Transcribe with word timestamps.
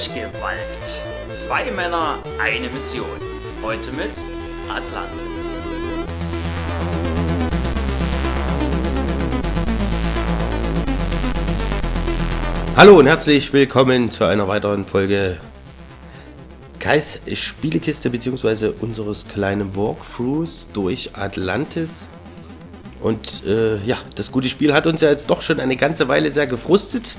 Durchgewalkt. 0.00 1.02
Zwei 1.30 1.70
Männer, 1.72 2.18
eine 2.42 2.70
Mission. 2.70 3.04
Heute 3.62 3.92
mit 3.92 4.12
Atlantis. 4.66 5.60
Hallo 12.78 12.98
und 12.98 13.08
herzlich 13.08 13.52
willkommen 13.52 14.10
zu 14.10 14.24
einer 14.24 14.48
weiteren 14.48 14.86
Folge 14.86 15.36
Kais 16.78 17.20
Spielekiste 17.34 18.08
bzw. 18.08 18.72
unseres 18.80 19.28
kleinen 19.28 19.76
Walkthroughs 19.76 20.70
durch 20.72 21.10
Atlantis. 21.12 22.08
Und 23.02 23.44
äh, 23.44 23.76
ja, 23.84 23.98
das 24.14 24.32
gute 24.32 24.48
Spiel 24.48 24.72
hat 24.72 24.86
uns 24.86 25.02
ja 25.02 25.10
jetzt 25.10 25.28
doch 25.28 25.42
schon 25.42 25.60
eine 25.60 25.76
ganze 25.76 26.08
Weile 26.08 26.30
sehr 26.30 26.46
gefrustet. 26.46 27.16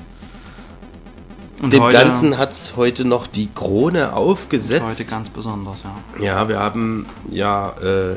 Und 1.62 1.72
Dem 1.72 1.82
heute, 1.84 1.96
Ganzen 1.96 2.38
hat 2.38 2.50
es 2.50 2.74
heute 2.74 3.04
noch 3.04 3.28
die 3.28 3.48
Krone 3.54 4.16
aufgesetzt. 4.16 4.98
Heute 4.98 5.04
ganz 5.04 5.28
besonders, 5.28 5.76
ja. 5.84 6.24
Ja, 6.24 6.48
wir 6.48 6.58
haben 6.58 7.06
ja, 7.30 7.72
äh, 7.80 8.16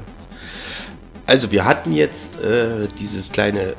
also 1.27 1.52
wir 1.52 1.63
hatten 1.63 1.91
jetzt 1.91 2.41
äh, 2.41 2.88
dieses 3.00 3.31
kleine 3.31 3.76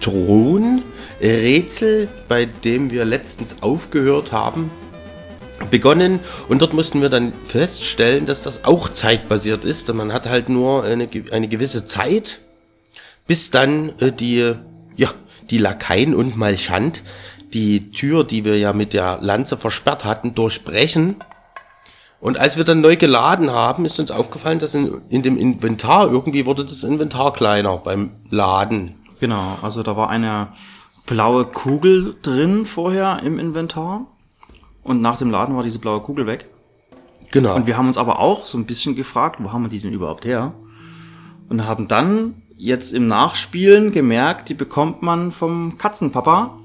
Thronrätsel, 0.00 2.06
bei 2.28 2.44
dem 2.44 2.92
wir 2.92 3.04
letztens 3.04 3.56
aufgehört 3.60 4.30
haben, 4.30 4.70
begonnen 5.72 6.20
und 6.48 6.62
dort 6.62 6.74
mussten 6.74 7.02
wir 7.02 7.08
dann 7.08 7.32
feststellen, 7.42 8.24
dass 8.24 8.42
das 8.42 8.64
auch 8.64 8.88
zeitbasiert 8.88 9.64
ist. 9.64 9.92
Man 9.92 10.12
hat 10.12 10.28
halt 10.28 10.48
nur 10.48 10.84
eine, 10.84 11.08
eine 11.32 11.48
gewisse 11.48 11.86
Zeit, 11.86 12.38
bis 13.26 13.50
dann 13.50 13.98
äh, 13.98 14.12
die, 14.12 14.54
ja, 14.96 15.12
die 15.50 15.58
Lakaien 15.58 16.14
und 16.14 16.36
Malchant 16.36 17.02
die 17.52 17.90
Tür, 17.90 18.24
die 18.24 18.44
wir 18.44 18.58
ja 18.58 18.72
mit 18.72 18.92
der 18.92 19.18
Lanze 19.20 19.56
versperrt 19.56 20.04
hatten, 20.04 20.34
durchbrechen. 20.34 21.16
Und 22.20 22.38
als 22.38 22.56
wir 22.56 22.64
dann 22.64 22.80
neu 22.80 22.96
geladen 22.96 23.50
haben, 23.50 23.84
ist 23.84 24.00
uns 24.00 24.10
aufgefallen, 24.10 24.58
dass 24.58 24.74
in, 24.74 25.02
in 25.08 25.22
dem 25.22 25.36
Inventar, 25.36 26.10
irgendwie 26.10 26.46
wurde 26.46 26.64
das 26.64 26.82
Inventar 26.82 27.32
kleiner 27.32 27.76
beim 27.78 28.10
Laden. 28.30 28.94
Genau, 29.20 29.58
also 29.62 29.82
da 29.82 29.96
war 29.96 30.10
eine 30.10 30.48
blaue 31.06 31.44
Kugel 31.46 32.16
drin 32.22 32.66
vorher 32.66 33.20
im 33.22 33.38
Inventar. 33.38 34.06
Und 34.82 35.00
nach 35.00 35.18
dem 35.18 35.30
Laden 35.30 35.54
war 35.54 35.62
diese 35.62 35.78
blaue 35.78 36.00
Kugel 36.00 36.26
weg. 36.26 36.48
Genau. 37.30 37.54
Und 37.54 37.66
wir 37.66 37.76
haben 37.76 37.88
uns 37.88 37.98
aber 37.98 38.20
auch 38.20 38.46
so 38.46 38.58
ein 38.58 38.66
bisschen 38.66 38.96
gefragt, 38.96 39.36
wo 39.40 39.52
haben 39.52 39.62
wir 39.62 39.68
die 39.68 39.80
denn 39.80 39.92
überhaupt 39.92 40.24
her? 40.24 40.54
Und 41.48 41.66
haben 41.66 41.88
dann 41.88 42.42
jetzt 42.56 42.92
im 42.92 43.06
Nachspielen 43.06 43.92
gemerkt, 43.92 44.48
die 44.48 44.54
bekommt 44.54 45.02
man 45.02 45.30
vom 45.30 45.78
Katzenpapa 45.78 46.57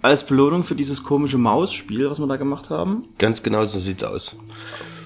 als 0.00 0.24
Belohnung 0.24 0.62
für 0.62 0.74
dieses 0.74 1.02
komische 1.02 1.38
Mausspiel, 1.38 2.08
was 2.10 2.18
wir 2.20 2.26
da 2.26 2.36
gemacht 2.36 2.70
haben. 2.70 3.04
Ganz 3.18 3.42
genau 3.42 3.64
so 3.64 3.78
sieht's 3.78 4.04
aus. 4.04 4.36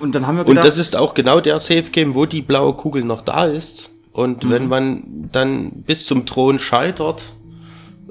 Und 0.01 0.15
dann 0.15 0.27
haben 0.27 0.37
wir 0.37 0.45
gedacht, 0.45 0.65
Und 0.65 0.69
das 0.69 0.79
ist 0.79 0.97
auch 0.97 1.15
genau 1.15 1.41
der 1.41 1.61
Safe 1.61 1.85
Game, 1.91 2.15
wo 2.15 2.27
die 2.27 2.43
blaue 2.43 2.75
Kugel 2.75 3.05
noch 3.05 3.23
da 3.23 3.45
ist. 3.45 3.91
Und 4.13 4.45
mhm. 4.45 4.51
wenn 4.51 4.69
man 4.69 5.29
dann 5.33 5.71
bis 5.71 6.05
zum 6.07 6.27
Thron 6.27 6.59
scheitert, 6.59 7.23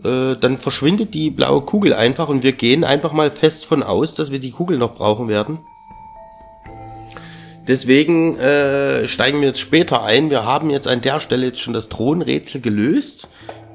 äh, 0.04 0.36
dann 0.36 0.58
verschwindet 0.58 1.14
die 1.14 1.30
blaue 1.30 1.62
Kugel 1.62 1.94
einfach 1.94 2.28
und 2.28 2.44
wir 2.44 2.54
gehen 2.54 2.84
einfach 2.84 3.14
mal 3.14 3.30
fest 3.30 3.66
von 3.68 3.84
aus, 3.84 4.16
dass 4.16 4.32
wir 4.32 4.40
die 4.40 4.52
Kugel 4.52 4.78
noch 4.78 4.96
brauchen 4.96 5.28
werden. 5.28 5.60
Deswegen 7.68 8.38
äh, 8.40 9.06
steigen 9.06 9.40
wir 9.40 9.50
jetzt 9.50 9.60
später 9.60 10.04
ein. 10.04 10.32
Wir 10.32 10.44
haben 10.44 10.72
jetzt 10.72 10.88
an 10.88 11.02
der 11.02 11.20
Stelle 11.20 11.46
jetzt 11.46 11.62
schon 11.62 11.74
das 11.74 11.90
Thronrätsel 11.90 12.60
gelöst 12.60 13.30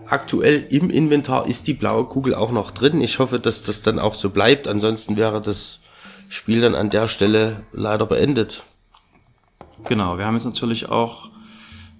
aktuell 0.08 0.66
im 0.70 0.90
Inventar 0.90 1.46
ist 1.46 1.66
die 1.66 1.74
blaue 1.74 2.04
Kugel 2.04 2.34
auch 2.34 2.52
noch 2.52 2.70
drin. 2.70 3.00
Ich 3.00 3.18
hoffe, 3.18 3.40
dass 3.40 3.64
das 3.64 3.83
dann 3.83 3.98
auch 3.98 4.14
so 4.14 4.30
bleibt. 4.30 4.68
Ansonsten 4.68 5.17
wäre 5.17 5.40
das 5.40 5.80
Spiel 6.28 6.61
dann 6.61 6.74
an 6.74 6.90
der 6.90 7.06
Stelle 7.06 7.64
leider 7.72 8.06
beendet. 8.06 8.64
Genau, 9.84 10.18
wir 10.18 10.27
haben 10.27 10.34
jetzt 10.34 10.45
natürlich 10.45 10.89
auch 10.89 11.30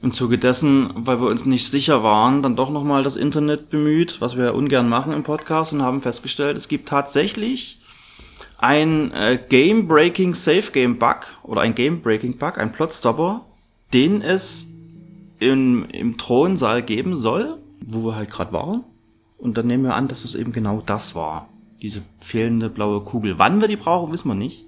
im 0.03 0.12
Zuge 0.12 0.39
dessen, 0.39 0.91
weil 0.95 1.21
wir 1.21 1.28
uns 1.28 1.47
nicht 1.47 1.71
sicher 1.71 2.03
waren, 2.03 2.43
dann 2.43 2.56
doch 2.56 2.71
nochmal 2.71 3.03
das 3.03 3.16
Internet 3.16 3.71
bemüht, 3.71 4.21
was 4.21 4.37
wir 4.37 4.47
ja 4.47 4.50
ungern 4.50 4.89
machen 4.89 5.12
im 5.12 5.22
Podcast 5.22 5.72
und 5.72 5.83
haben 5.83 6.03
festgestellt, 6.03 6.56
es 6.56 6.69
gibt 6.69 6.89
tatsächlich 6.89 7.81
ein 8.59 9.12
äh, 9.12 9.39
Game-Breaking 9.49 10.34
Safe 10.34 10.71
Game 10.72 10.99
Bug 10.99 11.27
oder 11.43 11.62
ein 11.62 11.75
Game-Breaking 11.75 12.37
Bug, 12.37 12.59
ein 12.59 12.72
Plotstopper, 12.72 13.45
den 13.93 14.22
es 14.22 14.69
im, 15.39 15.87
im 15.91 16.16
Thronsaal 16.19 16.83
geben 16.83 17.16
soll 17.16 17.59
wo 17.87 18.05
wir 18.05 18.17
halt 18.17 18.31
gerade 18.31 18.53
waren. 18.53 18.85
Und 19.39 19.57
dann 19.57 19.67
nehmen 19.67 19.85
wir 19.85 19.95
an, 19.95 20.09
dass 20.09 20.25
es 20.25 20.35
eben 20.35 20.53
genau 20.53 20.83
das 20.85 21.15
war. 21.15 21.49
Diese 21.81 22.03
fehlende 22.21 22.69
blaue 22.69 23.01
Kugel. 23.01 23.39
Wann 23.39 23.61
wir 23.61 23.69
die 23.69 23.77
brauchen, 23.77 24.13
wissen 24.13 24.29
wir 24.29 24.35
nicht. 24.35 24.65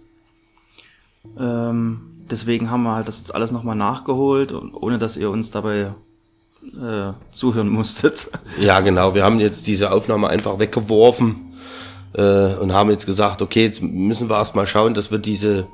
Ähm, 1.39 2.13
deswegen 2.31 2.71
haben 2.71 2.83
wir 2.83 2.95
halt 2.95 3.09
das 3.09 3.19
jetzt 3.19 3.35
alles 3.35 3.51
nochmal 3.51 3.77
nachgeholt, 3.77 4.53
ohne 4.53 4.99
dass 4.99 5.17
ihr 5.17 5.31
uns 5.31 5.51
dabei 5.51 5.95
äh, 6.63 7.13
zuhören 7.31 7.69
musstet. 7.69 8.31
Ja, 8.59 8.81
genau. 8.81 9.15
Wir 9.15 9.25
haben 9.25 9.41
jetzt 9.41 9.67
diese 9.67 9.91
Aufnahme 9.91 10.29
einfach 10.29 10.59
weggeworfen 10.59 11.53
äh, 12.15 12.55
und 12.55 12.73
haben 12.73 12.91
jetzt 12.91 13.07
gesagt, 13.07 13.41
okay, 13.43 13.65
jetzt 13.65 13.83
müssen 13.83 14.29
wir 14.29 14.37
erstmal 14.37 14.67
schauen, 14.67 14.95
dass 14.95 15.11
wir 15.11 15.19
diese, 15.19 15.67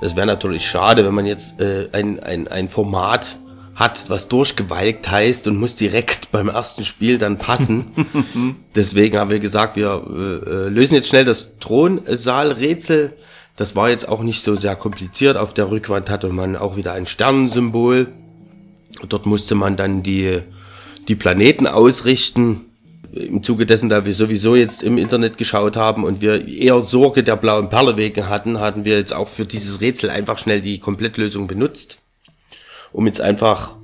das 0.00 0.16
wäre 0.16 0.26
natürlich 0.26 0.68
schade, 0.68 1.04
wenn 1.04 1.14
man 1.14 1.26
jetzt 1.26 1.60
äh, 1.60 1.88
ein, 1.92 2.20
ein, 2.20 2.48
ein 2.48 2.68
Format 2.68 3.38
hat, 3.80 4.10
was 4.10 4.28
durchgewalkt 4.28 5.10
heißt 5.10 5.48
und 5.48 5.56
muss 5.56 5.74
direkt 5.74 6.30
beim 6.30 6.48
ersten 6.48 6.84
Spiel 6.84 7.16
dann 7.16 7.38
passen. 7.38 7.86
Deswegen 8.74 9.18
haben 9.18 9.30
wir 9.30 9.40
gesagt, 9.40 9.74
wir 9.74 10.04
äh, 10.06 10.50
äh, 10.50 10.68
lösen 10.68 10.94
jetzt 10.94 11.08
schnell 11.08 11.24
das 11.24 11.58
Thronsaalrätsel. 11.60 13.14
Das 13.56 13.76
war 13.76 13.88
jetzt 13.88 14.06
auch 14.06 14.22
nicht 14.22 14.42
so 14.42 14.54
sehr 14.54 14.76
kompliziert. 14.76 15.38
Auf 15.38 15.54
der 15.54 15.70
Rückwand 15.70 16.10
hatte 16.10 16.28
man 16.28 16.56
auch 16.56 16.76
wieder 16.76 16.92
ein 16.92 17.06
Sternensymbol. 17.06 18.08
Dort 19.08 19.24
musste 19.24 19.54
man 19.54 19.78
dann 19.78 20.02
die, 20.02 20.40
die 21.08 21.16
Planeten 21.16 21.66
ausrichten. 21.66 22.66
Im 23.12 23.42
Zuge 23.42 23.64
dessen, 23.64 23.88
da 23.88 24.04
wir 24.04 24.14
sowieso 24.14 24.56
jetzt 24.56 24.82
im 24.82 24.98
Internet 24.98 25.38
geschaut 25.38 25.76
haben 25.76 26.04
und 26.04 26.20
wir 26.20 26.46
eher 26.46 26.82
Sorge 26.82 27.22
der 27.22 27.36
blauen 27.36 27.70
Perle 27.70 27.96
wegen 27.96 28.28
hatten, 28.28 28.60
hatten 28.60 28.84
wir 28.84 28.98
jetzt 28.98 29.14
auch 29.14 29.26
für 29.26 29.46
dieses 29.46 29.80
Rätsel 29.80 30.10
einfach 30.10 30.36
schnell 30.36 30.60
die 30.60 30.78
Komplettlösung 30.78 31.46
benutzt 31.46 31.99
um 32.92 33.06
jetzt 33.06 33.20
einfach 33.20 33.76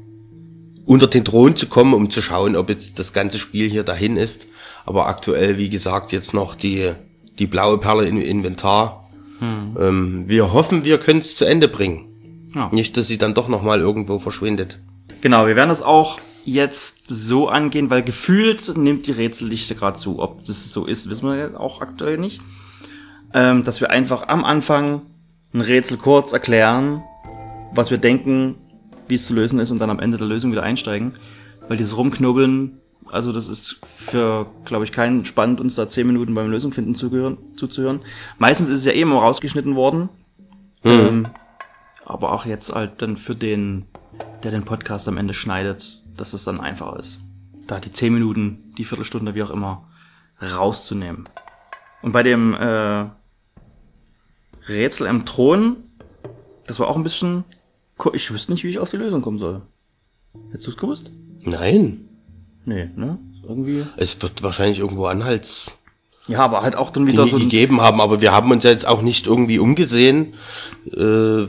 unter 0.84 1.08
den 1.08 1.24
Thron 1.24 1.56
zu 1.56 1.66
kommen, 1.66 1.94
um 1.94 2.10
zu 2.10 2.22
schauen, 2.22 2.56
ob 2.56 2.70
jetzt 2.70 2.98
das 2.98 3.12
ganze 3.12 3.38
Spiel 3.38 3.68
hier 3.68 3.82
dahin 3.82 4.16
ist. 4.16 4.46
Aber 4.84 5.06
aktuell, 5.08 5.58
wie 5.58 5.68
gesagt, 5.68 6.12
jetzt 6.12 6.32
noch 6.32 6.54
die, 6.54 6.92
die 7.38 7.46
blaue 7.46 7.78
Perle 7.78 8.06
im 8.06 8.20
Inventar. 8.20 9.08
Hm. 9.40 9.76
Ähm, 9.78 10.24
wir 10.26 10.52
hoffen, 10.52 10.84
wir 10.84 10.98
können 10.98 11.20
es 11.20 11.34
zu 11.36 11.44
Ende 11.44 11.68
bringen. 11.68 12.50
Ja. 12.54 12.70
Nicht, 12.72 12.96
dass 12.96 13.08
sie 13.08 13.18
dann 13.18 13.34
doch 13.34 13.48
nochmal 13.48 13.80
irgendwo 13.80 14.18
verschwindet. 14.18 14.78
Genau, 15.20 15.46
wir 15.46 15.56
werden 15.56 15.68
das 15.68 15.82
auch 15.82 16.20
jetzt 16.44 17.08
so 17.08 17.48
angehen, 17.48 17.90
weil 17.90 18.02
gefühlt 18.02 18.76
nimmt 18.78 19.08
die 19.08 19.12
Rätseldichte 19.12 19.74
gerade 19.74 19.98
zu. 19.98 20.20
Ob 20.20 20.46
das 20.46 20.72
so 20.72 20.86
ist, 20.86 21.10
wissen 21.10 21.28
wir 21.28 21.60
auch 21.60 21.80
aktuell 21.80 22.16
nicht. 22.16 22.40
Ähm, 23.34 23.64
dass 23.64 23.80
wir 23.80 23.90
einfach 23.90 24.28
am 24.28 24.44
Anfang 24.44 25.02
ein 25.52 25.60
Rätsel 25.60 25.98
kurz 25.98 26.32
erklären, 26.32 27.02
was 27.74 27.90
wir 27.90 27.98
denken, 27.98 28.54
wie 29.08 29.14
es 29.14 29.26
zu 29.26 29.34
lösen 29.34 29.58
ist 29.58 29.70
und 29.70 29.78
dann 29.78 29.90
am 29.90 30.00
Ende 30.00 30.18
der 30.18 30.26
Lösung 30.26 30.52
wieder 30.52 30.62
einsteigen. 30.62 31.12
Weil 31.68 31.76
dieses 31.76 31.96
Rumknobeln, 31.96 32.78
also 33.06 33.32
das 33.32 33.48
ist 33.48 33.80
für, 33.84 34.46
glaube 34.64 34.84
ich, 34.84 34.92
keinen 34.92 35.24
spannend, 35.24 35.60
uns 35.60 35.74
da 35.74 35.88
zehn 35.88 36.06
Minuten 36.06 36.34
beim 36.34 36.50
Lösung 36.50 36.72
finden 36.72 36.94
zuzuhören. 36.94 38.00
Meistens 38.38 38.68
ist 38.68 38.78
es 38.78 38.84
ja 38.84 38.92
eh 38.92 39.00
immer 39.00 39.18
rausgeschnitten 39.18 39.74
worden. 39.74 40.08
Mhm. 40.84 40.90
Ähm, 40.90 41.28
aber 42.04 42.32
auch 42.32 42.46
jetzt 42.46 42.72
halt 42.72 43.02
dann 43.02 43.16
für 43.16 43.34
den, 43.34 43.86
der 44.42 44.52
den 44.52 44.64
Podcast 44.64 45.08
am 45.08 45.16
Ende 45.16 45.34
schneidet, 45.34 46.02
dass 46.16 46.34
es 46.34 46.44
dann 46.44 46.60
einfacher 46.60 46.98
ist. 47.00 47.20
Da 47.66 47.80
die 47.80 47.90
zehn 47.90 48.14
Minuten, 48.14 48.72
die 48.78 48.84
Viertelstunde, 48.84 49.34
wie 49.34 49.42
auch 49.42 49.50
immer, 49.50 49.88
rauszunehmen. 50.40 51.28
Und 52.02 52.12
bei 52.12 52.22
dem 52.22 52.54
äh, 52.54 53.06
Rätsel 54.68 55.08
am 55.08 55.24
Thron, 55.24 55.76
das 56.66 56.78
war 56.78 56.88
auch 56.88 56.96
ein 56.96 57.02
bisschen 57.02 57.44
ich 58.12 58.30
wüsste 58.32 58.52
nicht, 58.52 58.64
wie 58.64 58.70
ich 58.70 58.78
auf 58.78 58.90
die 58.90 58.96
Lösung 58.96 59.22
kommen 59.22 59.38
soll. 59.38 59.62
Hättest 60.50 60.66
du 60.66 60.70
es 60.70 60.76
gewusst? 60.76 61.12
Nein. 61.42 62.08
Nee, 62.64 62.90
ne? 62.94 63.18
Irgendwie. 63.46 63.84
Es 63.96 64.20
wird 64.22 64.42
wahrscheinlich 64.42 64.80
irgendwo 64.80 65.06
Anhalts. 65.06 65.70
Ja, 66.28 66.40
aber 66.40 66.62
halt 66.62 66.74
auch 66.74 66.90
dann 66.90 67.06
wieder 67.06 67.24
Dinge 67.24 67.38
so 67.38 67.38
gegeben 67.38 67.80
haben, 67.80 68.00
aber 68.00 68.20
wir 68.20 68.32
haben 68.32 68.50
uns 68.50 68.64
ja 68.64 68.70
jetzt 68.70 68.86
auch 68.86 69.02
nicht 69.02 69.26
irgendwie 69.26 69.60
umgesehen, 69.60 70.34
äh, 70.92 71.46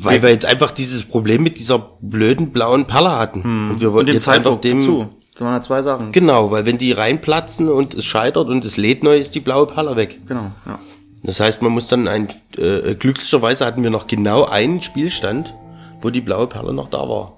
weil 0.00 0.22
wir 0.22 0.30
jetzt 0.30 0.44
einfach 0.44 0.72
dieses 0.72 1.04
Problem 1.04 1.44
mit 1.44 1.58
dieser 1.58 1.78
blöden 2.00 2.50
blauen 2.50 2.86
Perle 2.86 3.12
hatten. 3.12 3.44
Hm. 3.44 3.70
Und 3.70 3.80
wir 3.80 3.92
wollten 3.92 4.12
jetzt 4.12 4.28
einfach 4.28 4.60
dem 4.60 4.80
dazu. 4.80 5.08
Das 5.32 5.42
waren 5.42 5.54
ja 5.54 5.62
zwei 5.62 5.80
Sachen. 5.80 6.12
Genau, 6.12 6.50
weil 6.50 6.66
wenn 6.66 6.76
die 6.76 6.92
reinplatzen 6.92 7.68
und 7.68 7.94
es 7.94 8.04
scheitert 8.04 8.48
und 8.48 8.64
es 8.64 8.76
lädt 8.76 9.02
neu, 9.02 9.16
ist 9.16 9.34
die 9.34 9.40
blaue 9.40 9.66
Perle 9.66 9.96
weg. 9.96 10.18
Genau, 10.26 10.50
ja. 10.66 10.78
Das 11.24 11.38
heißt, 11.40 11.62
man 11.62 11.72
muss 11.72 11.86
dann 11.86 12.08
ein, 12.08 12.28
äh, 12.56 12.94
glücklicherweise 12.94 13.64
hatten 13.64 13.82
wir 13.82 13.90
noch 13.90 14.06
genau 14.06 14.44
einen 14.44 14.82
Spielstand, 14.82 15.54
wo 16.00 16.10
die 16.10 16.20
blaue 16.20 16.48
Perle 16.48 16.72
noch 16.72 16.88
da 16.88 17.08
war. 17.08 17.36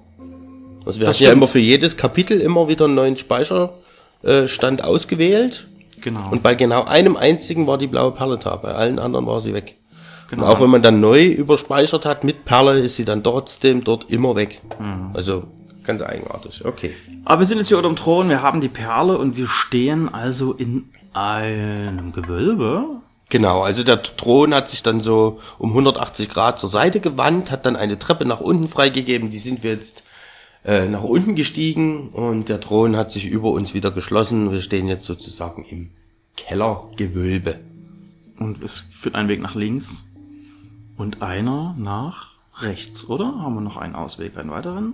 Also 0.85 0.99
wir 0.99 1.05
das 1.05 1.15
hatten 1.15 1.15
stimmt. 1.15 1.27
ja 1.27 1.33
immer 1.33 1.47
für 1.47 1.59
jedes 1.59 1.97
Kapitel 1.97 2.41
immer 2.41 2.67
wieder 2.67 2.85
einen 2.85 2.95
neuen 2.95 3.17
Speicherstand 3.17 4.83
ausgewählt. 4.83 5.67
Genau. 6.01 6.29
Und 6.31 6.43
bei 6.43 6.55
genau 6.55 6.83
einem 6.85 7.15
einzigen 7.15 7.67
war 7.67 7.77
die 7.77 7.87
blaue 7.87 8.11
Perle 8.11 8.37
da, 8.37 8.55
bei 8.55 8.71
allen 8.73 8.99
anderen 8.99 9.25
war 9.25 9.39
sie 9.39 9.53
weg. 9.53 9.77
Genau. 10.29 10.43
Und 10.43 10.49
auch 10.49 10.61
wenn 10.61 10.69
man 10.69 10.81
dann 10.81 10.99
neu 10.99 11.25
überspeichert 11.25 12.05
hat 12.05 12.23
mit 12.23 12.45
Perle, 12.45 12.79
ist 12.79 12.95
sie 12.95 13.05
dann 13.05 13.23
trotzdem 13.23 13.83
dort 13.83 14.09
immer 14.09 14.35
weg. 14.35 14.61
Also 15.13 15.45
ganz 15.83 16.01
eigenartig. 16.01 16.65
Okay. 16.65 16.95
Aber 17.25 17.39
wir 17.39 17.45
sind 17.45 17.59
jetzt 17.59 17.67
hier 17.67 17.77
unter 17.77 17.89
dem 17.89 17.95
Thron, 17.95 18.29
wir 18.29 18.41
haben 18.41 18.61
die 18.61 18.67
Perle 18.67 19.17
und 19.17 19.37
wir 19.37 19.47
stehen 19.47 20.11
also 20.11 20.53
in 20.53 20.89
einem 21.13 22.11
Gewölbe. 22.11 23.01
Genau, 23.29 23.61
also 23.63 23.83
der 23.83 24.03
Thron 24.03 24.53
hat 24.53 24.69
sich 24.69 24.83
dann 24.83 25.01
so 25.01 25.39
um 25.57 25.69
180 25.71 26.29
Grad 26.29 26.59
zur 26.59 26.69
Seite 26.69 26.99
gewandt, 26.99 27.49
hat 27.51 27.65
dann 27.65 27.75
eine 27.75 27.97
Treppe 27.97 28.25
nach 28.25 28.39
unten 28.39 28.67
freigegeben, 28.67 29.31
die 29.31 29.39
sind 29.39 29.63
wir 29.63 29.71
jetzt 29.71 30.03
äh, 30.63 30.87
nach 30.87 31.03
unten 31.03 31.35
gestiegen 31.35 32.09
und 32.09 32.49
der 32.49 32.59
Thron 32.59 32.95
hat 32.95 33.11
sich 33.11 33.25
über 33.25 33.49
uns 33.51 33.73
wieder 33.73 33.91
geschlossen. 33.91 34.51
Wir 34.51 34.61
stehen 34.61 34.87
jetzt 34.87 35.05
sozusagen 35.05 35.63
im 35.63 35.91
Kellergewölbe. 36.37 37.59
Und 38.37 38.63
es 38.63 38.79
führt 38.79 39.15
einen 39.15 39.29
Weg 39.29 39.41
nach 39.41 39.55
links 39.55 40.03
und 40.97 41.21
einer 41.21 41.73
nach 41.77 42.31
rechts, 42.57 43.05
oder? 43.05 43.25
Haben 43.25 43.55
wir 43.55 43.61
noch 43.61 43.77
einen 43.77 43.95
Ausweg, 43.95 44.37
einen 44.37 44.51
weiteren? 44.51 44.93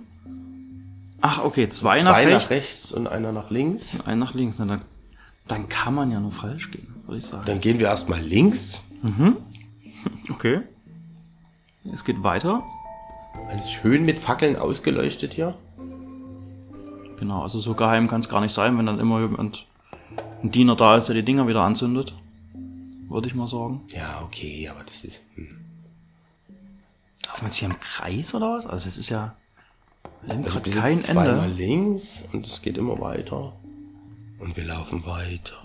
Ach, 1.20 1.44
okay, 1.44 1.68
zwei, 1.68 2.02
nach, 2.02 2.12
Zwei 2.12 2.24
rechts, 2.26 2.44
nach 2.44 2.50
rechts 2.50 2.92
und 2.92 3.06
einer 3.06 3.32
nach 3.32 3.50
links. 3.50 3.98
einen 4.04 4.20
nach 4.20 4.34
links. 4.34 4.56
Na, 4.58 4.66
dann, 4.66 4.82
dann 5.46 5.68
kann 5.68 5.94
man 5.94 6.10
ja 6.10 6.20
nur 6.20 6.32
falsch 6.32 6.70
gehen, 6.70 6.91
würde 7.06 7.18
ich 7.18 7.26
sagen. 7.26 7.44
Dann 7.46 7.60
gehen 7.60 7.78
wir 7.78 7.86
erstmal 7.88 8.20
links. 8.20 8.82
Okay. 10.30 10.60
Es 11.92 12.04
geht 12.04 12.22
weiter. 12.22 12.62
Also 13.48 13.68
schön 13.68 14.04
mit 14.04 14.18
Fackeln 14.18 14.56
ausgeleuchtet 14.56 15.34
hier. 15.34 15.56
Genau, 17.18 17.42
also 17.42 17.60
so 17.60 17.74
geheim 17.74 18.08
kann 18.08 18.20
es 18.20 18.28
gar 18.28 18.40
nicht 18.40 18.52
sein, 18.52 18.76
wenn 18.78 18.86
dann 18.86 18.98
immer 18.98 19.20
jemand, 19.20 19.66
ein 20.42 20.50
Diener 20.50 20.74
da 20.76 20.96
ist, 20.96 21.08
der 21.08 21.14
die 21.14 21.24
Dinger 21.24 21.46
wieder 21.46 21.62
anzündet. 21.62 22.14
Würde 23.08 23.28
ich 23.28 23.34
mal 23.34 23.46
sagen. 23.46 23.82
Ja, 23.94 24.22
okay, 24.24 24.68
aber 24.68 24.82
das 24.84 25.04
ist. 25.04 25.20
Hm. 25.34 25.58
Laufen 27.26 27.42
wir 27.42 27.46
jetzt 27.46 27.56
hier 27.56 27.68
im 27.68 27.78
Kreis 27.78 28.34
oder 28.34 28.54
was? 28.54 28.66
Also 28.66 28.88
es 28.88 28.96
ist 28.96 29.10
ja 29.10 29.36
wir 30.22 30.34
haben 30.34 30.44
Also 30.44 30.60
bis 30.60 30.74
kein 30.74 30.96
jetzt 30.96 31.06
zweimal 31.06 31.44
Ende. 31.44 31.54
links 31.56 32.22
und 32.32 32.46
es 32.46 32.62
geht 32.62 32.78
immer 32.78 33.00
weiter. 33.00 33.52
Und 34.38 34.56
wir 34.56 34.64
laufen 34.64 35.04
weiter. 35.04 35.61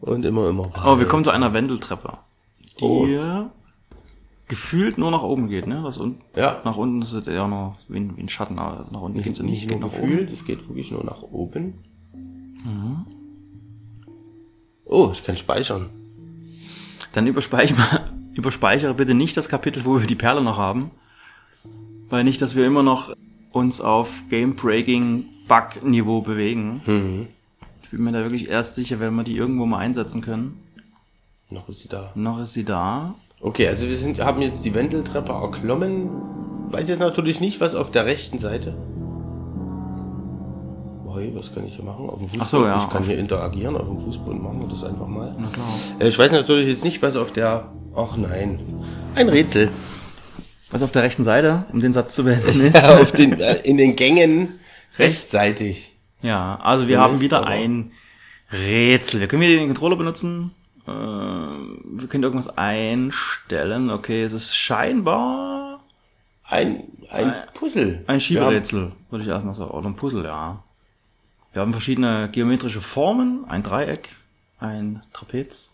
Und 0.00 0.24
immer, 0.24 0.48
immer 0.48 0.64
weiter. 0.72 0.92
Oh, 0.94 0.98
wir 0.98 1.06
kommen 1.06 1.24
zu 1.24 1.30
einer 1.30 1.52
Wendeltreppe, 1.52 2.14
die 2.80 2.84
Oh. 2.84 3.06
gefühlt 4.48 4.96
nur 4.98 5.10
nach 5.10 5.22
oben 5.22 5.48
geht, 5.48 5.66
ne? 5.66 5.82
Das 5.84 5.98
unten, 5.98 6.20
Ja. 6.36 6.60
nach 6.64 6.76
unten 6.76 7.02
ist 7.02 7.12
es 7.12 7.26
eher 7.26 7.46
noch 7.48 7.76
wie 7.88 7.98
ein, 8.00 8.16
wie 8.16 8.22
ein 8.22 8.28
Schatten, 8.28 8.58
aber 8.58 8.78
also 8.78 8.92
nach 8.92 9.02
unten 9.02 9.22
geht's 9.22 9.38
ja 9.38 9.44
nicht 9.44 9.68
geht 9.68 9.78
nur 9.80 9.88
nach 9.90 9.96
oben. 9.96 10.08
gefühlt, 10.10 10.32
es 10.32 10.44
geht 10.44 10.66
wirklich 10.68 10.90
nur 10.90 11.04
nach 11.04 11.22
oben. 11.22 11.74
Oh, 14.84 15.10
ich 15.12 15.22
kann 15.22 15.36
speichern. 15.36 15.86
Dann 17.12 17.26
überspeichere, 17.26 18.10
überspeichere 18.34 18.94
bitte 18.94 19.14
nicht 19.14 19.36
das 19.36 19.48
Kapitel, 19.48 19.84
wo 19.84 19.98
wir 20.00 20.06
die 20.06 20.14
Perle 20.16 20.42
noch 20.42 20.56
haben. 20.58 20.90
Weil 22.08 22.24
nicht, 22.24 22.40
dass 22.42 22.56
wir 22.56 22.66
immer 22.66 22.82
noch 22.82 23.14
uns 23.52 23.80
auf 23.80 24.22
Game-Breaking-Bug-Niveau 24.30 26.22
bewegen. 26.22 26.80
Mhm. 26.86 27.26
Ich 27.90 27.96
bin 27.96 28.04
mir 28.04 28.12
da 28.12 28.20
wirklich 28.20 28.48
erst 28.48 28.76
sicher, 28.76 29.00
wenn 29.00 29.14
wir 29.16 29.24
die 29.24 29.36
irgendwo 29.36 29.66
mal 29.66 29.78
einsetzen 29.78 30.20
können. 30.20 30.60
Noch 31.50 31.68
ist 31.68 31.80
sie 31.82 31.88
da. 31.88 32.12
Noch 32.14 32.40
ist 32.40 32.52
sie 32.52 32.64
da. 32.64 33.14
Okay, 33.40 33.66
also 33.66 33.88
wir 33.88 33.96
sind, 33.96 34.20
haben 34.20 34.40
jetzt 34.42 34.64
die 34.64 34.74
Wendeltreppe 34.74 35.32
erklommen. 35.32 36.08
Weiß 36.70 36.88
jetzt 36.88 37.00
natürlich 37.00 37.40
nicht, 37.40 37.60
was 37.60 37.74
auf 37.74 37.90
der 37.90 38.06
rechten 38.06 38.38
Seite. 38.38 38.76
Oi, 41.08 41.32
was 41.34 41.52
kann 41.52 41.66
ich 41.66 41.74
hier 41.74 41.84
machen? 41.84 42.08
Auf 42.08 42.18
dem 42.18 42.28
Fußboden? 42.28 42.46
So, 42.48 42.64
ja, 42.64 42.78
Ich 42.84 42.88
kann 42.90 43.00
auf- 43.02 43.06
hier 43.08 43.18
interagieren 43.18 43.76
auf 43.76 43.88
dem 43.88 43.98
Fußboden. 43.98 44.40
Machen 44.40 44.62
wir 44.62 44.68
das 44.68 44.84
einfach 44.84 45.08
mal. 45.08 45.34
Na 45.36 45.48
klar. 45.48 45.66
Äh, 45.98 46.06
Ich 46.08 46.16
weiß 46.18 46.30
natürlich 46.30 46.68
jetzt 46.68 46.84
nicht, 46.84 47.02
was 47.02 47.16
auf 47.16 47.32
der... 47.32 47.72
Ach 47.96 48.16
nein. 48.16 48.60
Ein 49.16 49.28
Rätsel. 49.28 49.70
Was 50.70 50.82
auf 50.82 50.92
der 50.92 51.02
rechten 51.02 51.24
Seite, 51.24 51.64
um 51.72 51.80
den 51.80 51.92
Satz 51.92 52.14
zu 52.14 52.22
beenden, 52.22 52.60
ist. 52.66 52.76
Ja, 52.80 53.00
auf 53.00 53.10
den, 53.10 53.40
äh, 53.40 53.56
in 53.64 53.76
den 53.76 53.96
Gängen 53.96 54.50
rechtsseitig. 55.00 55.89
Ja, 56.22 56.56
also 56.62 56.88
wir 56.88 57.00
haben 57.00 57.20
wieder 57.20 57.46
ein 57.46 57.92
Rätsel. 58.52 59.20
Wir 59.20 59.28
können 59.28 59.42
wieder 59.42 59.56
den 59.56 59.68
Controller 59.68 59.96
benutzen. 59.96 60.52
Äh, 60.86 60.90
wir 60.90 62.08
können 62.08 62.24
irgendwas 62.24 62.48
einstellen. 62.48 63.90
Okay, 63.90 64.22
es 64.22 64.32
ist 64.32 64.54
scheinbar 64.56 65.82
Ein, 66.44 66.84
ein 67.10 67.34
Puzzle. 67.54 68.04
ein 68.06 68.20
Schieberätsel, 68.20 68.92
würde 69.08 69.24
ich 69.24 69.30
erstmal 69.30 69.54
sagen. 69.54 69.70
Oder 69.70 69.88
ein 69.88 69.96
Puzzle, 69.96 70.24
ja. 70.24 70.62
Wir 71.52 71.62
haben 71.62 71.72
verschiedene 71.72 72.28
geometrische 72.30 72.80
Formen. 72.80 73.44
Ein 73.48 73.62
Dreieck, 73.62 74.10
ein 74.58 75.02
Trapez. 75.12 75.70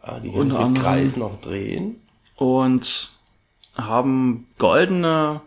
Ah, 0.00 0.18
die 0.18 0.32
können 0.32 0.72
mit 0.72 0.82
Kreis 0.82 1.16
noch 1.16 1.40
drehen. 1.40 2.00
Und 2.36 3.12
haben 3.76 4.48
goldene 4.58 5.40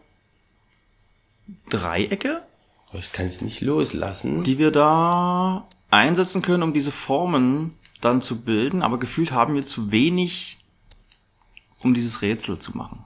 Dreiecke, 1.69 2.41
ich 2.93 3.11
kann 3.11 3.27
es 3.27 3.41
nicht 3.41 3.61
loslassen. 3.61 4.43
die 4.43 4.57
wir 4.57 4.71
da 4.71 5.67
einsetzen 5.89 6.41
können, 6.41 6.63
um 6.63 6.73
diese 6.73 6.91
Formen 6.91 7.73
dann 8.01 8.21
zu 8.21 8.41
bilden. 8.41 8.81
Aber 8.81 8.99
gefühlt 8.99 9.31
haben 9.31 9.53
wir 9.55 9.65
zu 9.65 9.91
wenig, 9.91 10.57
um 11.81 11.93
dieses 11.93 12.21
Rätsel 12.21 12.59
zu 12.59 12.77
machen. 12.77 13.03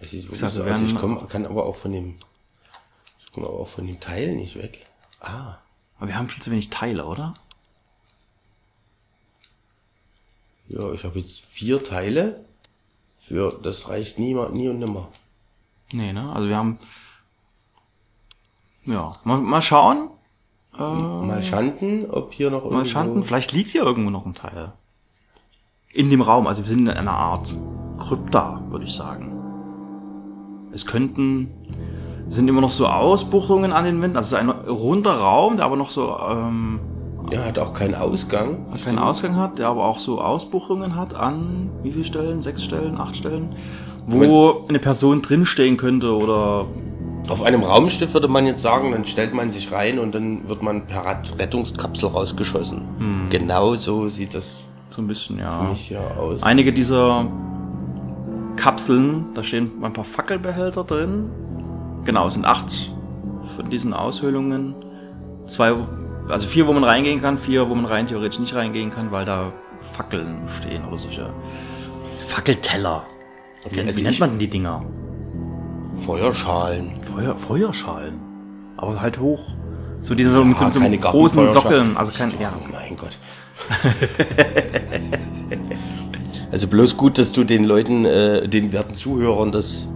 Sieht 0.00 0.24
wirklich 0.24 0.38
sag, 0.40 0.50
so 0.50 0.62
aus. 0.62 0.80
Ich 0.80 0.94
komm, 0.94 1.26
kann 1.28 1.46
aber 1.46 1.66
auch 1.66 1.76
von 1.76 1.90
dem, 1.92 2.18
ich 3.24 3.32
komme 3.32 3.46
aber 3.48 3.58
auch 3.60 3.68
von 3.68 3.86
dem 3.86 3.98
Teil 3.98 4.36
nicht 4.36 4.56
weg. 4.56 4.86
Ah, 5.20 5.56
Aber 5.98 6.08
wir 6.08 6.16
haben 6.16 6.28
viel 6.28 6.42
zu 6.42 6.50
wenig 6.50 6.70
Teile, 6.70 7.06
oder? 7.06 7.34
ja, 10.68 10.92
ich 10.92 11.04
habe 11.04 11.18
jetzt 11.18 11.44
vier 11.44 11.82
Teile. 11.82 12.44
Für, 13.18 13.58
das 13.62 13.88
reicht 13.88 14.18
nie, 14.18 14.34
nie 14.34 14.68
und 14.68 14.78
nimmer. 14.78 15.08
Nee, 15.92 16.12
ne? 16.12 16.32
Also 16.32 16.48
wir 16.48 16.56
haben. 16.56 16.78
Ja, 18.84 19.12
mal, 19.24 19.40
mal 19.40 19.62
schauen. 19.62 20.10
Mal 20.78 21.42
schanden, 21.42 22.10
ob 22.10 22.34
hier 22.34 22.50
noch 22.50 22.58
irgendwo... 22.58 22.76
Mal 22.76 22.84
schauen. 22.84 23.22
Vielleicht 23.22 23.52
liegt 23.52 23.70
hier 23.70 23.82
irgendwo 23.82 24.10
noch 24.10 24.26
ein 24.26 24.34
Teil. 24.34 24.72
In 25.92 26.10
dem 26.10 26.20
Raum. 26.20 26.46
Also 26.46 26.62
wir 26.62 26.68
sind 26.68 26.80
in 26.80 26.90
einer 26.90 27.14
Art 27.14 27.56
Krypta, 27.98 28.62
würde 28.68 28.84
ich 28.84 28.92
sagen. 28.92 29.32
Es 30.72 30.84
könnten. 30.84 31.50
Sind 32.28 32.48
immer 32.48 32.60
noch 32.60 32.72
so 32.72 32.86
Ausbuchtungen 32.86 33.72
an 33.72 33.84
den 33.84 34.02
Wänden. 34.02 34.16
Also 34.16 34.36
es 34.36 34.42
ist 34.42 34.48
ein 34.48 34.68
runder 34.68 35.14
Raum, 35.14 35.56
der 35.56 35.64
aber 35.64 35.76
noch 35.76 35.90
so 35.90 36.18
ähm, 36.28 36.80
Ja, 37.30 37.44
hat 37.44 37.58
auch 37.58 37.72
keinen 37.72 37.94
Ausgang. 37.94 38.66
keinen 38.84 38.98
Ausgang 38.98 39.36
hat, 39.36 39.58
der 39.58 39.68
aber 39.68 39.84
auch 39.84 40.00
so 40.00 40.20
Ausbuchtungen 40.20 40.96
hat 40.96 41.14
an 41.14 41.70
wie 41.82 41.92
viele 41.92 42.04
Stellen? 42.04 42.42
Sechs 42.42 42.62
Stellen, 42.64 43.00
acht 43.00 43.16
Stellen? 43.16 43.54
Wo 44.06 44.64
eine 44.68 44.78
Person 44.78 45.20
drinstehen 45.20 45.76
könnte 45.76 46.16
oder 46.16 46.66
Auf 47.28 47.42
einem 47.42 47.64
Raumschiff 47.64 48.14
würde 48.14 48.28
man 48.28 48.46
jetzt 48.46 48.62
sagen, 48.62 48.92
dann 48.92 49.04
stellt 49.04 49.34
man 49.34 49.50
sich 49.50 49.72
rein 49.72 49.98
und 49.98 50.14
dann 50.14 50.48
wird 50.48 50.62
man 50.62 50.86
per 50.86 51.04
Rettungskapsel 51.38 52.08
rausgeschossen. 52.08 52.82
Hm. 52.98 53.26
Genau 53.30 53.74
so 53.74 54.08
sieht 54.08 54.34
das 54.34 54.62
so 54.90 55.02
ein 55.02 55.08
bisschen, 55.08 55.36
für 55.36 55.42
ja. 55.42 55.62
mich 55.64 55.88
hier 55.88 56.00
aus. 56.18 56.42
Einige 56.44 56.72
dieser 56.72 57.26
Kapseln, 58.54 59.26
da 59.34 59.42
stehen 59.42 59.72
ein 59.82 59.92
paar 59.92 60.04
Fackelbehälter 60.04 60.84
drin. 60.84 61.30
Genau, 62.04 62.28
es 62.28 62.34
sind 62.34 62.44
acht 62.44 62.92
von 63.56 63.68
diesen 63.70 63.92
Aushöhlungen. 63.92 64.76
Zwei, 65.46 65.74
also 66.28 66.46
vier, 66.46 66.68
wo 66.68 66.72
man 66.72 66.84
reingehen 66.84 67.20
kann, 67.20 67.38
vier, 67.38 67.68
wo 67.68 67.74
man 67.74 67.86
rein 67.86 68.06
theoretisch 68.06 68.38
nicht 68.38 68.54
reingehen 68.54 68.90
kann, 68.90 69.10
weil 69.10 69.24
da 69.24 69.52
Fackeln 69.80 70.42
stehen 70.48 70.84
oder 70.86 70.98
solche 70.98 71.28
Fackelteller. 72.28 73.02
Wie, 73.70 73.76
nennt- 73.76 73.88
also 73.88 73.98
wie 73.98 74.02
nennt 74.02 74.20
man 74.20 74.30
denn 74.30 74.38
die 74.38 74.48
Dinger? 74.50 74.84
Feuerschalen. 75.96 76.92
Feuer, 77.02 77.34
Feuerschalen. 77.36 78.14
Aber 78.76 79.00
halt 79.00 79.18
hoch. 79.18 79.40
So 80.02 80.14
diese 80.14 80.30
so 80.30 80.44
mit 80.44 80.58
so, 80.58 80.64
Ah, 80.64 80.68
mit 80.68 80.74
so 80.74 80.80
einem 80.80 81.00
keine 81.00 81.12
großen. 81.12 81.52
Sockeln. 81.52 81.96
Also 81.96 82.12
kein, 82.12 82.30
ja. 82.38 82.52
Oh 82.60 82.66
mein 82.70 82.96
Gott. 82.96 83.18
also 86.52 86.68
bloß 86.68 86.96
gut, 86.96 87.18
dass 87.18 87.32
du 87.32 87.44
den 87.44 87.64
Leuten, 87.64 88.04
äh, 88.04 88.48
den 88.48 88.72
werten 88.72 88.94
Zuhörern, 88.94 89.52
das 89.52 89.88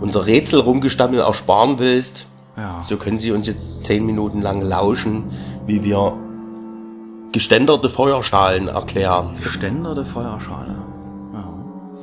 unser 0.00 0.26
Rätsel 0.26 0.60
rumgestammel 0.60 1.20
ersparen 1.20 1.78
willst. 1.78 2.26
ja. 2.56 2.82
So 2.82 2.96
können 2.96 3.18
sie 3.18 3.32
uns 3.32 3.46
jetzt 3.46 3.84
zehn 3.84 4.04
Minuten 4.06 4.40
lang 4.42 4.60
lauschen, 4.62 5.24
wie 5.66 5.84
wir 5.84 6.14
geständerte 7.32 7.88
Feuerschalen 7.90 8.68
erklären. 8.68 9.36
Ständer 9.42 9.94
der 9.94 10.04
Feuerschale. 10.06 10.72
Ja. 10.74 10.83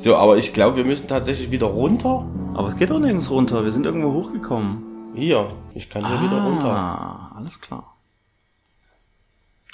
So, 0.01 0.15
aber 0.15 0.37
ich 0.37 0.51
glaube, 0.51 0.77
wir 0.77 0.85
müssen 0.85 1.07
tatsächlich 1.07 1.51
wieder 1.51 1.67
runter. 1.67 2.27
Aber 2.55 2.69
es 2.69 2.75
geht 2.75 2.89
doch 2.89 2.97
nirgends 2.97 3.29
runter. 3.29 3.63
Wir 3.63 3.71
sind 3.71 3.85
irgendwo 3.85 4.13
hochgekommen. 4.13 5.13
Hier, 5.13 5.55
ich 5.75 5.89
kann 5.89 6.07
hier 6.07 6.19
wieder 6.23 6.43
runter. 6.43 6.75
Ah, 6.75 7.35
alles 7.37 7.61
klar. 7.61 7.95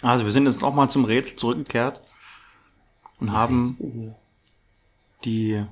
Also 0.01 0.25
wir 0.25 0.33
sind 0.33 0.45
jetzt 0.45 0.59
nochmal 0.59 0.89
zum 0.89 1.05
Rätsel 1.05 1.37
zurückgekehrt 1.37 2.01
und 3.21 3.31
haben 3.31 4.15
die 5.23 5.63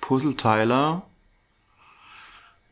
Puzzleteile 0.00 1.02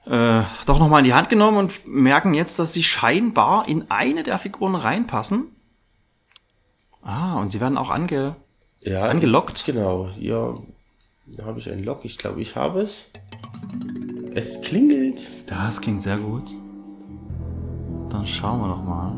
äh, 0.06 0.42
doch 0.66 0.78
nochmal 0.78 1.00
in 1.00 1.06
die 1.06 1.14
Hand 1.14 1.28
genommen 1.28 1.58
und 1.58 1.84
merken 1.84 2.32
jetzt, 2.32 2.60
dass 2.60 2.72
sie 2.72 2.84
scheinbar 2.84 3.66
in 3.66 3.90
eine 3.90 4.22
der 4.22 4.38
Figuren 4.38 4.76
reinpassen. 4.76 5.46
Ah, 7.02 7.40
und 7.40 7.50
sie 7.50 7.60
werden 7.60 7.76
auch 7.76 7.90
ange... 7.90 8.36
Ja, 8.80 9.08
Angelockt? 9.08 9.64
Genau, 9.64 10.08
hier 10.10 10.54
habe 11.44 11.58
ich 11.58 11.70
ein 11.70 11.82
Lock. 11.84 12.04
Ich 12.04 12.18
glaube, 12.18 12.40
ich 12.40 12.56
habe 12.56 12.80
es. 12.82 13.04
Es 14.34 14.60
klingelt. 14.60 15.20
Das 15.46 15.80
klingt 15.80 16.02
sehr 16.02 16.16
gut. 16.18 16.50
Dann 18.10 18.26
schauen 18.26 18.60
wir 18.60 18.68
doch 18.68 18.82
mal. 18.82 19.12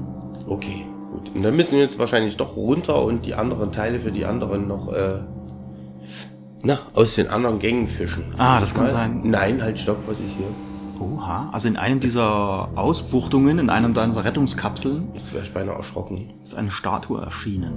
Okay, 0.46 0.84
gut. 1.10 1.30
Und 1.34 1.42
dann 1.42 1.56
müssen 1.56 1.76
wir 1.76 1.82
jetzt 1.82 1.98
wahrscheinlich 1.98 2.36
doch 2.36 2.56
runter 2.56 3.02
und 3.04 3.26
die 3.26 3.34
anderen 3.34 3.72
Teile 3.72 3.98
für 4.00 4.12
die 4.12 4.24
anderen 4.26 4.68
noch 4.68 4.92
äh, 4.92 5.20
na, 6.64 6.78
aus 6.94 7.14
den 7.14 7.28
anderen 7.28 7.58
Gängen 7.58 7.86
fischen. 7.88 8.24
Ah, 8.38 8.60
das 8.60 8.74
kann 8.74 8.84
Mal- 8.84 8.90
sein. 8.90 9.20
Nein, 9.24 9.62
halt, 9.62 9.78
stopp, 9.78 9.98
was 10.06 10.20
ist 10.20 10.34
hier? 10.36 10.46
Oha, 11.00 11.50
also 11.52 11.66
in 11.68 11.76
einem 11.76 11.98
dieser 12.00 12.68
Ausbuchtungen, 12.76 13.58
in 13.58 13.68
einem 13.68 13.92
deiner 13.94 14.24
Rettungskapseln, 14.24 15.08
Jetzt 15.14 15.32
wäre 15.34 15.42
ich 15.42 15.52
beinahe 15.52 15.74
erschrocken. 15.76 16.32
ist 16.42 16.54
eine 16.54 16.70
Statue 16.70 17.20
erschienen. 17.20 17.72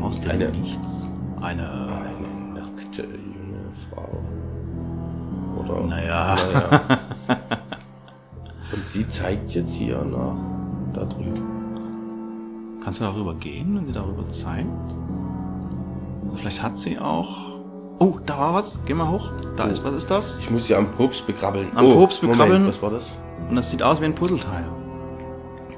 Aus 0.00 0.18
dem 0.20 0.30
Eine- 0.32 0.48
Nichts. 0.50 1.10
Eine, 1.40 1.68
Eine 1.70 2.60
nackte 2.60 3.02
Frau. 3.94 4.08
Oder? 5.60 5.86
naja, 5.86 6.36
Naja. 6.54 6.80
Und 8.72 8.88
sie 8.88 9.06
zeigt 9.08 9.54
jetzt 9.54 9.74
hier 9.74 10.02
nach 10.02 10.36
da 10.94 11.04
drüben. 11.04 12.80
kannst 12.82 13.00
du 13.00 13.04
darüber 13.04 13.34
gehen, 13.34 13.76
wenn 13.76 13.84
sie 13.86 13.92
darüber 13.92 14.26
zeigt? 14.30 14.96
Vielleicht 16.34 16.62
hat 16.62 16.78
sie 16.78 16.98
auch... 16.98 17.52
Oh, 17.98 18.18
da 18.24 18.38
war 18.38 18.54
was. 18.54 18.80
Geh 18.86 18.94
mal 18.94 19.08
hoch. 19.08 19.30
Da 19.56 19.64
ist, 19.64 19.84
was 19.84 19.94
ist 19.94 20.10
das? 20.10 20.38
Ich 20.38 20.50
muss 20.50 20.66
sie 20.66 20.74
am 20.74 20.90
Popst 20.92 21.26
bekrabbeln. 21.26 21.68
Am 21.74 21.92
Popst 21.92 22.22
bekrabbeln? 22.22 22.62
Moment, 22.62 22.68
was 22.68 22.82
war 22.82 22.90
das? 22.90 23.12
Und 23.48 23.56
das 23.56 23.70
sieht 23.70 23.82
aus 23.82 24.00
wie 24.00 24.06
ein 24.06 24.14
Puzzleteil. 24.14 24.64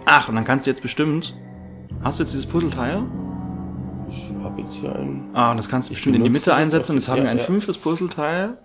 Ach, 0.07 0.29
und 0.29 0.37
dann 0.37 0.45
kannst 0.45 0.67
du 0.67 0.71
jetzt 0.71 0.83
bestimmt... 0.83 1.37
Hast 2.03 2.19
du 2.19 2.23
jetzt 2.23 2.33
dieses 2.33 2.47
Puzzleteil? 2.47 3.03
Habe 4.55 4.63
jetzt 4.63 4.75
hier 4.77 4.95
ein. 4.95 5.31
Ah, 5.33 5.51
und 5.51 5.57
das 5.57 5.69
kannst 5.69 5.89
du 5.89 5.95
bestimmt 5.95 6.15
in 6.15 6.23
die 6.23 6.31
Mitte 6.31 6.55
einsetzen. 6.55 6.95
Jetzt 6.95 7.09
haben 7.09 7.25
wir 7.25 7.29
ein 7.29 7.39
ja. 7.39 7.43
fünftes 7.43 7.77
Puzzleteil, 7.77 8.57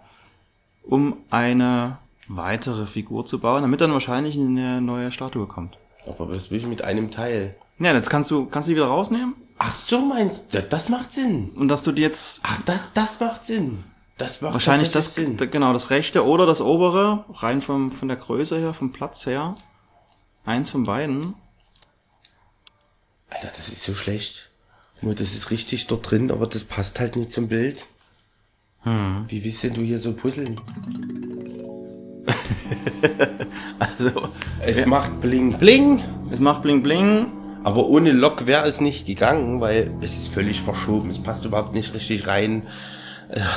um 0.84 1.18
eine 1.32 1.98
weitere 2.28 2.86
Figur 2.86 3.26
zu 3.26 3.40
bauen, 3.40 3.64
damit 3.64 3.82
dann 3.82 3.92
wahrscheinlich 3.92 4.38
eine 4.38 4.82
neue 4.82 5.12
Statue 5.12 5.48
kommt. 5.48 5.80
Aber 6.08 6.30
was 6.30 6.52
will 6.52 6.60
ich 6.60 6.68
mit 6.68 6.84
einem 6.84 7.10
Teil? 7.10 7.56
Ja, 7.80 7.92
jetzt 7.92 8.12
kannst 8.12 8.30
du, 8.30 8.46
kannst 8.46 8.68
du 8.68 8.74
die 8.74 8.76
wieder 8.76 8.86
rausnehmen 8.86 9.34
Ach 9.58 9.74
so, 9.74 10.00
meinst 10.00 10.54
du? 10.54 10.62
Das 10.62 10.90
macht 10.90 11.12
Sinn. 11.12 11.54
und 11.56 11.70
dass 11.70 11.82
du 11.82 11.92
die 11.92 12.04
jetzt 12.04 12.42
Ach, 12.44 12.60
das, 12.66 12.94
das 12.94 13.20
macht 13.20 13.48
Sinn. 13.48 13.84
Das 14.18 14.42
macht 14.42 14.54
wahrscheinlich 14.54 14.92
das, 14.92 15.16
Sinn. 15.16 15.38
genau, 15.38 15.74
das 15.74 15.90
rechte 15.90 16.24
oder 16.24 16.46
das 16.46 16.62
obere, 16.62 17.26
rein 17.34 17.64
vom, 17.64 17.92
von 17.92 18.08
der 18.10 18.18
Größe 18.18 18.60
her, 18.60 18.76
vom 18.76 18.92
Platz 18.92 19.26
her. 19.26 19.56
Eins 20.46 20.70
von 20.70 20.84
beiden. 20.84 21.34
Alter, 23.32 23.48
das 23.58 23.70
ist 23.70 23.84
so 23.84 23.96
schlecht. 23.96 24.49
Nur 25.02 25.16
das 25.16 25.34
ist 25.34 25.50
richtig 25.52 25.88
dort 25.88 26.10
drin, 26.12 26.30
aber 26.32 26.46
das 26.48 26.64
passt 26.64 27.00
halt 27.00 27.16
nicht 27.16 27.32
zum 27.32 27.48
Bild. 27.48 27.86
Hm. 28.82 29.26
Wie 29.28 29.44
willst 29.44 29.64
denn 29.64 29.74
du 29.74 29.82
hier 29.82 30.00
so 30.00 30.14
puzzeln? 30.14 30.60
Also, 33.80 34.30
Es 34.60 34.86
macht 34.86 35.22
bling 35.22 35.58
bling, 35.58 36.02
es 36.32 36.40
macht 36.40 36.62
bling 36.64 36.84
bling. 36.84 37.28
aber 37.64 37.88
ohne 37.88 38.12
Lock 38.12 38.46
wäre 38.46 38.68
es 38.68 38.82
nicht 38.82 39.06
gegangen, 39.08 39.62
weil 39.62 39.90
es 40.02 40.18
ist 40.18 40.28
völlig 40.30 40.62
verschoben. 40.62 41.10
Es 41.10 41.20
passt 41.20 41.46
überhaupt 41.46 41.74
nicht 41.74 41.94
richtig 41.94 42.28
rein. 42.28 42.64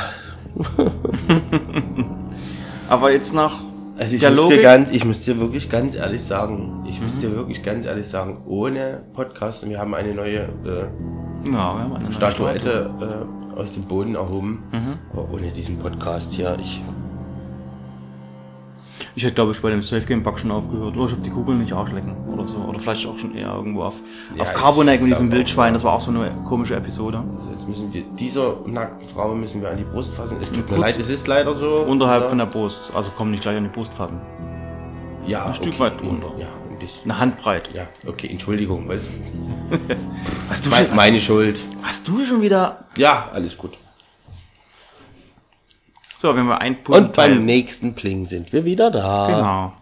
Aber 2.88 3.10
jetzt 3.12 3.32
nach 3.34 3.60
Also 3.96 4.14
ich 4.14 4.20
der 4.20 4.30
muss, 4.32 4.48
dir 4.50 4.62
ganz, 4.62 4.90
ich 4.90 5.04
muss 5.04 5.20
dir 5.22 5.38
wirklich 5.40 5.68
ganz 5.70 5.94
ehrlich 5.94 6.22
sagen, 6.22 6.84
ich 6.88 7.00
muss 7.00 7.14
Mhm. 7.16 7.20
dir 7.20 7.32
wirklich 7.36 7.62
ganz 7.62 7.84
ehrlich 7.86 8.06
sagen, 8.06 8.42
ohne 8.46 9.02
Podcast, 9.14 9.64
und 9.64 9.70
wir 9.70 9.78
haben 9.78 9.94
eine 9.94 10.14
neue 10.14 10.40
äh, 10.40 10.88
ja, 11.46 11.52
wir 11.52 11.58
haben 11.82 11.96
eine 11.96 12.12
Statuette 12.12 12.90
äh, 13.56 13.60
aus 13.60 13.72
dem 13.74 13.84
Boden 13.84 14.14
erhoben, 14.14 14.62
Mhm. 14.72 14.98
aber 15.12 15.28
ohne 15.32 15.50
diesen 15.50 15.78
Podcast 15.78 16.32
hier, 16.32 16.56
ich, 16.60 16.82
Ich 19.14 19.24
hätte, 19.24 19.34
glaube 19.34 19.52
ich, 19.52 19.60
bei 19.60 19.68
dem 19.68 19.82
Safe 19.82 20.06
Game 20.06 20.22
Bug 20.22 20.38
schon 20.38 20.50
aufgehört. 20.50 20.96
Oh, 20.96 21.04
ich 21.04 21.12
habe 21.12 21.20
die 21.20 21.28
Kugeln 21.28 21.58
nicht 21.58 21.72
ausschlecken 21.74 22.16
oder 22.32 22.46
so. 22.48 22.56
Oder 22.56 22.78
vielleicht 22.78 23.06
auch 23.06 23.18
schon 23.18 23.34
eher 23.34 23.52
irgendwo 23.52 23.82
auf, 23.82 24.00
Ja, 24.34 24.42
auf 24.42 24.54
Carbonac 24.54 25.02
mit 25.02 25.10
diesem 25.10 25.30
Wildschwein. 25.30 25.74
Das 25.74 25.84
war 25.84 25.92
auch 25.94 26.00
so 26.00 26.10
eine 26.10 26.30
komische 26.46 26.76
Episode. 26.76 27.18
also 27.18 27.50
jetzt 27.50 27.68
müssen 27.68 27.92
wir, 27.92 28.04
dieser 28.18 28.54
nackten 28.66 29.06
Frau 29.06 29.34
müssen 29.34 29.60
wir 29.60 29.70
an 29.70 29.76
die 29.76 29.84
Brust 29.84 30.14
fassen. 30.14 30.38
Es 30.40 30.50
tut 30.50 30.70
mir 30.70 30.78
leid, 30.78 30.98
es 30.98 31.10
ist 31.10 31.26
leider 31.26 31.54
so. 31.54 31.84
Unterhalb 31.86 32.22
ja. 32.22 32.28
von 32.30 32.38
der 32.38 32.46
Brust. 32.46 32.90
Also 32.94 33.10
kommen 33.10 33.32
nicht 33.32 33.42
gleich 33.42 33.56
an 33.58 33.64
die 33.64 33.70
Brust 33.70 33.92
fassen. 33.92 34.18
ja, 35.26 35.44
ein 35.44 35.54
Stück 35.54 35.78
weit 35.78 36.00
drunter. 36.00 36.28
Ja, 36.38 36.46
bisschen. 36.82 37.10
Eine 37.10 37.20
Handbreit. 37.20 37.72
Ja, 37.74 37.86
okay, 38.06 38.28
Entschuldigung, 38.28 38.88
was, 38.88 39.08
Hast 40.50 40.66
du, 40.66 40.70
me- 40.70 40.76
schon, 40.76 40.96
meine 40.96 41.20
Schuld. 41.20 41.60
hast 41.82 42.06
du 42.08 42.24
schon 42.24 42.42
wieder... 42.42 42.84
Ja, 42.96 43.30
alles 43.32 43.56
gut. 43.56 43.78
So, 46.18 46.34
wenn 46.36 46.46
wir 46.46 46.60
ein 46.60 46.76
Und 46.76 46.84
Puzzleteil... 46.84 47.30
beim 47.34 47.44
nächsten 47.44 47.94
Pling 47.94 48.26
sind 48.26 48.52
wir 48.52 48.64
wieder 48.64 48.90
da. 48.90 49.26
Genau. 49.26 49.72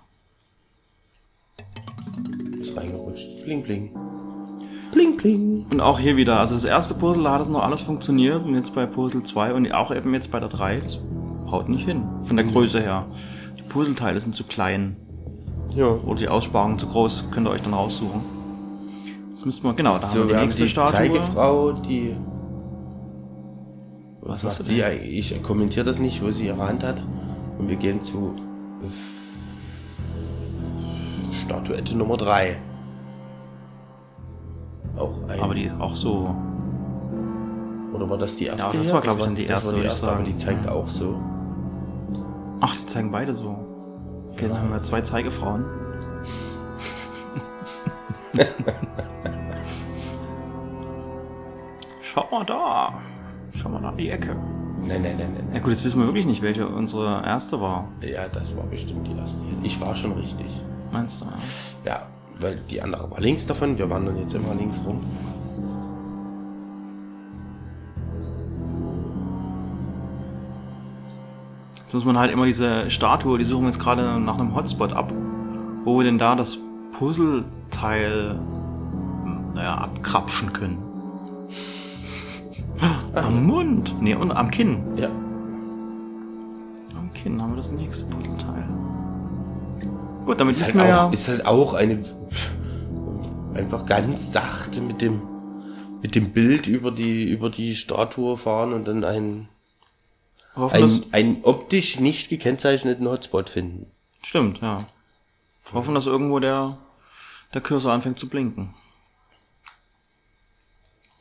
Ist 2.61 2.77
reingerutscht. 2.77 3.45
Bling, 3.45 3.63
bling. 3.63 3.91
Bling, 4.93 5.17
bling. 5.17 5.67
Und 5.71 5.81
auch 5.81 5.99
hier 5.99 6.17
wieder. 6.17 6.39
Also 6.41 6.55
das 6.55 6.65
erste 6.65 6.95
Puzzle, 6.95 7.25
da 7.25 7.33
hat 7.33 7.43
es 7.43 7.49
noch 7.49 7.63
alles 7.63 7.81
funktioniert. 7.83 8.45
Und 8.45 8.55
jetzt 8.55 8.75
bei 8.75 8.87
Puzzle 8.87 9.23
2 9.23 9.55
und 9.55 9.73
auch 9.73 9.95
eben 9.95 10.15
jetzt 10.15 10.31
bei 10.31 10.41
der 10.41 10.49
3, 10.49 10.81
das 10.81 11.01
haut 11.51 11.69
nicht 11.69 11.85
hin. 11.85 12.05
Von 12.25 12.37
der 12.37 12.47
Größe 12.47 12.81
her. 12.81 13.07
Die 13.59 13.63
Puzzleteile 13.63 14.19
sind 14.21 14.35
zu 14.35 14.45
klein. 14.45 14.97
Ja. 15.75 15.87
Oder 15.87 16.19
die 16.19 16.29
Aussparungen 16.29 16.79
zu 16.79 16.87
groß. 16.87 17.27
Könnt 17.31 17.47
ihr 17.47 17.51
euch 17.51 17.63
dann 17.63 17.75
raussuchen. 17.75 18.23
Jetzt 19.31 19.47
müssten 19.47 19.65
wir... 19.65 19.75
Genau, 19.75 19.99
da 19.99 20.07
So, 20.07 20.07
haben 20.07 20.15
wir 20.15 20.21
wir 20.21 20.29
die 20.29 20.35
haben 20.37 20.45
nächste 20.45 20.63
die 20.65 20.69
Statue. 20.69 20.93
Zeigefrau, 20.93 21.73
die. 21.73 22.17
Was 24.21 24.45
Was 24.45 24.59
macht 24.59 24.67
sie 24.67 24.77
denn? 24.77 25.01
Ich 25.03 25.43
kommentiere 25.43 25.85
das 25.87 25.99
nicht, 25.99 26.23
wo 26.23 26.31
sie 26.31 26.47
ihre 26.47 26.67
Hand 26.67 26.85
hat. 26.85 27.03
Und 27.59 27.69
wir 27.69 27.77
gehen 27.77 28.01
zu 28.03 28.35
Statuette 31.45 31.97
Nummer 31.97 32.17
3. 32.17 32.59
Auch 34.97 35.13
ein. 35.29 35.41
Aber 35.41 35.55
die 35.55 35.65
ist 35.65 35.81
auch 35.81 35.95
so... 35.97 36.35
oder 37.93 38.11
war 38.11 38.19
das 38.19 38.37
die 38.37 38.47
erste? 38.47 38.77
das 38.77 38.87
hier? 38.87 38.93
war, 38.93 39.01
glaub 39.01 39.19
ich, 39.19 39.25
dann 39.25 39.35
die 39.35 39.47
das 39.47 39.65
erste, 39.65 39.73
war 39.73 39.81
die 39.81 39.87
erste, 39.87 40.13
aber 40.13 40.23
die 40.23 40.37
zeigt 40.37 40.69
auch 40.69 40.89
so. 40.89 41.19
Ach, 42.61 42.77
die 42.77 42.87
zeigen 42.87 43.11
beide 43.11 43.33
so. 43.33 43.70
Okay, 44.41 44.49
dann 44.49 44.59
haben 44.59 44.71
wir 44.71 44.81
zwei 44.81 45.03
Zeigefrauen. 45.03 45.67
Schau 52.01 52.27
mal 52.31 52.47
da. 52.47 52.95
Schau 53.55 53.69
mal 53.69 53.83
da 53.83 53.91
in 53.91 53.99
die 53.99 54.09
Ecke. 54.09 54.35
Nein, 54.81 55.03
nein, 55.03 55.17
nein, 55.19 55.35
nein. 55.35 55.51
Ja 55.53 55.61
gut, 55.61 55.73
jetzt 55.73 55.85
wissen 55.85 56.01
wir 56.01 56.07
wirklich 56.07 56.25
nicht, 56.25 56.41
welche 56.41 56.67
unsere 56.67 57.23
erste 57.23 57.61
war. 57.61 57.87
Ja, 58.01 58.29
das 58.29 58.57
war 58.57 58.65
bestimmt 58.65 59.07
die 59.07 59.15
erste. 59.15 59.45
hier. 59.45 59.59
Ich 59.63 59.79
war 59.79 59.95
schon 59.95 60.13
richtig. 60.13 60.47
Meinst 60.91 61.21
du? 61.21 61.27
Ja. 61.27 61.33
Ja, 61.85 62.07
weil 62.41 62.57
die 62.71 62.81
andere 62.81 63.11
war 63.11 63.21
links 63.21 63.45
davon. 63.47 63.77
Wir 63.77 63.91
wandern 63.91 64.17
jetzt 64.17 64.33
immer 64.35 64.55
links 64.55 64.81
rum. 64.87 65.05
Jetzt 71.91 71.95
muss 71.95 72.05
man 72.05 72.21
halt 72.21 72.31
immer 72.31 72.47
diese 72.47 72.89
Statue, 72.89 73.37
die 73.37 73.45
suchen 73.45 73.63
wir 73.63 73.71
jetzt 73.71 73.81
gerade 73.81 74.21
nach 74.21 74.39
einem 74.39 74.55
Hotspot 74.55 74.93
ab, 74.93 75.13
wo 75.85 75.99
wir 75.99 76.05
denn 76.05 76.19
da 76.19 76.37
das 76.37 76.57
Puzzleteil, 76.93 78.39
naja, 79.55 79.75
abkrapschen 79.75 80.53
können. 80.53 80.79
Am 83.17 83.45
Mund. 83.45 84.01
Nee, 84.01 84.15
und 84.15 84.31
am 84.31 84.53
Kinn. 84.53 84.85
Ja. 84.99 85.09
Am 86.97 87.13
Kinn 87.13 87.43
haben 87.43 87.55
wir 87.55 87.57
das 87.57 87.73
nächste 87.73 88.05
Puzzleteil. 88.05 88.69
Gut, 90.27 90.41
damit 90.41 90.55
Ist 90.55 90.61
wissen 90.61 90.79
halt, 90.79 90.91
wir 90.91 90.97
auch, 90.97 91.11
ja. 91.11 91.13
ist 91.13 91.27
halt 91.27 91.45
auch 91.45 91.75
eine 91.75 92.05
einfach 93.55 93.85
ganz 93.85 94.33
sachte 94.33 94.81
mit 94.81 95.03
dem 95.03 95.23
mit 96.03 96.15
dem 96.15 96.31
Bild 96.31 96.69
über 96.69 96.93
die 96.93 97.29
über 97.29 97.51
die 97.51 97.75
Statue 97.75 98.37
fahren 98.37 98.75
und 98.75 98.87
dann 98.87 99.03
einen 99.03 99.49
Hoffen, 100.57 100.81
dass, 100.81 100.93
einen, 100.93 101.13
einen 101.13 101.45
optisch 101.45 102.01
nicht 102.01 102.29
gekennzeichneten 102.29 103.07
Hotspot 103.09 103.49
finden. 103.51 103.91
stimmt, 104.23 104.61
ja. 104.61 104.85
Hoffen, 105.73 105.95
dass 105.95 106.07
irgendwo 106.07 106.41
der, 106.41 106.79
der 107.55 107.61
Cursor 107.61 107.93
anfängt 107.93 108.19
zu 108.19 108.29
blinken. 108.29 108.75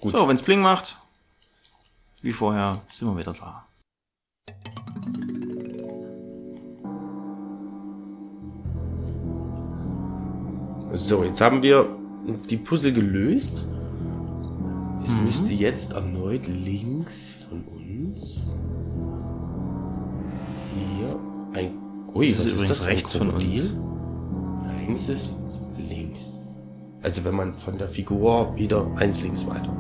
Gut. 0.02 0.12
So, 0.14 0.28
wenn's 0.28 0.42
Bling 0.42 0.62
macht, 0.62 0.98
wie 2.22 2.32
vorher, 2.32 2.82
sind 2.92 3.08
wir 3.08 3.18
wieder 3.18 3.34
da. 3.34 3.68
So, 10.94 11.24
jetzt 11.24 11.42
haben 11.42 11.62
wir 11.62 11.88
die 12.50 12.58
Puzzle 12.58 12.92
gelöst. 12.92 13.66
Es 15.06 15.14
Mhm. 15.14 15.24
müsste 15.24 15.54
jetzt 15.54 15.94
erneut 15.94 16.48
links 16.48 17.36
von 17.48 17.64
uns 17.66 18.40
Ui, 22.20 22.28
Das 22.28 22.46
ist 22.46 22.54
übrigens 22.54 22.82
ein 22.82 22.88
rechts 22.88 23.14
von 23.14 23.30
uns. 23.30 23.44
Nein, 24.66 24.96
es 24.96 25.10
ist 25.10 25.34
links. 25.78 26.42
Also 27.02 27.24
wenn 27.24 27.36
man 27.36 27.54
von 27.54 27.78
der 27.78 27.90
Figur 27.90 28.54
wieder 28.56 28.86
eins 28.98 29.22
links 29.22 29.46
weiter. 29.48 29.72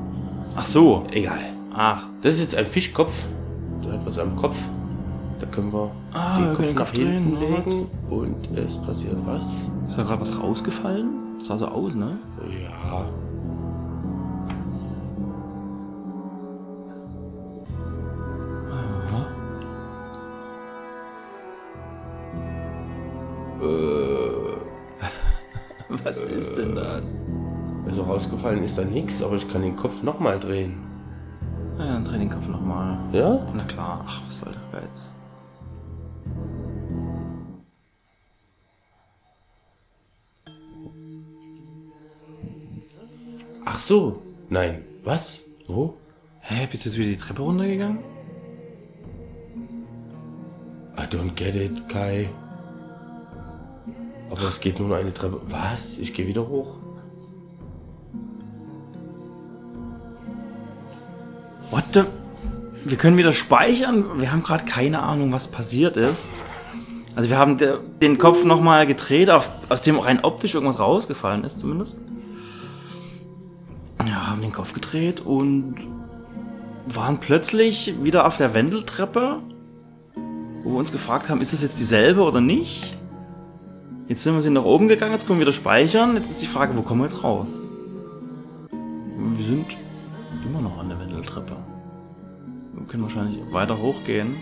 Ach 0.56 0.66
so. 0.66 1.04
Egal. 1.12 1.40
Ach, 1.74 2.04
Das 2.22 2.36
ist 2.36 2.42
jetzt 2.42 2.56
ein 2.56 2.66
Fischkopf. 2.66 3.14
Der 3.84 3.94
hat 3.94 4.06
was 4.06 4.18
am 4.18 4.36
Kopf. 4.36 4.58
Da 5.40 5.46
können 5.46 5.72
wir 5.72 5.92
Ah, 6.12 6.38
den 6.38 6.46
wir 6.48 6.54
Kopf 6.54 6.60
den 6.66 6.74
nach 6.76 6.76
Kopf 6.82 6.92
drehen, 6.92 7.08
hinten 7.08 7.38
oder 7.38 7.48
legen 7.58 7.86
und 8.10 8.58
es 8.58 8.78
passiert 8.78 9.16
was. 9.26 9.46
ist 9.88 9.98
da 9.98 10.04
gerade 10.04 10.20
was 10.22 10.38
rausgefallen? 10.42 11.08
Das 11.38 11.48
sah 11.48 11.58
so 11.58 11.68
aus, 11.68 11.96
ne? 11.96 12.20
Ja. 12.62 13.06
Was 26.10 26.24
ist 26.24 26.58
denn 26.58 26.74
das? 26.74 27.24
Also 27.86 28.02
rausgefallen 28.02 28.64
ist 28.64 28.80
da 28.80 28.84
nichts, 28.84 29.22
aber 29.22 29.36
ich 29.36 29.48
kann 29.48 29.62
den 29.62 29.76
Kopf 29.76 30.02
nochmal 30.02 30.40
drehen. 30.40 30.82
Ja, 31.78 31.86
dann 31.86 32.04
dreh 32.04 32.18
den 32.18 32.32
Kopf 32.32 32.48
nochmal. 32.48 32.98
Ja? 33.12 33.46
Na 33.54 33.64
klar, 33.66 34.04
ach, 34.08 34.20
was 34.26 34.40
soll 34.40 34.52
der 34.52 34.82
Geiz? 34.82 35.14
Ach 43.66 43.80
so. 43.80 44.24
Nein. 44.50 44.84
Was? 45.04 45.42
Wo? 45.68 45.94
Hä, 46.40 46.68
bist 46.72 46.86
du 46.86 46.90
jetzt 46.90 46.98
wieder 46.98 47.10
die 47.10 47.18
Treppe 47.18 47.44
runtergegangen? 47.44 48.00
I 50.98 51.04
don't 51.04 51.36
get 51.36 51.56
it, 51.56 51.88
Kai. 51.88 52.30
Aber 54.30 54.44
es 54.44 54.60
geht 54.60 54.80
nur 54.80 54.96
eine 54.96 55.14
Treppe. 55.14 55.42
Was? 55.50 55.98
Ich 55.98 56.14
gehe 56.14 56.28
wieder 56.28 56.48
hoch. 56.48 56.76
What 61.72 61.84
the? 61.94 62.04
Wir 62.86 62.98
können 62.98 63.18
wieder 63.18 63.34
speichern. 63.34 64.20
Wir 64.20 64.32
haben 64.32 64.44
gerade 64.44 64.66
keine 64.66 65.02
Ahnung, 65.02 65.34
was 65.34 65.48
passiert 65.48 65.98
ist. 65.98 66.44
Also 67.16 67.30
wir 67.30 67.38
haben 67.38 67.58
den 68.02 68.18
Kopf 68.18 68.46
nochmal 68.46 68.88
gedreht, 68.88 69.30
aus 69.30 69.82
dem 69.82 70.00
auch 70.00 70.06
rein 70.06 70.24
optisch 70.24 70.54
irgendwas 70.54 70.80
rausgefallen 70.80 71.44
ist 71.44 71.60
zumindest. 71.60 72.00
Ja, 74.08 74.28
haben 74.28 74.42
den 74.42 74.54
Kopf 74.54 74.74
gedreht 74.74 75.20
und 75.20 75.76
waren 76.88 77.20
plötzlich 77.20 77.96
wieder 78.02 78.26
auf 78.26 78.38
der 78.38 78.54
Wendeltreppe, 78.54 79.40
wo 80.64 80.72
wir 80.72 80.78
uns 80.78 80.92
gefragt 80.92 81.30
haben, 81.30 81.42
ist 81.42 81.52
das 81.52 81.62
jetzt 81.62 81.80
dieselbe 81.80 82.22
oder 82.22 82.42
nicht? 82.42 82.98
Jetzt 84.10 84.24
sind 84.24 84.34
wir 84.34 84.42
sie 84.42 84.50
nach 84.50 84.66
oben 84.66 84.88
gegangen, 84.88 85.12
jetzt 85.12 85.28
können 85.28 85.38
wir 85.38 85.46
wieder 85.46 85.54
speichern. 85.54 86.16
Jetzt 86.16 86.32
ist 86.32 86.42
die 86.42 86.48
Frage, 86.48 86.76
wo 86.76 86.82
kommen 86.82 87.02
wir 87.02 87.06
jetzt 87.06 87.24
raus? 87.24 87.62
Wir 88.72 89.46
sind 89.46 89.78
immer 90.44 90.62
noch 90.62 90.80
an 90.80 90.90
der 90.90 91.00
Wendeltreppe. 91.00 91.56
Wir 92.74 92.88
können 92.88 93.04
wahrscheinlich 93.04 93.40
weiter 93.52 93.80
hochgehen. 93.80 94.38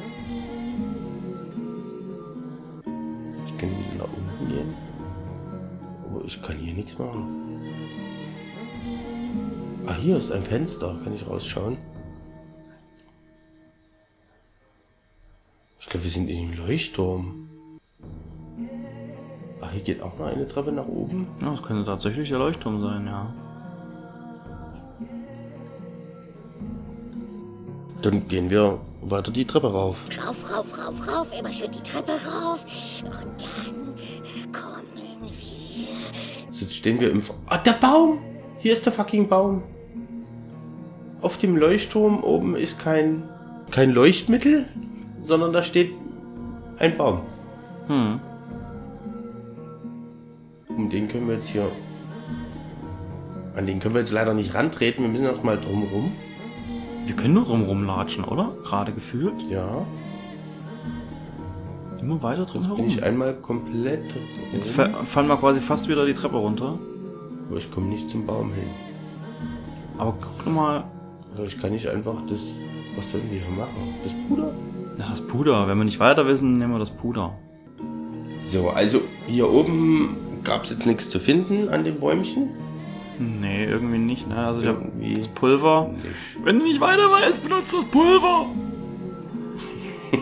Ich 3.45 3.57
kann 3.57 3.69
wieder 3.77 3.95
nach 3.97 4.05
unten 4.05 4.47
gehen. 4.47 4.73
Aber 6.05 6.23
ich 6.23 6.41
kann 6.41 6.55
hier 6.55 6.73
nichts 6.73 6.97
machen. 6.97 7.27
Ah, 9.85 9.95
hier 9.95 10.15
ist 10.15 10.31
ein 10.31 10.43
Fenster. 10.43 10.97
Kann 11.03 11.13
ich 11.13 11.27
rausschauen? 11.27 11.75
Ich 15.81 15.87
glaube, 15.87 16.05
wir 16.05 16.11
sind 16.11 16.29
in 16.29 16.51
dem 16.51 16.57
Leuchtturm. 16.57 17.46
Ah, 19.67 19.71
hier 19.73 19.81
geht 19.81 20.01
auch 20.01 20.17
noch 20.17 20.27
eine 20.27 20.47
Treppe 20.47 20.71
nach 20.71 20.87
oben. 20.87 21.27
Ja, 21.41 21.51
das 21.51 21.61
könnte 21.61 21.83
tatsächlich 21.83 22.29
der 22.29 22.39
Leuchtturm 22.39 22.81
sein, 22.81 23.05
ja. 23.05 23.33
Dann 28.01 28.27
gehen 28.27 28.49
wir 28.49 28.79
weiter 29.01 29.31
die 29.31 29.45
Treppe 29.45 29.71
rauf. 29.71 30.05
Rauf, 30.25 30.45
rauf, 30.55 30.65
rauf, 30.87 31.07
rauf, 31.07 31.27
immer 31.37 31.51
schön 31.51 31.71
die 31.71 31.81
Treppe 31.81 32.11
rauf. 32.11 32.63
Und 33.03 33.11
dann 33.11 34.51
kommen 34.53 34.83
wir. 34.95 36.53
So, 36.53 36.61
Jetzt 36.61 36.75
stehen 36.75 36.99
wir 36.99 37.11
im... 37.11 37.19
F- 37.19 37.33
Ah, 37.47 37.57
der 37.57 37.73
Baum! 37.73 38.19
Hier 38.59 38.73
ist 38.73 38.85
der 38.85 38.93
fucking 38.93 39.27
Baum. 39.27 39.63
Auf 41.21 41.37
dem 41.37 41.57
Leuchtturm 41.57 42.23
oben 42.23 42.55
ist 42.55 42.79
kein, 42.79 43.23
kein 43.71 43.91
Leuchtmittel, 43.91 44.65
sondern 45.23 45.51
da 45.51 45.63
steht 45.63 45.91
ein 46.79 46.95
Baum. 46.97 47.21
Hm. 47.87 48.19
Um 50.77 50.89
den 50.89 51.07
können 51.07 51.27
wir 51.27 51.35
jetzt 51.35 51.49
hier... 51.49 51.69
An 53.55 53.65
den 53.65 53.79
können 53.79 53.95
wir 53.95 54.01
jetzt 54.01 54.11
leider 54.11 54.33
nicht 54.35 54.53
rantreten. 54.53 55.01
Wir 55.03 55.09
müssen 55.09 55.25
erstmal 55.25 55.59
drumrum. 55.59 56.11
Wir 57.05 57.15
können 57.15 57.33
nur 57.33 57.43
drum 57.45 57.63
rumlatschen, 57.63 58.23
oder? 58.23 58.53
Gerade 58.63 58.91
gefühlt. 58.93 59.33
Ja. 59.49 59.83
Immer 61.99 62.21
weiter 62.21 62.45
drum 62.45 62.61
Bin 62.61 62.69
herum. 62.69 62.85
ich 62.87 63.01
einmal 63.03 63.33
komplett... 63.33 64.15
Jetzt 64.53 64.77
rum, 64.77 64.93
fa- 64.93 65.03
fallen 65.03 65.27
wir 65.27 65.37
quasi 65.37 65.59
fast 65.59 65.89
wieder 65.89 66.05
die 66.05 66.13
Treppe 66.13 66.37
runter. 66.37 66.77
aber 67.49 67.57
ich 67.57 67.71
komme 67.71 67.87
nicht 67.87 68.09
zum 68.09 68.25
Baum 68.27 68.53
hin. 68.53 68.67
Aber 69.97 70.15
guck 70.21 70.53
mal. 70.53 70.83
Aber 71.35 71.45
ich 71.45 71.57
kann 71.57 71.71
nicht 71.71 71.87
einfach 71.87 72.21
das... 72.29 72.53
Was 72.95 73.11
sollen 73.11 73.23
wir 73.31 73.39
hier 73.39 73.49
machen? 73.49 73.95
Das 74.03 74.13
Puder? 74.27 74.51
Na, 74.97 75.09
das 75.09 75.21
Puder. 75.21 75.67
Wenn 75.67 75.77
wir 75.79 75.85
nicht 75.85 75.99
weiter 75.99 76.27
wissen, 76.27 76.53
nehmen 76.53 76.73
wir 76.73 76.79
das 76.79 76.91
Puder. 76.91 77.33
So, 78.39 78.69
also 78.69 79.01
hier 79.25 79.49
oben 79.49 80.15
gab 80.47 80.63
es 80.63 80.69
jetzt 80.71 80.85
nichts 80.87 81.09
zu 81.09 81.19
finden 81.19 81.69
an 81.69 81.83
dem 81.83 81.99
Bäumchen. 81.99 82.49
Nee, 83.19 83.65
irgendwie 83.65 83.97
nicht, 83.97 84.27
ne? 84.27 84.37
Also 84.37 84.61
der, 84.61 84.71
Irgendwie 84.71 85.15
das 85.15 85.27
Pulver. 85.27 85.89
nicht. 85.89 86.05
Wenn 86.43 86.59
du 86.59 86.65
nicht 86.65 86.79
weiter 86.81 87.11
weißt, 87.11 87.43
benutzt 87.43 87.73
das 87.73 87.85
Pulver. 87.85 88.47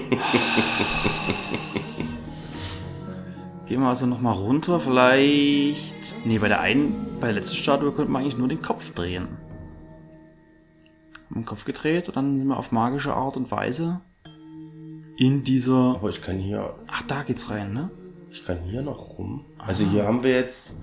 Gehen 3.67 3.81
wir 3.81 3.89
also 3.89 4.05
nochmal 4.05 4.33
runter, 4.35 4.79
vielleicht. 4.79 6.15
Nee, 6.25 6.39
bei 6.39 6.47
der 6.47 6.61
einen, 6.61 7.17
bei 7.19 7.27
der 7.27 7.35
letzten 7.35 7.55
Statue 7.55 7.91
könnte 7.91 8.11
man 8.11 8.21
eigentlich 8.21 8.37
nur 8.37 8.47
den 8.47 8.61
Kopf 8.61 8.93
drehen. 8.93 9.27
Haben 11.29 11.41
den 11.41 11.45
Kopf 11.45 11.65
gedreht 11.65 12.07
und 12.07 12.15
dann 12.15 12.37
sind 12.37 12.47
wir 12.47 12.57
auf 12.57 12.71
magische 12.71 13.13
Art 13.13 13.37
und 13.37 13.51
Weise 13.51 14.01
in 15.17 15.43
dieser. 15.43 15.95
Aber 15.95 16.09
ich 16.09 16.21
kann 16.21 16.37
hier, 16.37 16.75
Ach, 16.87 17.01
da 17.03 17.23
geht's 17.23 17.49
rein, 17.49 17.73
ne? 17.73 17.89
Ich 18.35 18.45
kann 18.45 18.59
hier 18.69 18.81
noch 18.81 19.17
rum. 19.17 19.45
Also 19.57 19.85
hier 19.85 20.05
haben 20.05 20.21
wir 20.21 20.31
jetzt, 20.31 20.73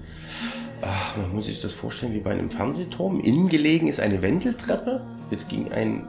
ach, 0.81 1.19
man 1.19 1.35
muss 1.35 1.47
sich 1.47 1.61
das 1.61 1.75
vorstellen 1.75 2.15
wie 2.15 2.21
bei 2.21 2.31
einem 2.31 2.51
Fernsehturm. 2.51 3.21
Innen 3.21 3.49
gelegen 3.51 3.89
ist 3.89 4.01
eine 4.01 4.23
Wendeltreppe. 4.23 5.03
Jetzt 5.31 5.51
ging 5.51 5.71
ein, 5.71 6.07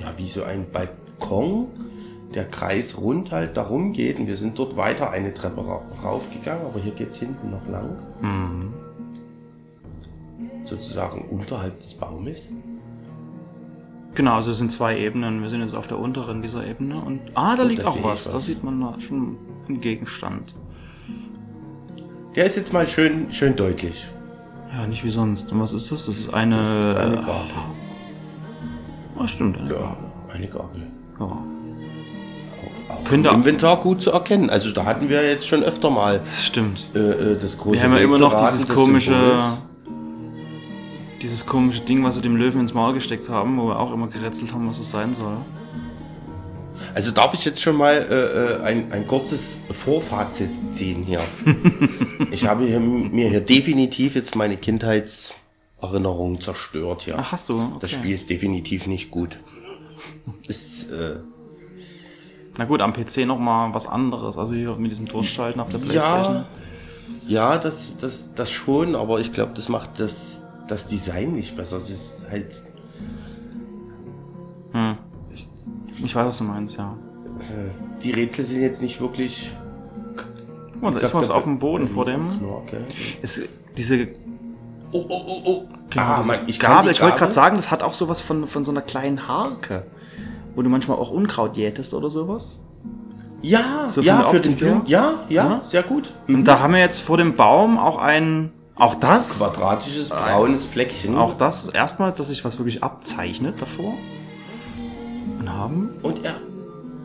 ja, 0.00 0.14
wie 0.16 0.28
so 0.28 0.42
ein 0.42 0.64
Balkon, 0.72 1.66
der 2.32 2.46
Kreis 2.46 2.96
rund 2.98 3.30
halt 3.30 3.58
darum 3.58 3.92
geht. 3.92 4.18
Und 4.18 4.26
wir 4.26 4.38
sind 4.38 4.58
dort 4.58 4.78
weiter 4.78 5.10
eine 5.10 5.34
Treppe 5.34 5.66
ra 5.66 5.82
raufgegangen, 6.02 6.64
aber 6.64 6.80
hier 6.80 6.92
geht's 6.92 7.18
hinten 7.18 7.50
noch 7.50 7.68
lang. 7.68 7.98
Mhm. 8.22 8.72
Sozusagen 10.64 11.28
unterhalb 11.28 11.78
des 11.80 11.92
Baumes. 11.92 12.50
Genau, 14.14 14.36
also 14.36 14.50
es 14.50 14.58
sind 14.58 14.72
zwei 14.72 14.98
Ebenen. 14.98 15.42
Wir 15.42 15.50
sind 15.50 15.60
jetzt 15.60 15.74
auf 15.74 15.88
der 15.88 15.98
unteren 15.98 16.40
dieser 16.40 16.66
Ebene 16.66 17.02
und. 17.02 17.20
Ah, 17.34 17.54
da 17.54 17.64
liegt 17.64 17.82
da 17.82 17.88
auch 17.88 18.02
was. 18.02 18.24
Da 18.24 18.38
sieht 18.38 18.64
man 18.64 18.98
schon 19.00 19.36
einen 19.68 19.80
Gegenstand. 19.80 20.54
Der 22.34 22.46
ist 22.46 22.56
jetzt 22.56 22.72
mal 22.72 22.86
schön, 22.86 23.30
schön 23.32 23.56
deutlich. 23.56 24.08
Ja, 24.74 24.86
nicht 24.86 25.04
wie 25.04 25.10
sonst. 25.10 25.52
Und 25.52 25.60
was 25.60 25.72
ist 25.74 25.92
das? 25.92 26.06
Das 26.06 26.18
ist 26.18 26.32
eine. 26.32 26.56
Das 26.56 26.68
ist 26.68 26.96
eine 26.96 27.16
Gabel. 27.16 27.50
Ah, 29.18 29.28
stimmt, 29.28 29.58
eine 29.58 29.68
Ja, 29.70 29.78
Gabel. 29.80 29.96
eine 30.34 30.48
Gabel. 30.48 30.86
Ja. 31.20 31.26
Auch 32.88 33.04
Könnte- 33.04 33.28
im 33.30 33.36
Inventar 33.36 33.76
gut 33.78 34.00
zu 34.02 34.10
erkennen. 34.12 34.48
Also 34.50 34.72
da 34.72 34.84
hatten 34.84 35.08
wir 35.08 35.22
jetzt 35.28 35.46
schon 35.46 35.62
öfter 35.62 35.90
mal 35.90 36.18
Das 36.20 36.44
stimmt. 36.46 36.90
äh, 36.94 36.98
äh, 36.98 37.38
das 37.38 37.56
große 37.58 37.76
Wir 37.76 37.82
haben 37.82 37.92
ja 37.92 37.98
immer 37.98 38.18
noch 38.18 38.34
dieses 38.44 38.68
komische. 38.68 39.14
Dieses 41.20 41.46
komische 41.46 41.82
Ding, 41.82 42.02
was 42.02 42.16
wir 42.16 42.22
dem 42.22 42.34
Löwen 42.36 42.60
ins 42.60 42.74
Maul 42.74 42.94
gesteckt 42.94 43.28
haben, 43.28 43.56
wo 43.56 43.68
wir 43.68 43.78
auch 43.78 43.92
immer 43.92 44.08
gerätselt 44.08 44.52
haben, 44.52 44.68
was 44.68 44.80
es 44.80 44.90
sein 44.90 45.14
soll. 45.14 45.36
Also 46.94 47.12
darf 47.12 47.34
ich 47.34 47.44
jetzt 47.44 47.62
schon 47.62 47.76
mal 47.76 47.94
äh, 47.94 48.14
äh, 48.14 48.62
ein, 48.62 48.92
ein 48.92 49.06
kurzes 49.06 49.58
Vorfazit 49.70 50.50
ziehen 50.72 51.02
hier. 51.02 51.20
ich 52.30 52.46
habe 52.46 52.64
hier, 52.64 52.80
mir 52.80 53.28
hier 53.28 53.40
definitiv 53.40 54.14
jetzt 54.14 54.36
meine 54.36 54.56
Kindheitserinnerungen 54.56 56.40
zerstört 56.40 57.02
hier. 57.02 57.16
Ach, 57.18 57.32
hast 57.32 57.48
du? 57.48 57.60
Okay. 57.60 57.76
Das 57.80 57.90
Spiel 57.90 58.14
ist 58.14 58.30
definitiv 58.30 58.86
nicht 58.86 59.10
gut. 59.10 59.38
Ist, 60.48 60.90
äh, 60.90 61.16
Na 62.58 62.64
gut, 62.64 62.80
am 62.80 62.92
PC 62.92 63.26
nochmal 63.26 63.72
was 63.74 63.86
anderes. 63.86 64.36
Also 64.36 64.54
hier 64.54 64.74
mit 64.76 64.90
diesem 64.90 65.06
Durchschalten 65.06 65.60
auf 65.60 65.70
der 65.70 65.78
Playstation. 65.78 66.34
ja, 66.34 66.46
ja, 67.26 67.56
das, 67.58 67.96
das, 67.98 68.34
das 68.34 68.50
schon, 68.50 68.96
aber 68.96 69.20
ich 69.20 69.32
glaube, 69.32 69.52
das 69.54 69.68
macht 69.68 70.00
das, 70.00 70.42
das 70.66 70.86
Design 70.86 71.32
nicht 71.32 71.56
besser. 71.56 71.76
Es 71.76 71.90
ist 71.90 72.26
halt, 72.30 72.62
Ich 76.04 76.14
weiß, 76.14 76.26
was 76.26 76.38
du 76.38 76.44
meinst, 76.44 76.76
ja. 76.76 76.94
die 78.02 78.10
Rätsel 78.10 78.44
sind 78.44 78.60
jetzt 78.62 78.82
nicht 78.82 79.00
wirklich 79.00 79.52
Oh, 80.82 80.90
da 80.90 80.98
ist 80.98 81.14
was 81.14 81.30
auf 81.30 81.44
dem 81.44 81.60
Boden 81.60 81.88
vor 81.88 82.04
dem. 82.04 82.28
Knorke. 82.38 82.78
Ist 83.22 83.48
diese 83.76 84.08
Oh, 84.90 85.04
oh, 85.08 85.22
oh, 85.26 85.42
oh. 85.44 85.64
Ah, 85.96 86.22
man, 86.26 86.40
ich 86.48 86.58
Gabel, 86.58 86.90
ich 86.90 87.00
wollte 87.00 87.18
gerade 87.18 87.32
sagen, 87.32 87.56
das 87.56 87.70
hat 87.70 87.82
auch 87.82 87.94
sowas 87.94 88.20
von, 88.20 88.46
von 88.46 88.64
so 88.64 88.72
einer 88.72 88.82
kleinen 88.82 89.28
Harke. 89.28 89.86
Wo 90.54 90.62
du 90.62 90.68
manchmal 90.68 90.98
auch 90.98 91.10
Unkraut 91.10 91.56
jätest 91.56 91.94
oder 91.94 92.10
sowas. 92.10 92.60
Ja, 93.40 93.88
So 93.88 94.00
ja, 94.00 94.24
für 94.24 94.40
den? 94.40 94.56
Blumen. 94.56 94.82
Ja, 94.86 95.14
ja, 95.28 95.44
Ja. 95.44 95.62
sehr 95.62 95.82
gut. 95.82 96.14
Und 96.28 96.44
da 96.44 96.60
haben 96.60 96.74
wir 96.74 96.80
jetzt 96.80 97.00
vor 97.00 97.16
dem 97.16 97.36
Baum 97.36 97.78
auch 97.78 97.98
ein, 97.98 98.52
auch 98.76 98.94
das, 98.96 99.38
Quadratisches 99.38 100.10
braunes 100.10 100.66
Fleckchen. 100.66 101.16
auch 101.16 101.34
das 101.34 101.68
erstmals, 101.68 102.16
dass 102.16 102.28
sich 102.28 102.44
was 102.44 102.58
wirklich 102.58 102.82
abzeichnet 102.82 103.60
davor. 103.62 103.94
Und 105.42 105.52
haben, 105.52 105.90
Und 106.02 106.24
er, 106.24 106.36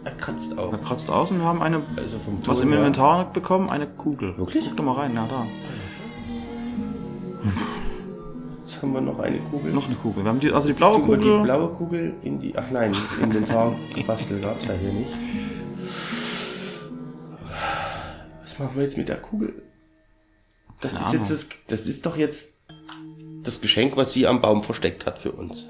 er 0.04 0.12
kratzt 0.12 0.58
auch. 0.58 0.72
er 0.72 0.78
kratzt 0.78 1.10
aus 1.10 1.32
und 1.32 1.40
wir 1.40 1.46
haben 1.46 1.62
eine, 1.62 1.82
Also 1.98 2.20
vom 2.20 2.38
was 2.46 2.60
Ton 2.60 2.68
im 2.68 2.70
her. 2.70 2.80
Inventar 2.80 3.32
bekommen, 3.34 3.70
eine 3.70 3.88
Kugel. 3.88 4.38
Wirklich? 4.38 4.66
Guck 4.68 4.78
doch 4.78 4.84
mal 4.84 4.94
rein, 4.94 5.16
ja 5.16 5.28
da. 5.28 5.48
Jetzt 8.60 8.82
haben 8.82 8.94
wir 8.94 9.02
noch 9.02 9.20
eine 9.20 9.40
Kugel. 9.40 9.74
Noch 9.74 9.88
eine 9.88 9.96
Kugel. 9.96 10.24
Wir 10.24 10.30
haben 10.30 10.40
die, 10.40 10.52
also 10.52 10.68
die 10.68 10.74
blaue 10.74 11.00
Kugel. 11.02 11.38
Die 11.40 11.44
blaue 11.44 11.70
Kugel 11.70 12.14
in 12.22 12.40
die. 12.40 12.54
Ach 12.58 12.70
nein, 12.72 12.96
Inventar 13.22 13.76
gebastelt 13.96 14.42
gab 14.44 14.60
es 14.60 14.66
ja 14.66 14.74
hier 14.74 14.94
nicht. 14.94 15.10
Was 18.42 18.60
machen 18.60 18.72
wir 18.76 18.84
jetzt 18.84 18.98
mit 18.98 19.10
der 19.10 19.18
Kugel? 19.18 19.64
Das 20.82 20.94
Keine 20.94 21.06
ist 21.08 21.14
jetzt 21.14 21.32
das, 21.32 21.48
das 21.68 21.88
ist 21.88 22.06
doch 22.06 22.18
jetzt 22.18 22.58
das 23.44 23.62
Geschenk, 23.62 23.98
was 23.98 24.14
sie 24.14 24.28
am 24.28 24.42
Baum 24.42 24.64
versteckt 24.64 25.06
hat 25.06 25.18
für 25.18 25.32
uns. 25.32 25.70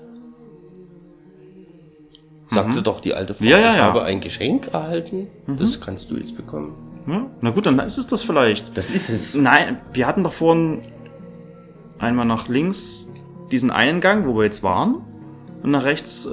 Sagte 2.50 2.82
doch 2.82 3.02
die 3.02 3.14
alte 3.14 3.34
Frau, 3.34 3.44
Mhm. 3.44 3.50
Ja, 3.50 3.58
ja, 3.60 3.72
ich 3.72 3.78
ja. 3.78 3.84
Mhm. 3.84 3.88
habe 3.88 4.04
ein 4.06 4.22
Geschenk 4.22 4.68
erhalten. 4.74 5.28
Das 5.48 5.80
kannst 5.82 6.10
du 6.12 6.16
jetzt 6.18 6.36
bekommen. 6.38 6.76
Na 7.42 7.52
gut, 7.52 7.66
dann 7.66 7.80
ist 7.80 7.98
es 7.98 8.08
das 8.08 8.22
vielleicht. 8.24 8.78
Das 8.78 8.90
ist 8.90 9.10
es. 9.10 9.34
Nein, 9.36 9.78
wir 9.94 10.08
hatten 10.08 10.24
doch 10.24 10.34
vorhin 10.34 10.82
einmal 12.00 12.26
nach 12.26 12.48
links 12.50 13.08
diesen 13.52 13.72
einen 13.72 14.02
Gang, 14.02 14.26
wo 14.28 14.36
wir 14.36 14.44
jetzt 14.44 14.62
waren, 14.64 14.96
und 15.64 15.72
nach 15.72 15.84
rechts 15.86 16.26
äh, 16.26 16.30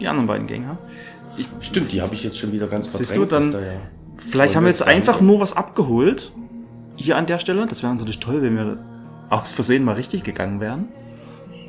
die 0.00 0.08
anderen 0.08 0.26
beiden 0.26 0.46
Gänge. 0.46 0.76
Ich, 1.36 1.46
Stimmt, 1.60 1.92
die 1.92 2.00
habe 2.00 2.14
ich 2.14 2.24
jetzt 2.24 2.38
schon 2.38 2.50
wieder 2.52 2.66
ganz 2.66 2.86
Siehst 2.92 3.12
verdrängt. 3.12 3.32
du, 3.32 3.34
dann- 3.36 3.52
da 3.52 3.58
vielleicht 4.16 4.56
haben 4.56 4.64
wir 4.64 4.70
jetzt 4.70 4.86
einfach 4.86 5.20
nur 5.20 5.38
was 5.40 5.54
abgeholt. 5.56 6.32
Hier 6.96 7.16
an 7.18 7.26
der 7.26 7.38
Stelle. 7.38 7.66
Das 7.66 7.82
wäre 7.82 7.92
natürlich 7.92 8.18
toll, 8.20 8.40
wenn 8.40 8.56
wir 8.56 8.78
aus 9.28 9.52
Versehen 9.52 9.84
mal 9.84 9.96
richtig 9.96 10.22
gegangen 10.24 10.60
wären. 10.60 10.88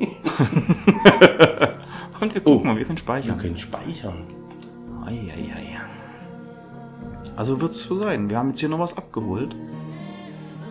und 2.20 2.34
wir 2.34 2.40
gucken 2.40 2.70
Oh. 2.70 2.76
wir 2.76 2.84
können 2.84 2.96
Wir 2.96 3.02
speichern. 3.02 3.38
können 3.38 3.56
speichern. 3.56 4.24
Ei, 5.06 5.32
ei, 5.34 5.52
ei. 5.56 5.76
Also 7.36 7.60
wird's 7.60 7.82
so 7.82 7.94
sein. 7.94 8.28
Wir 8.30 8.38
haben 8.38 8.48
jetzt 8.48 8.60
hier 8.60 8.68
noch 8.68 8.78
was 8.80 8.96
abgeholt, 8.96 9.54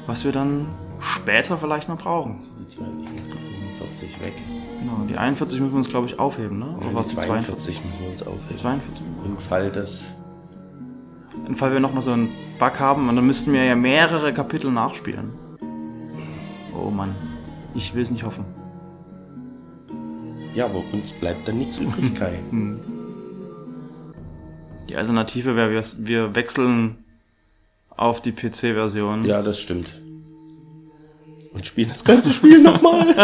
was 0.06 0.26
wir 0.26 0.32
dann 0.32 0.68
später 1.00 1.58
vielleicht 1.58 1.88
mal 1.88 1.96
brauchen. 1.96 2.40
Die 2.60 2.76
45 2.76 4.20
weg. 4.24 4.34
Genau, 4.80 5.06
die 5.08 5.18
41 5.18 5.60
müssen 5.60 5.72
wir 5.74 5.78
uns, 5.78 5.90
glaube 5.90 6.08
ich, 6.08 6.20
aufheben, 6.20 6.60
ne? 6.60 6.76
Oder 6.80 6.94
was 6.94 7.08
die 7.10 7.16
42? 7.18 7.76
42 7.78 7.86
müssen 7.86 8.00
wir 8.02 8.10
uns 8.12 8.24
aufheben. 8.24 8.56
42. 8.58 9.06
Im 9.26 9.38
Fall 9.40 9.72
des. 9.72 10.14
Im 11.48 11.56
Fall 11.56 11.72
wir 11.72 11.80
nochmal 11.80 12.02
so 12.02 12.12
einen 12.12 12.30
Bug 12.60 12.80
haben 12.80 13.08
und 13.10 13.16
dann 13.16 13.26
müssten 13.26 13.54
wir 13.54 13.64
ja 13.64 13.76
mehrere 13.76 14.34
Kapitel 14.34 14.70
nachspielen. 14.72 15.32
Oh 16.76 16.90
Mann. 16.90 17.16
Ich 17.74 17.94
will 17.96 18.02
es 18.04 18.12
nicht 18.12 18.24
hoffen. 18.26 18.44
Ja, 20.54 20.66
aber 20.66 20.84
uns 20.92 21.14
bleibt 21.14 21.48
dann 21.48 21.60
nichts 21.60 21.78
übrig, 21.78 22.16
Kai. 22.16 22.40
Die 24.90 24.96
Alternative 24.96 25.56
wäre, 25.56 25.72
wir, 25.72 25.84
wir 25.98 26.36
wechseln 26.36 27.04
auf 27.90 28.22
die 28.22 28.32
PC-Version. 28.32 29.26
ja, 29.26 29.42
das 29.42 29.60
stimmt. 29.60 30.02
Und 31.52 31.66
spielen 31.66 31.90
das 31.90 32.06
ganze 32.06 32.32
Spiel 32.32 32.62
nochmal. 32.62 33.06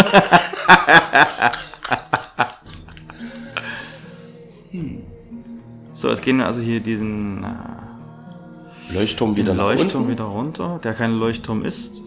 So, 6.03 6.09
jetzt 6.09 6.21
gehen 6.21 6.35
wir 6.39 6.47
also 6.47 6.59
hier 6.59 6.81
diesen 6.81 7.45
äh, 7.45 8.93
Leuchtturm 8.93 9.37
wieder 9.37 9.53
den 9.53 9.57
Leuchtturm 9.57 10.01
unten. 10.01 10.11
wieder 10.11 10.25
runter, 10.25 10.79
der 10.83 10.93
kein 10.93 11.13
Leuchtturm 11.13 11.63
ist. 11.63 12.01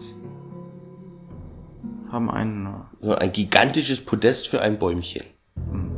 Haben 2.11 2.29
einen. 2.31 2.65
äh, 2.67 2.69
So 3.05 3.15
ein 3.15 3.31
gigantisches 3.31 4.01
Podest 4.03 4.47
für 4.49 4.61
ein 4.61 4.79
Bäumchen. 4.79 5.23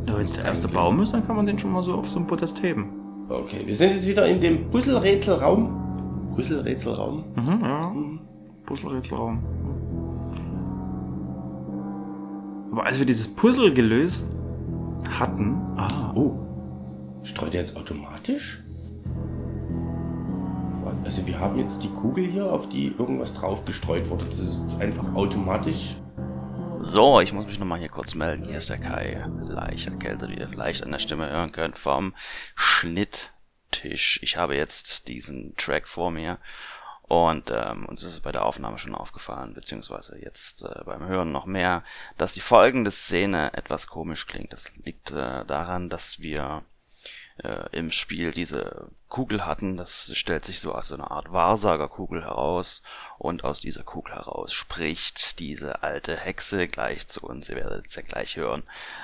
Ja, 0.08 0.18
wenn 0.18 0.26
es 0.26 0.32
der 0.34 0.46
erste 0.46 0.68
Baum 0.68 1.02
ist, 1.02 1.14
dann 1.14 1.26
kann 1.26 1.36
man 1.36 1.46
den 1.46 1.60
schon 1.60 1.72
mal 1.72 1.84
so 1.84 1.94
auf 1.94 2.10
so 2.10 2.20
ein 2.20 2.26
Podest 2.28 2.62
heben. 2.64 2.94
Okay, 3.30 3.62
wir 3.66 3.76
sind 3.76 3.92
jetzt 3.92 4.08
wieder 4.08 4.26
in 4.26 4.42
dem 4.42 4.70
Puzzle-Rätselraum. 4.72 6.32
Puzzle-Rätselraum? 6.36 7.24
Mhm, 7.36 7.60
ja. 7.62 7.92
Puzzle-Rätselraum. 8.66 9.40
Aber 12.72 12.86
als 12.86 12.98
wir 13.00 13.06
dieses 13.06 13.28
Puzzle 13.28 13.72
gelöst 13.74 14.28
hatten. 15.20 15.56
Ah, 15.76 16.12
Oh. 16.16 16.34
Streut 17.24 17.54
er 17.54 17.62
jetzt 17.62 17.76
automatisch? 17.78 18.64
Also 21.10 21.26
wir 21.26 21.40
haben 21.40 21.58
jetzt 21.58 21.82
die 21.82 21.90
Kugel 21.90 22.24
hier, 22.24 22.46
auf 22.46 22.70
die 22.70 22.90
irgendwas 22.90 23.34
drauf 23.34 23.66
gestreut 23.66 24.08
wurde. 24.12 24.26
Das 24.26 24.38
ist 24.38 24.80
einfach 24.80 25.16
automatisch. 25.16 25.98
So, 26.78 27.20
ich 27.20 27.34
muss 27.34 27.48
mich 27.48 27.58
nochmal 27.58 27.80
hier 27.80 27.90
kurz 27.90 28.14
melden. 28.14 28.46
Hier 28.46 28.60
ist 28.60 28.70
der 28.70 28.78
Kai. 28.78 29.26
Leicht 29.42 29.88
erkältet, 29.88 30.30
wie 30.30 30.38
ihr 30.38 30.48
vielleicht 30.48 30.84
an 30.84 30.92
der 30.92 31.00
Stimme 31.00 31.28
hören 31.28 31.52
könnt, 31.52 31.80
vom 31.80 32.14
Schnitttisch. 32.54 34.20
Ich 34.22 34.38
habe 34.38 34.56
jetzt 34.56 35.08
diesen 35.08 35.56
Track 35.56 35.88
vor 35.88 36.12
mir 36.12 36.38
und 37.08 37.50
ähm, 37.50 37.88
uns 37.88 38.04
ist 38.04 38.14
es 38.14 38.20
bei 38.20 38.32
der 38.32 38.46
Aufnahme 38.46 38.78
schon 38.78 38.94
aufgefallen, 38.94 39.56
beziehungsweise 39.56 40.22
jetzt 40.22 40.64
äh, 40.64 40.84
beim 40.86 41.08
Hören 41.08 41.32
noch 41.32 41.48
mehr, 41.48 41.84
dass 42.18 42.36
die 42.36 42.40
folgende 42.40 42.92
Szene 42.92 43.52
etwas 43.54 43.88
komisch 43.88 44.28
klingt. 44.28 44.54
Das 44.54 44.78
liegt 44.86 45.10
äh, 45.10 45.44
daran, 45.44 45.90
dass 45.90 46.20
wir 46.20 46.64
äh, 47.44 47.68
im 47.72 47.90
Spiel 47.90 48.32
diese 48.32 48.92
Kugel 49.10 49.46
hatten. 49.46 49.76
Das 49.76 50.12
stellt 50.16 50.46
sich 50.46 50.60
so 50.60 50.74
als 50.74 50.90
so 50.90 50.96
eine 50.96 51.12
Art 51.12 51.34
Wahrsagerkugel 51.34 52.24
heraus 52.24 52.84
und 53.18 53.44
aus 53.44 53.60
dieser 53.60 53.84
Kugel 53.84 54.16
heraus 54.16 54.54
spricht 54.54 55.40
diese 55.40 55.84
alte 55.84 56.16
Hexe 56.16 56.68
gleich 56.68 57.08
zu 57.08 57.22
uns. 57.22 57.50
Ihr 57.50 57.58
werdet 57.58 57.88
es 57.88 57.96
ja 57.96 58.04
gleich 58.04 58.38
hören. 58.38 58.64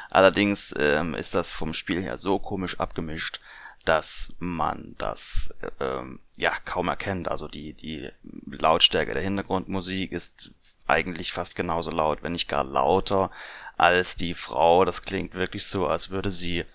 Allerdings 0.10 0.74
ähm, 0.78 1.16
ist 1.16 1.36
das 1.36 1.52
vom 1.52 1.74
Spiel 1.74 2.02
her 2.02 2.18
so 2.18 2.40
komisch 2.40 2.80
abgemischt, 2.80 3.42
dass 3.84 4.36
man 4.40 4.96
das 4.98 5.56
ähm, 5.80 6.20
ja 6.38 6.52
kaum 6.66 6.88
erkennt. 6.88 7.28
Also 7.28 7.48
die 7.48 7.74
die 7.74 8.10
Lautstärke 8.46 9.14
der 9.14 9.24
Hintergrundmusik 9.24 10.12
ist 10.12 10.52
eigentlich 10.88 11.34
fast 11.34 11.56
genauso 11.56 11.92
laut, 11.92 12.22
wenn 12.22 12.34
nicht 12.34 12.48
gar 12.48 12.64
lauter 12.64 13.32
als 13.78 14.16
die 14.16 14.34
Frau. 14.34 14.86
Das 14.86 15.02
klingt 15.02 15.34
wirklich 15.34 15.66
so, 15.66 15.88
als 15.88 16.10
würde 16.10 16.32
sie 16.32 16.66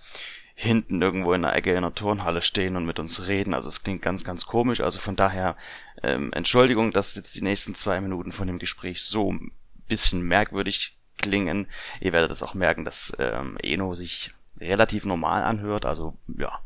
hinten 0.61 1.01
irgendwo 1.01 1.33
in 1.33 1.41
der 1.41 1.55
Ecke 1.57 1.71
in 1.71 1.79
einer 1.79 1.95
Turnhalle 1.95 2.43
stehen 2.43 2.77
und 2.77 2.85
mit 2.85 2.99
uns 2.99 3.27
reden. 3.29 3.55
Also 3.55 3.69
es 3.69 3.83
klingt 3.83 4.03
ganz, 4.03 4.25
ganz 4.25 4.45
komisch. 4.45 4.83
Also 4.83 4.99
von 4.99 5.17
daher 5.17 5.57
ähm, 6.03 6.33
Entschuldigung, 6.35 6.93
dass 6.93 7.17
jetzt 7.17 7.35
die 7.35 7.43
nächsten 7.43 7.75
zwei 7.75 7.99
Minuten 8.03 8.31
von 8.31 8.47
dem 8.47 8.59
Gespräch 8.59 9.03
so 9.03 9.33
ein 9.33 9.53
bisschen 9.89 10.21
merkwürdig 10.21 10.99
klingen. 11.17 11.67
Ihr 12.01 12.13
werdet 12.13 12.31
es 12.31 12.43
auch 12.43 12.53
merken, 12.53 12.85
dass 12.85 13.17
ähm, 13.19 13.57
Eno 13.63 13.95
sich 13.95 14.35
relativ 14.61 15.07
normal 15.07 15.45
anhört. 15.45 15.87
Also 15.87 16.19
ja, 16.39 16.61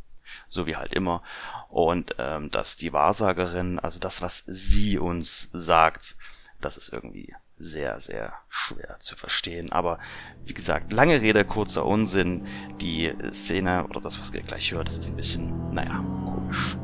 so 0.49 0.67
wie 0.67 0.75
halt 0.75 0.93
immer. 0.93 1.23
Und 1.69 2.17
ähm, 2.19 2.51
dass 2.51 2.77
die 2.77 2.93
Wahrsagerin, 2.93 3.79
also 3.79 4.01
das, 4.01 4.23
was 4.23 4.43
sie 4.45 4.99
uns 4.99 5.51
sagt, 5.53 6.17
das 6.61 6.77
ist 6.77 6.93
irgendwie 6.93 7.33
sehr, 7.57 8.01
sehr 8.01 8.33
schwer 8.49 8.97
zu 8.99 9.17
verstehen. 9.17 9.73
Aber 9.73 9.99
wie 10.45 10.55
gesagt, 10.55 10.93
lange 10.93 11.21
Rede, 11.21 11.45
kurzer 11.45 11.87
Unsinn. 11.87 12.47
Die 12.81 13.13
Szene 13.31 13.87
oder 13.89 14.01
das, 14.01 14.19
was 14.21 14.33
ihr 14.35 14.43
gleich 14.43 14.73
hört, 14.73 14.87
das 14.87 14.99
ist 14.99 15.11
ein 15.11 15.17
bisschen, 15.17 15.71
naja, 15.71 16.05
komisch. 16.25 16.77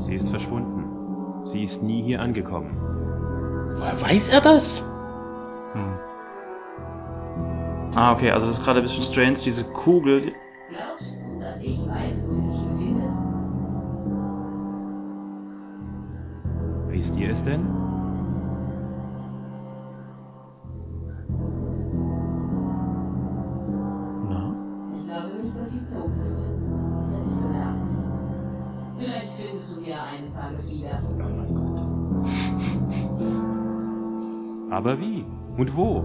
Sie 0.00 0.14
ist 0.14 0.28
verschwunden. 0.28 1.46
Sie 1.46 1.62
ist 1.62 1.82
nie 1.82 2.02
hier 2.02 2.20
angekommen. 2.20 2.76
Woher 3.76 4.00
weiß 4.00 4.28
er 4.30 4.40
das? 4.40 4.82
Ah, 7.94 8.12
okay, 8.12 8.30
also 8.30 8.46
das 8.46 8.58
ist 8.58 8.64
gerade 8.64 8.80
ein 8.80 8.82
bisschen 8.84 9.02
strange. 9.02 9.34
Diese 9.44 9.64
Kugel, 9.64 10.32
Glaubst 10.70 11.18
du, 11.18 11.40
dass 11.40 11.60
ich 11.60 11.78
weiß, 11.84 12.24
wo 12.26 12.32
sie 12.32 12.40
sich 12.40 12.62
befindet? 12.68 13.10
Wisst 16.88 17.16
ihr 17.16 17.30
es 17.32 17.42
denn? 17.42 17.66
na, 24.28 24.54
Ich 24.96 25.04
glaube 25.06 25.42
nicht, 25.42 25.58
dass 25.58 25.70
sie 25.72 25.86
tot 25.86 26.10
ist. 26.20 26.50
Das 27.00 27.12
hätte 27.12 27.24
ich 27.24 27.40
bemerkt. 27.40 27.90
Vielleicht 28.98 29.32
findest 29.32 29.70
du 29.70 29.74
sie 29.76 29.90
ja 29.90 30.04
eines 30.04 30.34
Tages 30.34 30.70
wieder. 30.70 30.98
Oh 31.08 31.36
mein 31.36 31.54
Gott. 31.54 31.80
Aber 34.70 35.00
wie? 35.00 35.24
Und 35.56 35.76
wo? 35.76 36.04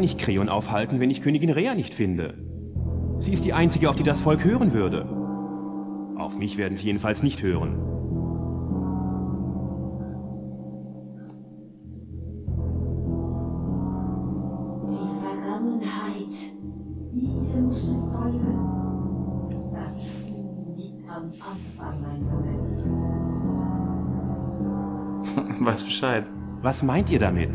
Kann 0.00 0.06
ich 0.06 0.16
Kreon 0.16 0.48
aufhalten, 0.48 0.98
wenn 0.98 1.10
ich 1.10 1.20
Königin 1.20 1.50
Rea 1.50 1.74
nicht 1.74 1.92
finde? 1.92 2.32
Sie 3.18 3.34
ist 3.34 3.44
die 3.44 3.52
einzige, 3.52 3.90
auf 3.90 3.96
die 3.96 4.02
das 4.02 4.22
Volk 4.22 4.42
hören 4.44 4.72
würde. 4.72 5.04
Auf 6.16 6.38
mich 6.38 6.56
werden 6.56 6.74
sie 6.74 6.86
jedenfalls 6.86 7.22
nicht 7.22 7.42
hören. 7.42 7.74
Die 14.88 15.10
Vergangenheit. 15.20 16.34
Das 19.74 20.06
liegt 20.78 21.10
am 21.10 21.24
Anfang. 21.26 22.00
Weiß 25.66 25.84
Bescheid. 25.84 26.30
Was 26.62 26.82
meint 26.82 27.10
ihr 27.10 27.18
damit? 27.18 27.50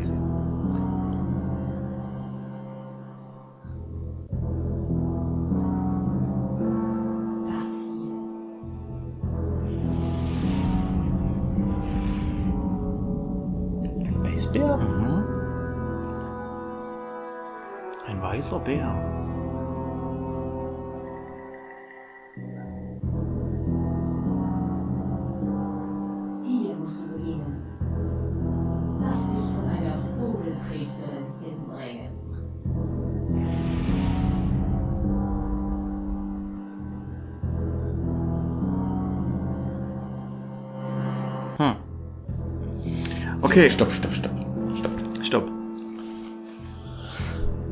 Okay, 43.56 43.70
Stopp, 43.70 43.90
stopp, 43.90 44.14
stopp. 44.14 44.32
Stopp. 44.76 44.92
stopp. 45.22 45.48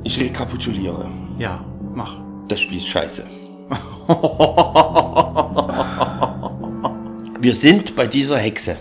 Ich 0.03 0.19
rekapituliere. 0.19 1.11
Ja, 1.39 1.63
mach. 1.95 2.23
Das 2.49 2.63
Spiel 2.63 2.79
ist 2.79 2.89
scheiße. 2.89 3.27
Wir 7.39 7.55
sind 7.55 7.95
bei 7.97 8.07
dieser 8.07 8.39
Hexe. 8.39 8.79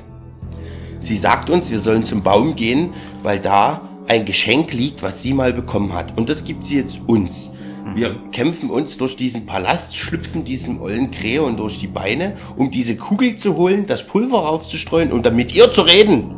Sie 1.02 1.18
sagt 1.18 1.50
uns, 1.50 1.70
wir 1.70 1.80
sollen 1.80 2.06
zum 2.06 2.24
Baum 2.24 2.56
gehen, 2.56 2.92
weil 3.22 3.40
da 3.40 3.82
ein 4.08 4.24
Geschenk 4.24 4.72
liegt, 4.72 5.04
was 5.04 5.22
sie 5.22 5.34
mal 5.34 5.52
bekommen 5.52 5.92
hat. 5.92 6.18
Und 6.18 6.30
das 6.30 6.46
gibt 6.46 6.64
sie 6.64 6.78
jetzt 6.78 7.02
uns. 7.06 7.52
Wir 7.96 8.16
kämpfen 8.32 8.70
uns 8.70 8.98
durch 8.98 9.18
diesen 9.18 9.46
Palast, 9.46 9.98
schlüpfen 9.98 10.46
diesem 10.46 10.82
ollen 10.82 11.12
Kreon 11.12 11.58
durch 11.58 11.80
die 11.80 11.88
Beine, 11.88 12.36
um 12.56 12.72
diese 12.72 12.96
Kugel 12.96 13.36
zu 13.36 13.58
holen, 13.58 13.88
das 13.88 14.08
Pulver 14.08 14.40
raufzustreuen 14.40 15.12
und 15.12 15.26
dann 15.26 15.36
mit 15.36 15.54
ihr 15.54 15.70
zu 15.70 15.82
reden. 15.82 16.33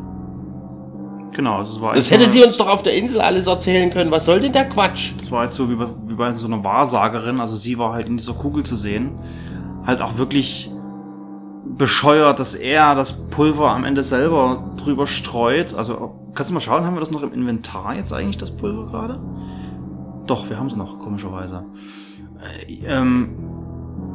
Genau, 1.36 1.60
das 1.60 1.82
war 1.82 1.93
Das 1.95 2.10
hätte 2.12 2.24
so- 2.26 2.30
sie 2.32 2.43
uns 2.45 2.56
doch 2.58 2.69
auf 2.74 2.82
der 2.82 2.95
Insel 2.98 3.19
alles 3.19 3.45
erzählen 3.48 3.89
können. 3.89 4.10
Was 4.10 4.24
soll 4.24 4.39
denn 4.39 4.54
der 4.54 4.69
Quatsch? 4.69 5.12
Das 5.17 5.32
war 5.32 5.43
jetzt 5.43 5.56
so 5.56 5.69
wie 5.69 5.76
bei, 5.76 5.88
wie 6.08 6.13
bei 6.13 6.34
so 6.36 6.48
einer 6.48 6.63
Wahrsagerin. 6.63 7.41
Also 7.41 7.58
sie 7.58 7.78
war 7.78 7.91
halt 7.91 8.08
in 8.08 8.15
dieser 8.15 8.34
Kugel 8.34 8.63
zu 8.63 8.78
sehen. 8.78 9.12
Halt 9.86 10.02
auch 10.02 10.17
wirklich 10.17 10.71
bescheuert, 11.78 12.39
dass 12.39 12.56
er 12.56 12.95
das 12.95 13.28
Pulver 13.28 13.71
am 13.71 13.84
Ende 13.84 14.04
selber 14.06 14.71
drüber 14.78 15.08
streut. 15.08 15.74
Also 15.74 16.15
kannst 16.36 16.52
du 16.52 16.54
mal 16.54 16.62
schauen, 16.62 16.86
haben 16.86 16.95
wir 16.95 17.02
das 17.02 17.12
noch 17.12 17.24
im 17.24 17.34
Inventar 17.34 17.95
jetzt 17.95 18.13
eigentlich, 18.13 18.38
das 18.38 18.52
Pulver 18.52 18.86
gerade? 18.86 19.19
Doch, 20.28 20.50
wir 20.50 20.58
haben 20.58 20.67
es 20.67 20.76
noch, 20.78 21.00
komischerweise. 21.00 21.65
Äh, 22.65 22.76
ähm, 22.86 23.30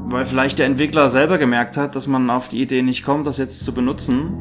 weil 0.07 0.25
vielleicht 0.25 0.59
der 0.59 0.67
Entwickler 0.67 1.11
selber 1.11 1.37
gemerkt 1.37 1.77
hat, 1.77 1.95
dass 1.95 2.07
man 2.07 2.31
auf 2.31 2.49
die 2.49 2.63
Idee 2.63 2.81
nicht 2.83 3.05
kommt, 3.05 3.27
das 3.27 3.37
jetzt 3.37 3.63
zu 3.63 3.73
benutzen. 3.75 4.39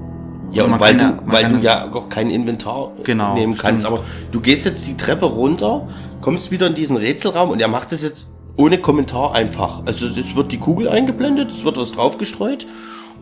Ja, 0.51 0.63
Und 0.65 0.79
weil, 0.79 0.97
ja- 0.99 1.11
du, 1.11 1.31
weil 1.31 1.47
du 1.47 1.57
ja- 1.57 1.91
auch 1.93 2.09
kein 2.09 2.29
Inventar 2.29 2.91
Genau, 3.03 3.33
nehmen 3.35 3.55
kannst. 3.57 3.85
stimmt. 3.85 3.97
Aber 3.99 4.05
du 4.31 4.39
gehst 4.41 4.65
jetzt 4.65 4.87
die 4.87 4.97
Treppe 4.97 5.25
runter, 5.25 5.87
kommst 6.21 6.49
wieder 6.51 6.67
in 6.67 6.73
diesen 6.75 6.97
Rätselraum 6.97 7.49
und 7.49 7.61
er 7.61 7.67
macht 7.67 7.91
das 7.91 8.01
jetzt 8.01 8.27
ohne 8.57 8.77
Kommentar 8.77 9.35
einfach. 9.35 9.83
Also 9.85 10.07
es 10.07 10.35
wird 10.35 10.51
die 10.51 10.57
Kugel 10.57 10.89
eingeblendet, 10.89 11.51
es 11.51 11.63
wird 11.63 11.77
was 11.77 11.91
draufgestreut 11.93 12.65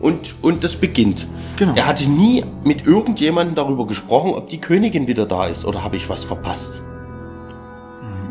und, 0.00 0.34
und 0.42 0.64
das 0.64 0.76
beginnt. 0.76 1.26
Genau. 1.56 1.74
Er 1.74 1.86
hatte 1.86 2.08
nie 2.08 2.44
mit 2.64 2.86
irgendjemandem 2.86 3.54
darüber 3.54 3.86
gesprochen, 3.86 4.32
ob 4.34 4.48
die 4.48 4.60
Königin 4.60 5.06
wieder 5.06 5.26
da 5.26 5.46
ist 5.46 5.64
oder 5.64 5.84
habe 5.84 5.96
ich 5.96 6.08
was 6.08 6.24
verpasst. 6.24 6.82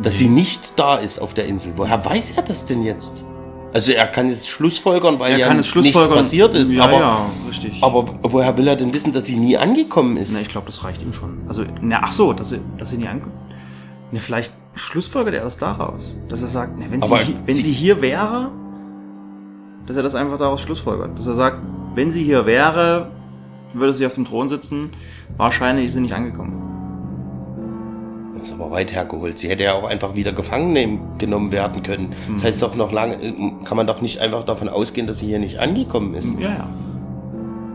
Dass 0.03 0.17
sie 0.17 0.27
nicht 0.29 0.73
da 0.77 0.95
ist 0.95 1.19
auf 1.19 1.33
der 1.33 1.45
Insel. 1.45 1.73
Woher 1.75 2.03
weiß 2.05 2.33
er 2.35 2.43
das 2.43 2.65
denn 2.65 2.83
jetzt? 2.83 3.25
Also 3.73 3.91
er 3.91 4.07
kann 4.07 4.29
es 4.29 4.47
schlussfolgern, 4.47 5.19
weil 5.19 5.33
Er 5.33 5.37
ja 5.39 5.53
nichts 5.53 5.73
passiert 5.93 6.53
ist. 6.53 6.71
Ja, 6.71 6.83
aber, 6.85 6.93
ja, 6.99 7.25
richtig. 7.47 7.83
aber 7.83 8.05
woher 8.23 8.57
will 8.57 8.67
er 8.67 8.75
denn 8.75 8.93
wissen, 8.93 9.11
dass 9.11 9.25
sie 9.25 9.35
nie 9.37 9.57
angekommen 9.57 10.17
ist? 10.17 10.33
Ne, 10.33 10.41
ich 10.41 10.47
glaube, 10.49 10.67
das 10.67 10.83
reicht 10.83 11.01
ihm 11.01 11.13
schon. 11.13 11.39
Also, 11.47 11.63
na, 11.81 11.99
ach 12.01 12.11
so, 12.11 12.33
dass 12.33 12.49
sie, 12.49 12.59
dass 12.77 12.89
sie 12.91 12.97
nie 12.97 13.07
ankommt. 13.07 13.33
Ne, 14.11 14.19
vielleicht 14.19 14.53
schlussfolgert 14.75 15.35
er 15.35 15.43
das 15.43 15.57
daraus. 15.57 16.17
Dass 16.29 16.41
er 16.41 16.47
sagt, 16.47 16.79
ne, 16.79 16.85
wenn, 16.89 17.03
Aber 17.03 17.19
sie, 17.23 17.35
wenn 17.45 17.55
sie- 17.55 17.61
sie 17.63 17.71
hier 17.73 18.01
wäre, 18.01 18.51
dass 19.85 19.97
er 19.97 20.03
das 20.03 20.15
einfach 20.15 20.37
daraus 20.37 20.61
schlussfolgert. 20.61 21.17
Dass 21.17 21.27
er 21.27 21.35
sagt, 21.35 21.61
wenn 21.93 22.09
sie 22.09 22.23
hier 22.23 22.45
wäre, 22.45 23.11
würde 23.73 23.93
sie 23.93 24.05
auf 24.05 24.13
dem 24.15 24.25
Thron 24.25 24.47
sitzen, 24.47 24.91
wahrscheinlich 25.35 25.85
ist 25.85 25.93
sie 25.93 26.01
nicht 26.01 26.13
angekommen. 26.13 26.61
Das 28.39 28.49
ist 28.49 28.53
aber 28.53 28.71
weit 28.71 28.93
hergeholt. 28.93 29.39
Sie 29.39 29.49
hätte 29.49 29.63
ja 29.63 29.73
auch 29.73 29.85
einfach 29.85 30.15
wieder 30.15 30.31
gefangen 30.31 30.99
genommen 31.17 31.51
werden 31.51 31.83
können. 31.83 32.13
Das 32.33 32.43
heißt 32.43 32.61
doch 32.61 32.75
noch 32.75 32.91
lange, 32.91 33.15
äh, 33.15 33.33
kann 33.63 33.77
man 33.77 33.87
doch 33.87 34.01
nicht 34.01 34.19
einfach 34.19 34.43
davon 34.43 34.69
ausgehen, 34.69 35.07
dass 35.07 35.19
sie 35.19 35.27
hier 35.27 35.39
nicht 35.39 35.59
angekommen 35.59 36.13
ist. 36.13 36.37
Ja, 36.39 36.49
ja. 36.49 36.69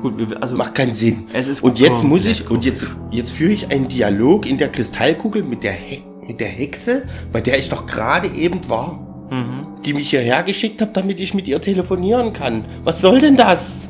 Gut, 0.01 0.37
also, 0.41 0.57
Macht 0.57 0.75
keinen 0.75 0.95
Sinn. 0.95 1.25
Es 1.33 1.47
ist 1.47 1.63
und 1.63 1.79
jetzt 1.79 2.03
muss 2.03 2.25
ich, 2.25 2.51
und 2.51 2.65
jetzt, 2.65 2.87
jetzt 3.11 3.31
führe 3.31 3.53
ich 3.53 3.71
einen 3.71 3.87
Dialog 3.87 4.51
in 4.51 4.59
der 4.59 4.69
Kristallkugel 4.69 5.45
mit 5.45 5.63
der, 5.63 5.73
He 5.73 6.03
mit 6.27 6.41
der 6.41 6.49
Hexe, 6.49 7.03
bei 7.33 7.41
der 7.41 7.59
ich 7.59 7.69
doch 7.69 7.87
gerade 7.87 8.29
eben 8.29 8.69
war. 8.69 8.99
Mhm. 9.31 9.81
Die 9.85 9.95
mich 9.95 10.11
hierher 10.11 10.43
geschickt 10.43 10.81
hat, 10.83 10.97
damit 10.97 11.19
ich 11.21 11.35
mit 11.35 11.49
ihr 11.49 11.61
telefonieren 11.61 12.33
kann. 12.33 12.65
Was 12.85 13.01
soll 13.01 13.21
denn 13.21 13.37
das? 13.37 13.89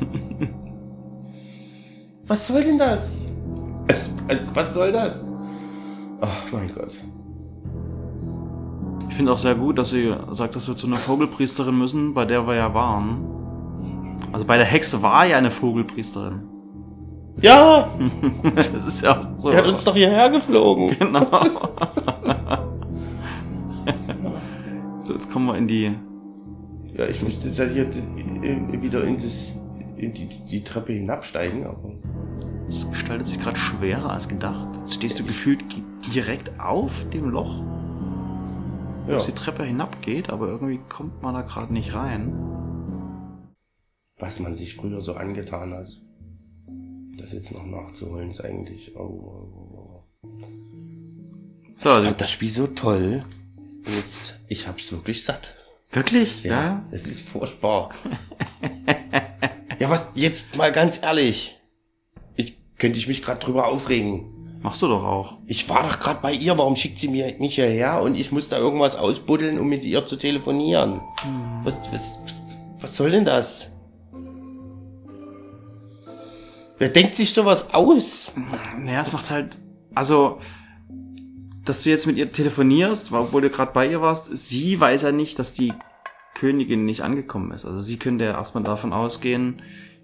was 2.27 2.47
soll 2.47 2.63
denn 2.63 2.77
das? 2.77 3.25
Äh, 4.27 4.37
was 4.53 4.73
soll 4.73 4.91
das? 4.91 5.27
Ach, 6.25 6.51
mein 6.53 6.73
Gott. 6.73 6.93
ich 9.09 9.15
finde 9.15 9.33
auch 9.33 9.37
sehr 9.37 9.55
gut, 9.55 9.77
dass 9.77 9.89
sie 9.89 10.15
sagt, 10.31 10.55
dass 10.55 10.69
wir 10.69 10.75
zu 10.75 10.87
einer 10.87 10.95
Vogelpriesterin 10.95 11.77
müssen, 11.77 12.13
bei 12.13 12.23
der 12.23 12.47
wir 12.47 12.55
ja 12.55 12.73
waren. 12.73 14.19
Also 14.31 14.45
bei 14.45 14.55
der 14.55 14.65
Hexe 14.65 15.01
war 15.03 15.25
ja 15.25 15.37
eine 15.37 15.51
Vogelpriesterin. 15.51 16.43
Ja, 17.41 17.89
Das 18.73 18.85
ist 18.85 19.01
ja 19.01 19.19
auch 19.19 19.37
so. 19.37 19.49
er 19.49 19.57
hat 19.57 19.67
uns 19.67 19.83
doch 19.83 19.95
hierher 19.95 20.29
geflogen. 20.29 20.95
Genau. 20.99 21.25
so, 24.99 25.13
jetzt 25.13 25.29
kommen 25.29 25.47
wir 25.47 25.57
in 25.57 25.67
die. 25.67 25.91
Ja, 26.97 27.05
ich 27.05 27.21
müsste 27.21 27.47
jetzt 27.47 27.59
halt 27.59 27.73
hier 27.73 27.89
wieder 28.81 29.03
in, 29.03 29.17
das, 29.17 29.51
in 29.97 30.13
die, 30.13 30.29
die 30.49 30.63
Treppe 30.63 30.93
hinabsteigen, 30.93 31.65
aber. 31.65 31.91
Es 32.69 32.89
gestaltet 32.89 33.27
sich 33.27 33.39
gerade 33.39 33.57
schwerer 33.57 34.11
als 34.11 34.29
gedacht. 34.29 34.69
Jetzt 34.79 34.93
stehst 34.93 35.19
du 35.19 35.25
gefühlt 35.25 35.65
direkt 36.13 36.59
auf 36.59 37.07
dem 37.09 37.29
Loch, 37.29 37.59
wo 39.05 39.11
Ja. 39.11 39.17
es 39.17 39.25
die 39.25 39.31
Treppe 39.33 39.63
hinabgeht, 39.63 40.29
aber 40.29 40.47
irgendwie 40.47 40.79
kommt 40.89 41.21
man 41.21 41.33
da 41.35 41.41
gerade 41.41 41.73
nicht 41.73 41.93
rein. 41.93 42.33
Was 44.19 44.39
man 44.39 44.55
sich 44.55 44.75
früher 44.75 45.01
so 45.01 45.15
angetan 45.15 45.73
hat. 45.73 45.87
Das 47.17 47.33
jetzt 47.33 47.51
noch 47.51 47.65
nachzuholen 47.65 48.31
ist 48.31 48.41
eigentlich. 48.41 48.95
Oh, 48.95 48.99
oh, 48.99 50.03
oh. 50.23 50.27
So, 51.77 51.89
Ich 51.89 51.95
also, 51.95 52.07
fand 52.07 52.21
das 52.21 52.31
Spiel 52.31 52.49
so 52.49 52.67
toll. 52.67 53.23
Jetzt, 53.85 54.39
ich 54.47 54.67
hab's 54.67 54.91
wirklich 54.91 55.23
satt. 55.23 55.55
wirklich? 55.91 56.43
Ja. 56.43 56.83
Es 56.91 57.05
ist 57.07 57.27
furchtbar. 57.29 57.89
ja, 59.79 59.89
was, 59.89 60.07
jetzt 60.15 60.55
mal 60.55 60.71
ganz 60.71 61.01
ehrlich. 61.03 61.59
Ich 62.35 62.57
könnte 62.77 62.97
ich 62.99 63.07
mich 63.07 63.21
gerade 63.21 63.39
drüber 63.39 63.67
aufregen. 63.67 64.25
Machst 64.63 64.81
du 64.81 64.87
doch 64.87 65.03
auch. 65.03 65.37
Ich 65.45 65.67
war 65.67 65.83
doch 65.83 65.99
gerade 65.99 66.21
bei 66.21 66.31
ihr, 66.31 66.57
warum 66.57 66.77
schickt 66.77 66.97
sie 66.97 67.09
mir 67.09 67.35
mich 67.37 67.55
hierher 67.55 68.01
und 68.01 68.15
ich 68.15 68.31
muss 68.31 68.47
da 68.47 68.57
irgendwas 68.57 68.95
ausbuddeln, 68.95 69.59
um 69.59 69.67
mit 69.67 69.83
ihr 69.83 70.05
zu 70.05 70.15
telefonieren? 70.15 71.01
Was, 71.63 71.91
was, 71.91 72.17
was 72.79 72.95
soll 72.95 73.11
denn 73.11 73.25
das? 73.25 73.71
Wer 76.79 76.89
denkt 76.89 77.17
sich 77.17 77.33
sowas 77.33 77.73
aus? 77.73 78.31
Naja, 78.79 79.01
es 79.01 79.11
macht 79.11 79.29
halt. 79.29 79.57
Also, 79.93 80.39
dass 81.65 81.83
du 81.83 81.89
jetzt 81.89 82.07
mit 82.07 82.15
ihr 82.15 82.31
telefonierst, 82.31 83.11
obwohl 83.11 83.41
du 83.41 83.49
gerade 83.49 83.73
bei 83.73 83.87
ihr 83.87 84.01
warst, 84.01 84.29
sie 84.31 84.79
weiß 84.79 85.01
ja 85.01 85.11
nicht, 85.11 85.39
dass 85.39 85.51
die 85.51 85.73
Königin 86.35 86.85
nicht 86.85 87.01
angekommen 87.01 87.51
ist. 87.51 87.65
Also 87.65 87.81
sie 87.81 87.99
könnte 87.99 88.25
ja 88.25 88.31
erstmal 88.31 88.63
davon 88.63 88.93
ausgehen, 88.93 89.61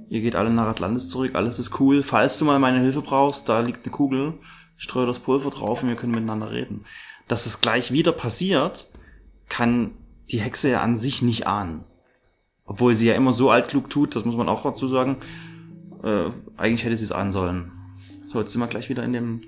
ihr 0.09 0.21
geht 0.21 0.35
alle 0.35 0.49
nach 0.49 0.67
Atlantis 0.67 1.09
zurück, 1.09 1.35
alles 1.35 1.59
ist 1.59 1.79
cool. 1.79 2.03
Falls 2.03 2.37
du 2.37 2.45
mal 2.45 2.59
meine 2.59 2.79
Hilfe 2.79 3.01
brauchst, 3.01 3.47
da 3.47 3.61
liegt 3.61 3.85
eine 3.85 3.91
Kugel, 3.91 4.33
streue 4.77 5.05
das 5.05 5.19
Pulver 5.19 5.51
drauf 5.51 5.83
und 5.83 5.89
wir 5.89 5.95
können 5.95 6.13
miteinander 6.13 6.51
reden. 6.51 6.85
Dass 7.27 7.45
es 7.45 7.61
gleich 7.61 7.91
wieder 7.91 8.11
passiert, 8.11 8.89
kann 9.47 9.91
die 10.31 10.41
Hexe 10.41 10.69
ja 10.69 10.81
an 10.81 10.95
sich 10.95 11.21
nicht 11.21 11.47
ahnen. 11.47 11.83
Obwohl 12.65 12.93
sie 12.95 13.07
ja 13.07 13.15
immer 13.15 13.33
so 13.33 13.49
altklug 13.49 13.89
tut, 13.89 14.15
das 14.15 14.25
muss 14.25 14.35
man 14.35 14.49
auch 14.49 14.63
dazu 14.63 14.87
sagen. 14.87 15.17
Äh, 16.03 16.29
eigentlich 16.57 16.83
hätte 16.83 16.97
sie 16.97 17.05
es 17.05 17.11
ahnen 17.11 17.31
sollen. 17.31 17.71
So, 18.29 18.39
jetzt 18.39 18.51
sind 18.51 18.61
wir 18.61 18.67
gleich 18.67 18.89
wieder 18.89 19.03
in 19.03 19.13
dem 19.13 19.41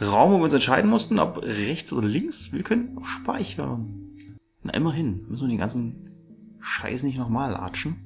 Raum, 0.00 0.32
wo 0.32 0.36
wir 0.36 0.44
uns 0.44 0.52
entscheiden 0.52 0.90
mussten, 0.90 1.18
ob 1.18 1.42
rechts 1.42 1.92
oder 1.92 2.06
links. 2.06 2.52
Wir 2.52 2.62
können 2.62 2.98
auch 2.98 3.06
speichern. 3.06 4.14
Na, 4.62 4.74
immerhin. 4.74 5.26
Müssen 5.28 5.44
wir 5.44 5.48
den 5.48 5.58
ganzen 5.58 6.10
Scheiß 6.60 7.02
nicht 7.02 7.18
nochmal 7.18 7.52
latschen. 7.52 8.03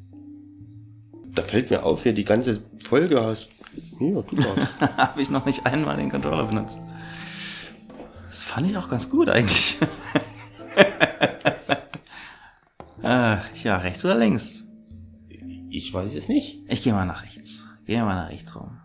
Da 1.38 1.44
fällt 1.44 1.70
mir 1.70 1.84
auf, 1.84 2.04
wer 2.04 2.12
die 2.12 2.24
ganze 2.24 2.60
Folge 2.84 3.24
hast. 3.24 3.50
Ja, 4.00 4.22
du 4.22 4.38
warst. 4.38 4.80
Habe 4.96 5.22
ich 5.22 5.30
noch 5.30 5.46
nicht 5.46 5.64
einmal 5.64 5.96
den 5.96 6.10
Controller 6.10 6.46
benutzt. 6.46 6.80
Das 8.28 8.42
fand 8.42 8.68
ich 8.68 8.76
auch 8.76 8.88
ganz 8.88 9.08
gut 9.08 9.28
eigentlich. 9.28 9.76
äh, 13.04 13.36
ja, 13.62 13.76
rechts 13.76 14.04
oder 14.04 14.16
links? 14.16 14.64
Ich 15.70 15.94
weiß 15.94 16.16
es 16.16 16.26
nicht. 16.26 16.58
Ich 16.66 16.82
gehe 16.82 16.92
mal 16.92 17.06
nach 17.06 17.22
rechts. 17.22 17.68
Gehen 17.86 18.00
wir 18.00 18.06
mal 18.06 18.16
nach 18.16 18.30
rechts 18.30 18.56
rum. 18.56 18.80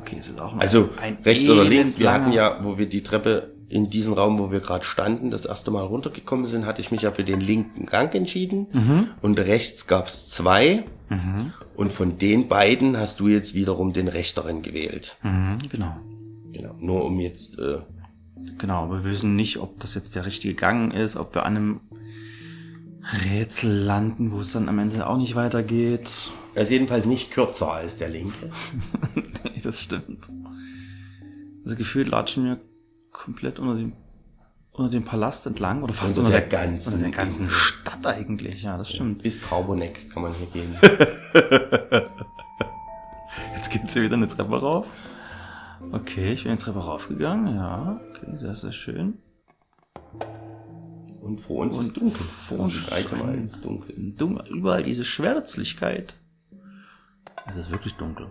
Okay, 0.00 0.16
es 0.18 0.30
ist 0.30 0.40
auch 0.40 0.52
noch 0.52 0.60
Also 0.60 0.90
ein 1.00 1.18
rechts 1.24 1.48
oder 1.48 1.62
links. 1.62 2.00
Wir 2.00 2.12
hatten 2.12 2.32
ja, 2.32 2.58
wo 2.64 2.76
wir 2.76 2.88
die 2.88 3.04
Treppe 3.04 3.53
in 3.74 3.90
diesen 3.90 4.14
Raum, 4.14 4.38
wo 4.38 4.52
wir 4.52 4.60
gerade 4.60 4.84
standen, 4.84 5.30
das 5.30 5.46
erste 5.46 5.72
Mal 5.72 5.82
runtergekommen 5.82 6.46
sind, 6.46 6.64
hatte 6.64 6.80
ich 6.80 6.92
mich 6.92 7.02
ja 7.02 7.10
für 7.10 7.24
den 7.24 7.40
linken 7.40 7.86
Gang 7.86 8.14
entschieden. 8.14 8.68
Mhm. 8.72 9.08
Und 9.20 9.40
rechts 9.40 9.88
gab's 9.88 10.28
zwei. 10.30 10.84
Und 11.76 11.92
von 11.92 12.16
den 12.18 12.46
beiden 12.46 12.96
hast 12.96 13.18
du 13.18 13.26
jetzt 13.28 13.54
wiederum 13.54 13.92
den 13.92 14.06
rechteren 14.08 14.62
gewählt. 14.62 15.16
Mhm, 15.22 15.58
genau. 15.68 15.96
Genau. 16.52 16.74
Nur 16.78 17.04
um 17.04 17.18
jetzt. 17.18 17.58
Äh, 17.58 17.78
Genau, 18.58 18.90
wir 18.90 19.04
wissen 19.04 19.34
nicht, 19.36 19.56
ob 19.58 19.80
das 19.80 19.94
jetzt 19.94 20.14
der 20.14 20.26
richtige 20.26 20.54
Gang 20.54 20.92
ist, 20.92 21.16
ob 21.16 21.34
wir 21.34 21.44
an 21.46 21.56
einem 21.56 21.80
Rätsel 23.24 23.70
landen, 23.72 24.32
wo 24.32 24.40
es 24.40 24.52
dann 24.52 24.68
am 24.68 24.78
Ende 24.78 25.06
auch 25.08 25.16
nicht 25.16 25.34
weitergeht. 25.34 26.30
er 26.54 26.62
ist 26.62 26.70
jedenfalls 26.70 27.06
nicht 27.06 27.30
kürzer 27.30 27.72
als 27.72 27.96
der 27.96 28.08
linke. 28.08 28.50
Nee, 29.44 29.60
das 29.62 29.80
stimmt. 29.80 30.30
Also 31.64 31.76
gefühlt 31.76 32.08
latschen 32.08 32.44
wir 32.44 32.60
komplett 33.14 33.58
unter 33.58 33.76
dem, 33.76 33.94
unter 34.72 34.90
dem 34.90 35.04
Palast 35.04 35.46
entlang 35.46 35.82
oder 35.82 35.94
fast 35.94 36.18
Unter 36.18 36.28
unter, 36.28 36.40
der 36.40 36.48
ganzen 36.48 36.92
unter 36.92 37.04
der 37.06 37.16
ganzen 37.16 37.44
Insel. 37.44 37.56
Stadt 37.56 38.06
eigentlich. 38.06 38.62
Ja, 38.62 38.76
das 38.76 38.90
stimmt. 38.90 39.22
Bis 39.22 39.40
Carboneck 39.40 40.10
kann 40.12 40.24
man 40.24 40.34
hier 40.34 40.46
gehen. 40.48 40.76
Jetzt 43.56 43.70
geht's 43.70 43.94
hier 43.94 44.02
wieder 44.02 44.16
eine 44.16 44.28
Treppe 44.28 44.60
rauf. 44.60 44.86
Okay, 45.92 46.32
ich 46.34 46.44
bin 46.44 46.52
die 46.52 46.58
Treppe 46.58 46.80
raufgegangen. 46.80 47.54
Ja, 47.54 47.98
okay, 48.10 48.36
sehr, 48.36 48.54
sehr 48.56 48.72
schön. 48.72 49.18
Und 51.22 51.40
vor 51.40 51.62
uns 51.62 51.76
Und 51.76 51.86
ist 51.86 51.96
dunkel. 51.96 52.20
vor 52.20 52.58
Und 52.58 52.64
uns 52.64 52.92
ins 52.92 53.60
Dunkel. 53.60 54.12
Dumm, 54.16 54.42
überall 54.50 54.82
diese 54.82 55.06
Schwärzlichkeit. 55.06 56.16
Es 57.46 57.56
ist 57.56 57.70
wirklich 57.70 57.94
dunkel. 57.94 58.30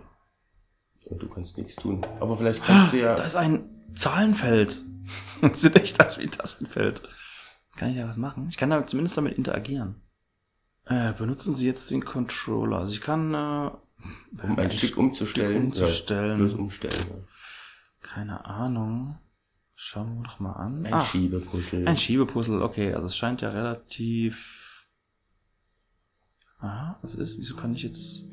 Und 1.06 1.20
du 1.22 1.28
kannst 1.28 1.58
nichts 1.58 1.74
tun. 1.76 2.06
Aber 2.20 2.36
vielleicht 2.36 2.64
kannst 2.64 2.92
du 2.92 2.98
ja. 3.00 3.14
Da 3.14 3.24
ist 3.24 3.36
ein 3.36 3.73
Zahlenfeld. 3.94 4.82
Das 5.42 5.60
sieht 5.60 5.76
echt 5.76 6.02
aus 6.02 6.18
wie 6.18 6.22
ein 6.22 6.30
Tastenfeld. 6.30 7.02
Kann 7.76 7.90
ich 7.90 7.96
ja 7.96 8.08
was 8.08 8.16
machen? 8.16 8.46
Ich 8.48 8.56
kann 8.56 8.70
da 8.70 8.86
zumindest 8.86 9.18
damit 9.18 9.36
interagieren. 9.36 9.96
Äh, 10.86 11.12
benutzen 11.12 11.52
Sie 11.52 11.66
jetzt 11.66 11.90
den 11.90 12.04
Controller. 12.04 12.78
Also 12.78 12.92
ich 12.94 13.02
kann 13.02 13.34
äh, 13.34 13.70
um 14.42 14.58
ein 14.58 14.70
Stück 14.70 14.96
umzustellen. 14.96 15.66
umzustellen. 15.66 16.30
Ja, 16.30 16.36
bloß 16.36 16.54
umstellen. 16.54 16.94
ja. 17.10 17.16
keine 18.00 18.44
Ahnung. 18.46 19.18
Schauen 19.74 20.16
wir 20.18 20.22
doch 20.22 20.40
mal 20.40 20.52
an. 20.52 20.86
Ein 20.86 20.94
Ah, 20.94 21.04
Schiebepuzzle. 21.04 21.86
ein 21.86 21.96
Schiebepuzzle. 21.98 22.62
Okay, 22.62 22.94
also 22.94 23.06
es 23.06 23.16
scheint 23.16 23.42
ja 23.42 23.50
relativ. 23.50 24.86
Aha, 26.60 26.98
was 27.02 27.14
ist? 27.16 27.36
Wieso 27.36 27.56
kann 27.56 27.74
ich 27.74 27.82
jetzt? 27.82 28.30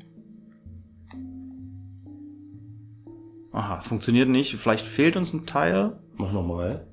Aha, 3.52 3.80
funktioniert 3.80 4.28
nicht. 4.28 4.56
Vielleicht 4.56 4.86
fehlt 4.86 5.16
uns 5.16 5.32
ein 5.32 5.46
Teil. 5.46 5.98
Mach 6.14 6.32
nochmal. 6.32 6.86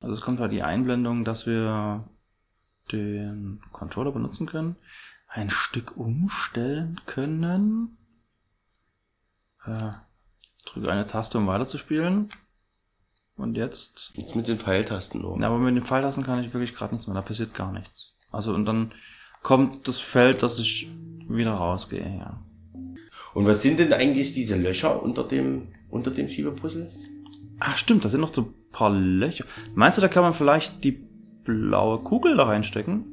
Also 0.00 0.14
es 0.14 0.20
kommt 0.20 0.40
halt 0.40 0.52
die 0.52 0.62
Einblendung, 0.62 1.24
dass 1.24 1.46
wir 1.46 2.08
den 2.92 3.60
Controller 3.72 4.12
benutzen 4.12 4.46
können, 4.46 4.76
ein 5.26 5.50
Stück 5.50 5.96
umstellen 5.96 7.00
können. 7.06 7.96
Äh, 9.64 9.92
drücke 10.66 10.92
eine 10.92 11.06
Taste, 11.06 11.38
um 11.38 11.46
weiterzuspielen. 11.46 12.28
Und 13.36 13.56
jetzt. 13.56 14.12
Jetzt 14.14 14.36
mit 14.36 14.48
den 14.48 14.56
Pfeiltasten 14.56 15.20
nur. 15.20 15.36
Na, 15.38 15.48
aber 15.48 15.58
mit 15.58 15.74
den 15.74 15.84
Pfeiltasten 15.84 16.24
kann 16.24 16.42
ich 16.42 16.52
wirklich 16.52 16.74
gerade 16.74 16.94
nichts 16.94 17.06
mehr. 17.06 17.14
Da 17.14 17.22
passiert 17.22 17.54
gar 17.54 17.72
nichts. 17.72 18.16
Also 18.30 18.54
und 18.54 18.64
dann 18.64 18.92
kommt 19.42 19.88
das 19.88 19.98
Feld, 19.98 20.42
dass 20.42 20.58
ich 20.58 20.90
wieder 21.28 21.54
rausgehe. 21.54 22.18
Ja. 22.18 22.45
Und 23.36 23.46
was 23.46 23.60
sind 23.62 23.78
denn 23.78 23.92
eigentlich 23.92 24.32
diese 24.32 24.56
Löcher 24.56 25.02
unter 25.02 25.22
dem, 25.22 25.68
unter 25.90 26.10
dem 26.10 26.28
Schiebepuzzle? 26.28 26.88
Ach 27.60 27.76
stimmt, 27.76 28.04
da 28.04 28.08
sind 28.08 28.20
noch 28.22 28.32
so 28.34 28.42
ein 28.42 28.54
paar 28.72 28.90
Löcher. 28.90 29.44
Meinst 29.74 29.98
du, 29.98 30.02
da 30.02 30.08
kann 30.08 30.22
man 30.22 30.32
vielleicht 30.34 30.82
die 30.84 30.98
blaue 31.44 31.98
Kugel 31.98 32.36
da 32.36 32.44
reinstecken? 32.44 33.04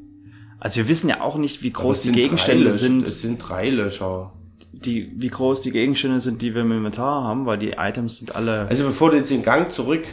Also 0.59 0.77
wir 0.77 0.87
wissen 0.87 1.09
ja 1.09 1.21
auch 1.21 1.37
nicht, 1.37 1.61
wie 1.61 1.71
groß 1.71 2.01
die 2.01 2.11
Gegenstände 2.13 2.63
Löcher- 2.63 2.77
sind. 2.77 3.07
Es 3.07 3.21
sind 3.21 3.37
drei 3.39 3.69
Löcher. 3.69 4.31
die, 4.71 5.11
wie 5.17 5.27
groß 5.27 5.61
die 5.61 5.71
Gegenstände 5.71 6.19
sind, 6.19 6.41
die 6.41 6.55
wir 6.55 6.61
im 6.61 6.71
Inventar 6.71 7.23
haben, 7.25 7.45
weil 7.45 7.57
die 7.59 7.71
Items 7.77 8.19
sind 8.19 8.35
alle, 8.35 8.67
Also 8.69 8.85
bevor 8.85 9.11
du 9.11 9.17
jetzt 9.17 9.29
den 9.29 9.41
Gang 9.43 9.71
zurück 9.71 10.05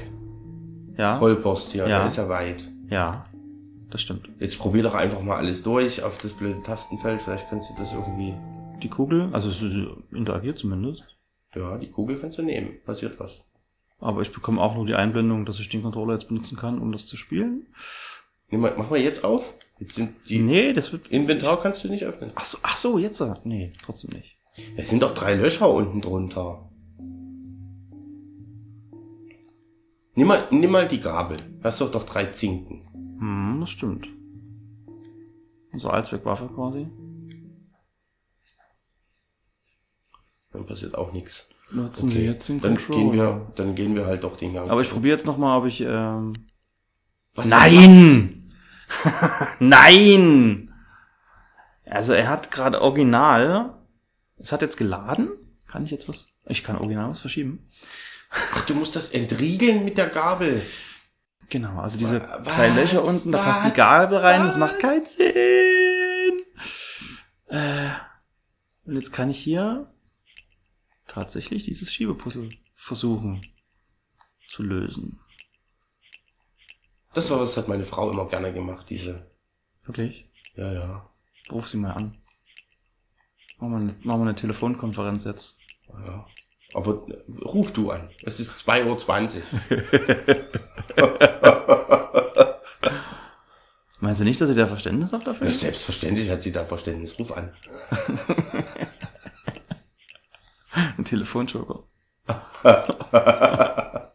ja, 0.98 1.18
holperst 1.20 1.72
hier, 1.72 1.82
Ja. 1.88 1.98
der 2.00 2.06
ist 2.08 2.16
ja 2.16 2.28
weit. 2.28 2.68
ja, 2.90 3.24
das 3.90 4.02
stimmt. 4.02 4.28
Jetzt 4.38 4.58
probier 4.58 4.82
doch 4.82 4.94
einfach 4.94 5.22
mal 5.22 5.36
alles 5.36 5.62
durch 5.62 6.02
auf 6.02 6.18
das 6.18 6.32
blöde 6.32 6.62
Tastenfeld. 6.62 7.22
Vielleicht 7.22 7.48
kannst 7.48 7.70
du 7.70 7.74
das 7.78 7.92
irgendwie. 7.92 8.34
Die 8.82 8.88
Kugel, 8.88 9.28
also 9.32 9.48
es 9.50 9.62
ist, 9.62 9.76
interagiert 10.12 10.58
zumindest, 10.58 11.04
Ja, 11.54 11.76
die 11.78 11.90
Kugel 11.90 12.18
kannst 12.18 12.38
du 12.38 12.42
nehmen. 12.42 12.78
Passiert 12.84 13.18
was. 13.20 13.42
aber 13.98 14.22
ich 14.22 14.32
bekomme 14.32 14.60
auch 14.60 14.74
nur 14.74 14.86
die 14.86 14.94
Einblendung, 14.94 15.44
dass 15.44 15.60
ich 15.60 15.68
den 15.68 15.82
Controller 15.82 16.14
jetzt 16.14 16.28
benutzen 16.28 16.56
kann, 16.56 16.78
um 16.80 16.92
das 16.92 17.06
zu 17.06 17.16
spielen. 17.16 17.66
Nimm 18.50 18.62
mal, 18.62 18.74
mach 18.76 18.90
mal 18.90 18.98
jetzt 18.98 19.22
auf. 19.24 19.54
Jetzt 19.78 19.94
sind 19.94 20.10
die 20.28 20.38
Nee, 20.42 20.72
das 20.72 20.92
wird, 20.92 21.08
Inventar 21.08 21.60
kannst 21.60 21.84
du 21.84 21.88
nicht 21.88 22.04
öffnen. 22.04 22.32
ach 22.34 22.44
so, 22.44 22.58
ach 22.62 22.76
so, 22.76 22.98
jetzt, 22.98 23.20
äh, 23.20 23.34
nee, 23.44 23.72
trotzdem 23.84 24.10
nicht. 24.10 24.36
Es 24.76 24.90
sind 24.90 25.02
doch 25.02 25.14
drei 25.14 25.34
Löcher 25.34 25.70
unten 25.70 26.00
drunter. 26.00 26.68
Nimm 30.14 30.26
mal, 30.26 30.48
nimm 30.50 30.70
mal 30.70 30.88
die 30.88 31.00
Gabel. 31.00 31.36
Hast 31.62 31.80
doch 31.80 31.90
doch 31.90 32.04
drei 32.04 32.26
Zinken. 32.26 32.82
Hm, 33.20 33.58
das 33.60 33.70
stimmt. 33.70 34.08
Unsere 35.72 35.92
Allzweckwaffe 35.92 36.48
quasi. 36.48 36.88
Dann 40.53 40.66
passiert 40.66 40.94
auch 40.96 41.12
nichts. 41.12 41.46
Nutzen 41.70 42.12
wir 42.12 42.22
jetzt 42.22 42.48
den 42.48 42.61
dann 42.61 42.76
Controller. 42.76 43.01
gehen 43.01 43.12
wir, 43.12 43.53
dann 43.55 43.74
gehen 43.76 43.94
wir 43.94 44.07
halt 44.07 44.24
doch 44.24 44.36
den 44.36 44.53
Gang. 44.55 44.68
aber 44.70 44.80
ich 44.82 44.90
probiere 44.90 45.16
jetzt 45.16 45.26
nochmal, 45.26 45.59
ob 45.59 45.66
ich, 45.66 45.80
ähm, 45.80 46.32
Was 47.34 47.46
Nein! 47.46 48.51
Nein! 49.61 50.74
Also 51.86 52.12
er 52.12 52.28
hat 52.28 52.51
gerade 52.51 52.82
original. 52.82 53.74
Es 54.36 54.53
hat 54.53 54.62
jetzt 54.62 54.76
geladen. 54.76 55.28
Kann 55.68 55.84
ich 55.84 55.90
jetzt 55.92 56.09
was? 56.09 56.28
Ich 56.46 56.64
kann 56.64 56.76
original 56.76 57.11
was 57.11 57.20
verschieben. 57.20 57.66
Ach, 58.30 58.64
du 58.66 58.74
musst 58.74 58.96
das 58.96 59.11
entriegeln 59.11 59.84
mit 59.84 59.98
der 59.98 60.09
Gabel. 60.09 60.62
Genau, 61.48 61.80
also 61.80 61.98
diese 61.98 62.20
Wa- 62.20 62.38
kleinen 62.42 62.76
was? 62.76 62.82
Löcher 62.84 63.05
unten, 63.05 63.32
da 63.32 63.38
passt 63.42 63.64
die 63.64 63.68
Was? 63.68 63.74
Gabel 63.76 64.18
rein, 64.18 64.42
das 64.44 64.55
Was? 64.55 64.59
macht 64.59 64.78
keinen 64.78 65.05
Sinn. 65.05 66.40
Äh, 67.48 67.88
und 68.86 68.94
jetzt 68.94 69.12
kann 69.12 69.30
ich 69.30 69.38
hier 69.38 69.92
tatsächlich 71.11 71.64
dieses 71.64 71.92
Schiebepuzzle 71.92 72.48
versuchen 72.74 73.40
zu 74.38 74.62
lösen. 74.62 75.20
Das 77.12 77.30
war 77.30 77.40
was, 77.40 77.56
hat 77.56 77.66
meine 77.68 77.84
Frau 77.84 78.11
immer 78.11 78.28
gerne 78.28 78.52
gemacht, 78.52 78.88
diese. 78.88 79.30
Wirklich? 79.82 80.30
Ja, 80.54 80.72
ja. 80.72 81.11
Ruf 81.50 81.68
sie 81.68 81.78
mal 81.78 81.90
an. 81.90 82.22
Machen 83.58 83.72
wir 83.72 83.78
eine, 83.78 83.96
machen 84.04 84.20
wir 84.20 84.28
eine 84.28 84.34
Telefonkonferenz 84.36 85.24
jetzt. 85.24 85.58
ja. 85.88 86.24
Aber 86.72 87.04
äh, 87.08 87.24
ruf 87.42 87.72
du 87.72 87.90
an. 87.90 88.08
Es 88.22 88.38
ist 88.38 88.52
2.20 88.52 89.40
Uhr. 89.40 89.61
Meinst 94.00 94.20
du 94.20 94.24
nicht, 94.24 94.40
dass 94.40 94.48
sie 94.48 94.54
da 94.54 94.66
Verständnis 94.66 95.12
hat 95.12 95.26
dafür? 95.26 95.46
Ja, 95.46 95.52
Selbstverständlich 95.52 96.30
hat 96.30 96.42
sie 96.42 96.52
da 96.52 96.64
Verständnis. 96.64 97.18
Ruf 97.18 97.32
an. 97.32 97.50
Ein 100.98 101.04
Telefonjoker. 101.04 101.84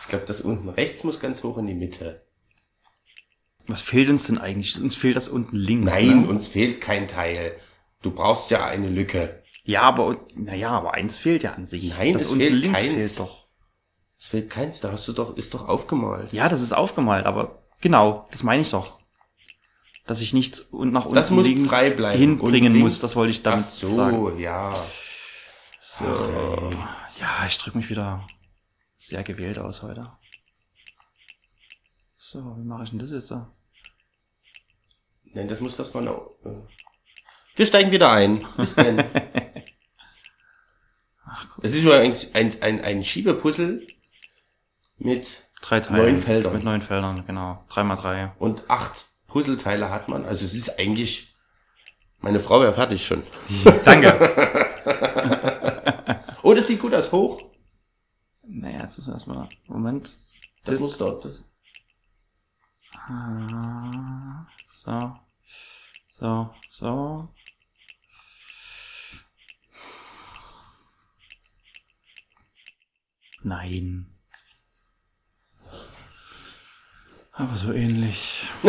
Ich 0.00 0.08
glaube, 0.08 0.26
das 0.26 0.42
unten 0.42 0.68
rechts 0.68 1.04
muss 1.04 1.20
ganz 1.20 1.42
hoch 1.42 1.56
in 1.56 1.66
die 1.66 1.74
Mitte. 1.74 2.26
Was 3.66 3.80
fehlt 3.80 4.10
uns 4.10 4.26
denn 4.26 4.36
eigentlich? 4.36 4.78
Uns 4.78 4.94
fehlt 4.94 5.16
das 5.16 5.28
unten 5.28 5.56
links. 5.56 5.90
Nein, 5.90 6.22
ne? 6.22 6.28
uns 6.28 6.48
fehlt 6.48 6.82
kein 6.82 7.08
Teil. 7.08 7.56
Du 8.02 8.10
brauchst 8.10 8.50
ja 8.50 8.66
eine 8.66 8.90
Lücke. 8.90 9.40
Ja, 9.64 9.82
aber, 9.82 10.18
naja, 10.34 10.70
aber 10.70 10.94
eins 10.94 11.16
fehlt 11.16 11.44
ja 11.44 11.52
an 11.54 11.64
sich. 11.64 11.96
Nein, 11.96 12.12
das 12.12 12.24
es 12.24 12.28
unten 12.30 12.40
fehlt 12.42 12.54
links 12.54 12.80
keins. 12.80 12.92
fehlt 12.92 13.20
doch. 13.20 13.46
Es 14.18 14.26
fehlt 14.26 14.50
keins, 14.50 14.80
da 14.80 14.92
hast 14.92 15.08
du 15.08 15.12
doch, 15.12 15.36
ist 15.36 15.54
doch 15.54 15.66
aufgemalt. 15.68 16.32
Ja, 16.32 16.48
das 16.48 16.60
ist 16.60 16.72
aufgemalt, 16.72 17.24
aber 17.24 17.62
genau, 17.80 18.28
das 18.32 18.42
meine 18.42 18.62
ich 18.62 18.70
doch. 18.70 18.98
Dass 20.06 20.20
ich 20.20 20.34
nichts 20.34 20.60
und 20.60 20.92
nach 20.92 21.04
unten 21.04 21.14
Das 21.14 21.30
muss 21.30 21.46
links 21.46 21.74
hinbringen 21.80 22.76
muss, 22.76 23.00
das 23.00 23.16
wollte 23.16 23.30
ich 23.30 23.42
damit 23.42 23.64
Ach 23.64 23.70
so, 23.70 23.86
sagen. 23.94 24.38
ja. 24.38 24.74
So. 25.84 26.04
Ja, 27.18 27.44
ich 27.48 27.58
drücke 27.58 27.76
mich 27.76 27.90
wieder 27.90 28.24
sehr 28.98 29.24
gewählt 29.24 29.58
aus 29.58 29.82
heute. 29.82 30.12
So, 32.14 32.56
wie 32.56 32.64
mache 32.64 32.84
ich 32.84 32.90
denn 32.90 33.00
das 33.00 33.10
jetzt 33.10 33.32
da? 33.32 33.52
Nein, 35.34 35.48
das 35.48 35.58
muss 35.58 35.76
das 35.76 35.92
mal 35.92 36.04
noch. 36.04 36.36
äh. 36.44 36.54
Wir 37.56 37.66
steigen 37.66 37.90
wieder 37.90 38.12
ein. 38.12 38.46
Bis 38.56 38.76
denn. 38.76 39.00
Es 41.62 41.72
ist 41.74 41.82
übrigens 41.82 42.32
ein, 42.32 42.62
ein, 42.62 42.80
ein 42.80 43.02
Schiebepuzzle 43.02 43.84
mit 44.98 45.48
Drei. 45.62 45.80
Neun 45.80 46.16
Feldern. 46.16 46.52
Mit 46.52 46.62
neun 46.62 46.82
Feldern, 46.82 47.26
genau. 47.26 47.64
Drei 47.68 47.82
mal 47.82 47.96
drei. 47.96 48.32
und 48.38 48.70
acht 48.70 49.08
Puzzleteile 49.26 49.90
hat 49.90 50.08
man. 50.08 50.24
Also 50.26 50.44
es 50.44 50.54
ist 50.54 50.78
eigentlich. 50.78 51.34
Meine 52.20 52.38
Frau 52.38 52.60
wäre 52.60 52.72
fertig 52.72 53.04
schon. 53.04 53.24
Danke. 53.84 54.60
Oh, 56.52 56.54
das 56.54 56.66
sieht 56.66 56.80
gut 56.80 56.92
aus. 56.94 57.10
Hoch. 57.12 57.40
naja, 58.46 58.82
jetzt 58.82 58.98
müssen 58.98 59.08
wir 59.08 59.14
erstmal. 59.14 59.48
Moment. 59.68 60.14
Das 60.64 60.78
muss 60.78 60.98
dort. 60.98 61.24
Das, 61.24 61.44
Ah, 63.08 64.44
So. 64.62 65.16
So, 66.10 66.50
so. 66.68 67.30
Nein. 73.42 74.14
Aber 77.32 77.56
so 77.56 77.72
ähnlich. 77.72 78.46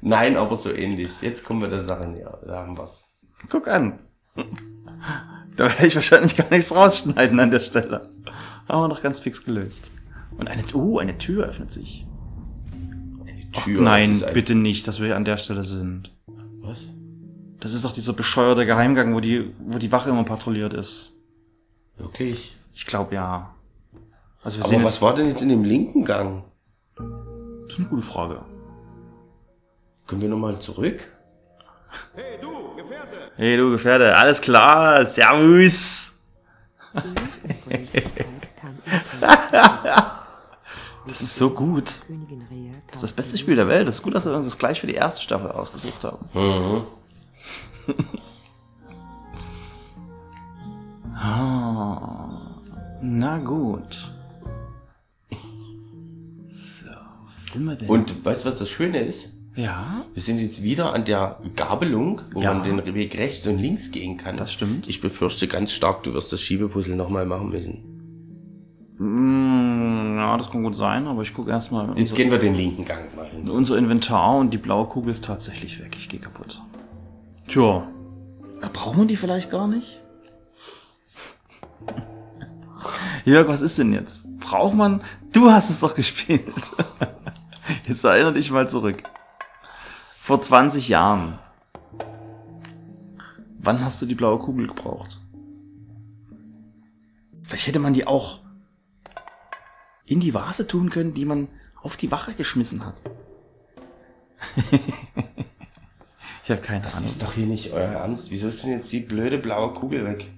nein, 0.00 0.38
aber 0.38 0.56
so 0.56 0.72
ähnlich. 0.72 1.20
Jetzt 1.20 1.44
kommen 1.44 1.60
wir 1.60 1.68
der 1.68 1.84
Sache 1.84 2.08
näher. 2.08 2.40
Da 2.46 2.60
haben 2.62 2.78
wir's. 2.78 3.04
Guck 3.50 3.68
an. 3.68 4.09
Da 5.56 5.64
werde 5.68 5.86
ich 5.86 5.94
wahrscheinlich 5.94 6.36
gar 6.36 6.48
nichts 6.50 6.74
rausschneiden 6.74 7.38
an 7.38 7.50
der 7.50 7.60
Stelle. 7.60 8.08
Haben 8.68 8.82
wir 8.84 8.88
noch 8.88 9.02
ganz 9.02 9.18
fix 9.18 9.44
gelöst. 9.44 9.92
Und 10.38 10.48
eine, 10.48 10.62
uh, 10.72 10.98
eine 10.98 11.18
Tür 11.18 11.44
öffnet 11.46 11.70
sich. 11.70 12.06
Ach, 13.54 13.64
Tür, 13.64 13.82
nein, 13.82 14.10
das 14.10 14.18
ist 14.18 14.24
ein- 14.28 14.34
bitte 14.34 14.54
nicht, 14.54 14.88
dass 14.88 15.00
wir 15.00 15.16
an 15.16 15.24
der 15.26 15.36
Stelle 15.36 15.64
sind. 15.64 16.14
Was? 16.62 16.92
Das 17.58 17.74
ist 17.74 17.84
doch 17.84 17.92
dieser 17.92 18.14
bescheuerte 18.14 18.64
Geheimgang, 18.64 19.14
wo 19.14 19.20
die, 19.20 19.52
wo 19.66 19.76
die 19.76 19.92
Wache 19.92 20.08
immer 20.08 20.24
patrouilliert 20.24 20.72
ist. 20.72 21.12
Wirklich? 21.98 22.54
Ich 22.72 22.86
glaube 22.86 23.14
ja. 23.16 23.54
Also 24.42 24.58
wir 24.58 24.64
Aber 24.64 24.70
sehen 24.70 24.84
was 24.84 24.94
jetzt, 24.94 25.02
war 25.02 25.14
denn 25.14 25.26
jetzt 25.28 25.42
in 25.42 25.50
dem 25.50 25.64
linken 25.64 26.04
Gang? 26.06 26.44
das 26.96 27.72
ist 27.74 27.78
eine 27.80 27.88
gute 27.88 28.02
Frage. 28.02 28.40
Können 30.06 30.22
wir 30.22 30.28
nochmal 30.30 30.58
zurück? 30.60 31.06
Hey 32.14 32.38
du 32.40 32.48
Gefährte, 33.70 34.16
alles 34.16 34.40
klar, 34.40 35.04
servus. 35.06 36.12
Das 41.06 41.22
ist 41.22 41.36
so 41.36 41.50
gut. 41.50 41.96
Das 42.86 42.96
ist 42.96 43.02
das 43.02 43.12
beste 43.12 43.38
Spiel 43.38 43.56
der 43.56 43.68
Welt. 43.68 43.88
Das 43.88 43.96
ist 43.96 44.02
gut, 44.02 44.14
dass 44.14 44.26
wir 44.26 44.34
uns 44.34 44.44
das 44.44 44.58
gleich 44.58 44.80
für 44.80 44.86
die 44.86 44.94
erste 44.94 45.22
Staffel 45.22 45.50
ausgesucht 45.50 46.04
haben. 46.04 46.86
Ah, 51.22 52.56
na 53.02 53.36
gut. 53.38 54.10
So, 56.46 56.88
was 57.30 57.46
sind 57.52 57.64
wir 57.66 57.76
denn? 57.76 57.90
Und 57.90 58.24
weißt 58.24 58.44
du, 58.44 58.48
was 58.48 58.58
das 58.58 58.70
Schöne 58.70 59.00
ist? 59.00 59.28
Ja, 59.56 60.02
Wir 60.14 60.22
sind 60.22 60.38
jetzt 60.40 60.62
wieder 60.62 60.94
an 60.94 61.04
der 61.04 61.38
Gabelung, 61.56 62.20
wo 62.32 62.40
Ja. 62.40 62.54
man 62.54 62.62
den 62.62 62.94
Weg 62.94 63.18
rechts 63.18 63.46
und 63.46 63.58
links 63.58 63.90
gehen 63.90 64.16
kann. 64.16 64.36
Das 64.36 64.52
stimmt. 64.52 64.86
Ich 64.88 65.00
befürchte 65.00 65.48
ganz 65.48 65.72
stark, 65.72 66.02
du 66.04 66.14
wirst 66.14 66.32
das 66.32 66.40
Schiebepuzzle 66.40 66.96
nochmal 66.96 67.26
machen 67.26 67.50
müssen. 67.50 67.84
Mm, 68.98 70.18
ja, 70.18 70.36
das 70.36 70.50
kann 70.50 70.62
gut 70.62 70.74
sein, 70.74 71.06
aber 71.06 71.22
ich 71.22 71.32
gucke 71.34 71.50
erstmal. 71.50 71.98
Jetzt 71.98 72.14
gehen 72.14 72.30
wir 72.30 72.38
den 72.38 72.54
linken 72.54 72.84
Gang 72.84 73.14
mal 73.16 73.26
hin. 73.26 73.48
Unser 73.48 73.76
Inventar 73.78 74.36
und 74.36 74.50
die 74.52 74.58
blaue 74.58 74.86
Kugel 74.86 75.10
ist 75.10 75.24
tatsächlich 75.24 75.80
weg. 75.80 75.96
Ich 75.98 76.08
gehe 76.08 76.20
kaputt. 76.20 76.60
Tja. 77.48 77.86
Ja, 78.62 78.68
brauchen 78.72 78.98
wir 78.98 79.06
die 79.06 79.16
vielleicht 79.16 79.50
gar 79.50 79.66
nicht? 79.66 80.00
Jörg, 83.24 83.48
was 83.48 83.62
ist 83.62 83.78
denn 83.78 83.92
jetzt? 83.92 84.26
Braucht 84.38 84.74
man. 84.74 85.02
Du 85.32 85.50
hast 85.50 85.70
es 85.70 85.80
doch 85.80 85.94
gespielt. 85.94 86.42
Jetzt 87.86 88.04
erinnere 88.04 88.32
dich 88.32 88.50
mal 88.50 88.68
zurück. 88.68 89.02
Vor 90.30 90.38
20 90.38 90.88
Jahren. 90.88 91.40
Wann 93.58 93.84
hast 93.84 94.00
du 94.00 94.06
die 94.06 94.14
blaue 94.14 94.38
Kugel 94.38 94.68
gebraucht? 94.68 95.20
Vielleicht 97.42 97.66
hätte 97.66 97.80
man 97.80 97.94
die 97.94 98.06
auch 98.06 98.38
in 100.06 100.20
die 100.20 100.32
Vase 100.32 100.68
tun 100.68 100.88
können, 100.88 101.14
die 101.14 101.24
man 101.24 101.48
auf 101.82 101.96
die 101.96 102.12
Wache 102.12 102.34
geschmissen 102.34 102.86
hat. 102.86 103.02
ich 106.44 106.50
habe 106.52 106.60
keine 106.60 106.86
Ahnung. 106.86 107.06
Ist 107.06 107.20
doch 107.20 107.32
hier 107.32 107.46
nicht 107.46 107.72
euer 107.72 107.88
Ernst. 107.88 108.30
Wieso 108.30 108.46
ist 108.46 108.62
denn 108.62 108.70
jetzt 108.70 108.92
die 108.92 109.00
blöde 109.00 109.38
blaue 109.38 109.72
Kugel 109.72 110.04
weg? 110.04 110.30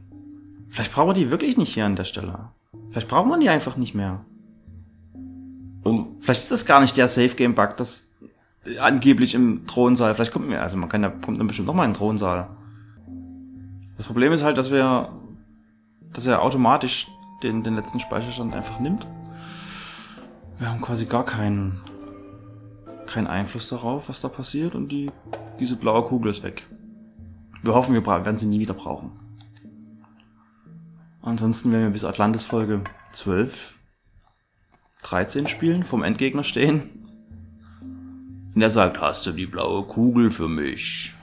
Vielleicht 0.71 0.93
brauchen 0.93 1.11
wir 1.11 1.13
die 1.13 1.31
wirklich 1.31 1.59
nicht 1.59 1.75
hier 1.75 1.85
an 1.85 1.97
der 1.97 2.05
Stelle. 2.05 2.49
Vielleicht 2.89 3.09
braucht 3.09 3.27
man 3.27 3.41
die 3.41 3.51
einfach 3.51 3.77
nicht 3.77 3.95
mehr. 3.95 4.25
Und 5.83 6.25
Vielleicht 6.25 6.41
ist 6.41 6.51
das 6.51 6.65
gar 6.65 6.81
nicht 6.81 6.97
der 6.97 7.09
Safe 7.09 7.37
Game 7.37 7.55
Bug, 7.55 7.77
das 7.77 8.09
angeblich 8.81 9.35
im 9.35 9.67
Thronsaal. 9.67 10.15
Vielleicht 10.15 10.33
kommt 10.33 10.49
mir, 10.49 10.61
also 10.61 10.77
man 10.77 10.89
kann 10.89 11.03
ja, 11.03 11.11
kommt 11.11 11.39
dann 11.39 11.47
bestimmt 11.47 11.67
noch 11.67 11.75
mal 11.75 11.85
in 11.85 11.93
den 11.93 11.97
Thronsaal. 11.97 12.49
Das 13.97 14.07
Problem 14.07 14.33
ist 14.33 14.43
halt, 14.43 14.59
dass 14.59 14.71
wir, 14.71 15.13
dass 16.13 16.27
er 16.27 16.43
automatisch 16.43 17.09
den, 17.43 17.63
den 17.63 17.75
letzten 17.75 18.01
Speicherstand 18.01 18.55
einfach 18.55 18.81
nimmt. 18.81 19.07
Wir 20.59 20.71
haben 20.71 20.81
quasi 20.81 21.07
gar 21.07 21.25
keinen, 21.25 21.81
keinen 23.07 23.27
Einfluss 23.27 23.69
darauf, 23.69 24.09
was 24.09 24.21
da 24.21 24.29
passiert 24.29 24.75
und 24.75 24.91
die, 24.91 25.11
diese 25.59 25.77
blaue 25.77 26.05
Kugel 26.05 26.31
ist 26.31 26.43
weg. 26.43 26.67
Wir 27.63 27.75
hoffen, 27.75 27.95
wir 27.95 28.05
werden 28.05 28.39
sie 28.39 28.47
nie 28.47 28.61
wieder 28.61 28.75
brauchen. 28.75 29.13
Ansonsten 31.21 31.71
werden 31.71 31.85
wir 31.85 31.91
bis 31.91 32.05
Atlantis 32.05 32.45
Folge 32.45 32.83
12 33.13 33.79
13 35.03 35.49
spielen, 35.49 35.85
vom 35.85 36.03
Endgegner 36.03 36.45
stehen. 36.45 37.02
Und 38.55 38.63
er 38.63 38.71
sagt, 38.71 39.01
hast 39.01 39.27
du 39.27 39.33
die 39.33 39.47
blaue 39.47 39.85
Kugel 39.85 40.31
für 40.31 40.49
mich? 40.49 41.15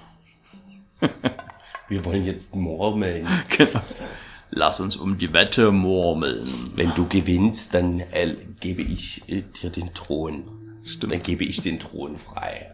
wir 1.88 2.06
wollen 2.06 2.26
jetzt 2.26 2.56
murmeln. 2.56 3.28
Genau. 3.58 3.82
Lass 4.52 4.80
uns 4.80 4.98
um 4.98 5.20
die 5.20 5.32
Wette 5.32 5.72
murmeln. 5.72 6.48
Wenn 6.76 6.96
du 6.96 7.08
gewinnst, 7.08 7.76
dann 7.76 8.00
äh, 8.00 8.34
gebe 8.60 8.82
ich 8.82 9.22
äh, 9.28 9.44
dir 9.44 9.70
den 9.70 9.94
Thron. 9.94 10.44
Stimmt. 10.84 11.14
Dann 11.14 11.22
gebe 11.22 11.44
ich 11.44 11.62
den 11.62 11.80
Thron 11.80 12.18
frei. 12.18 12.74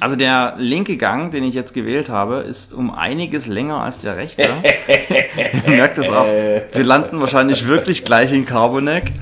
Also 0.00 0.16
der 0.16 0.56
linke 0.58 0.96
Gang, 0.96 1.30
den 1.30 1.44
ich 1.44 1.54
jetzt 1.54 1.74
gewählt 1.74 2.08
habe, 2.08 2.38
ist 2.38 2.74
um 2.74 2.90
einiges 2.90 3.46
länger 3.46 3.82
als 3.82 4.00
der 4.00 4.16
rechte. 4.16 4.42
Ihr 5.66 5.70
merkt 5.70 5.96
es 5.98 6.10
auch. 6.10 6.26
Wir 6.26 6.84
landen 6.84 7.20
wahrscheinlich 7.20 7.66
wirklich 7.68 8.04
gleich 8.04 8.32
in 8.32 8.44
Carboneck. 8.44 9.12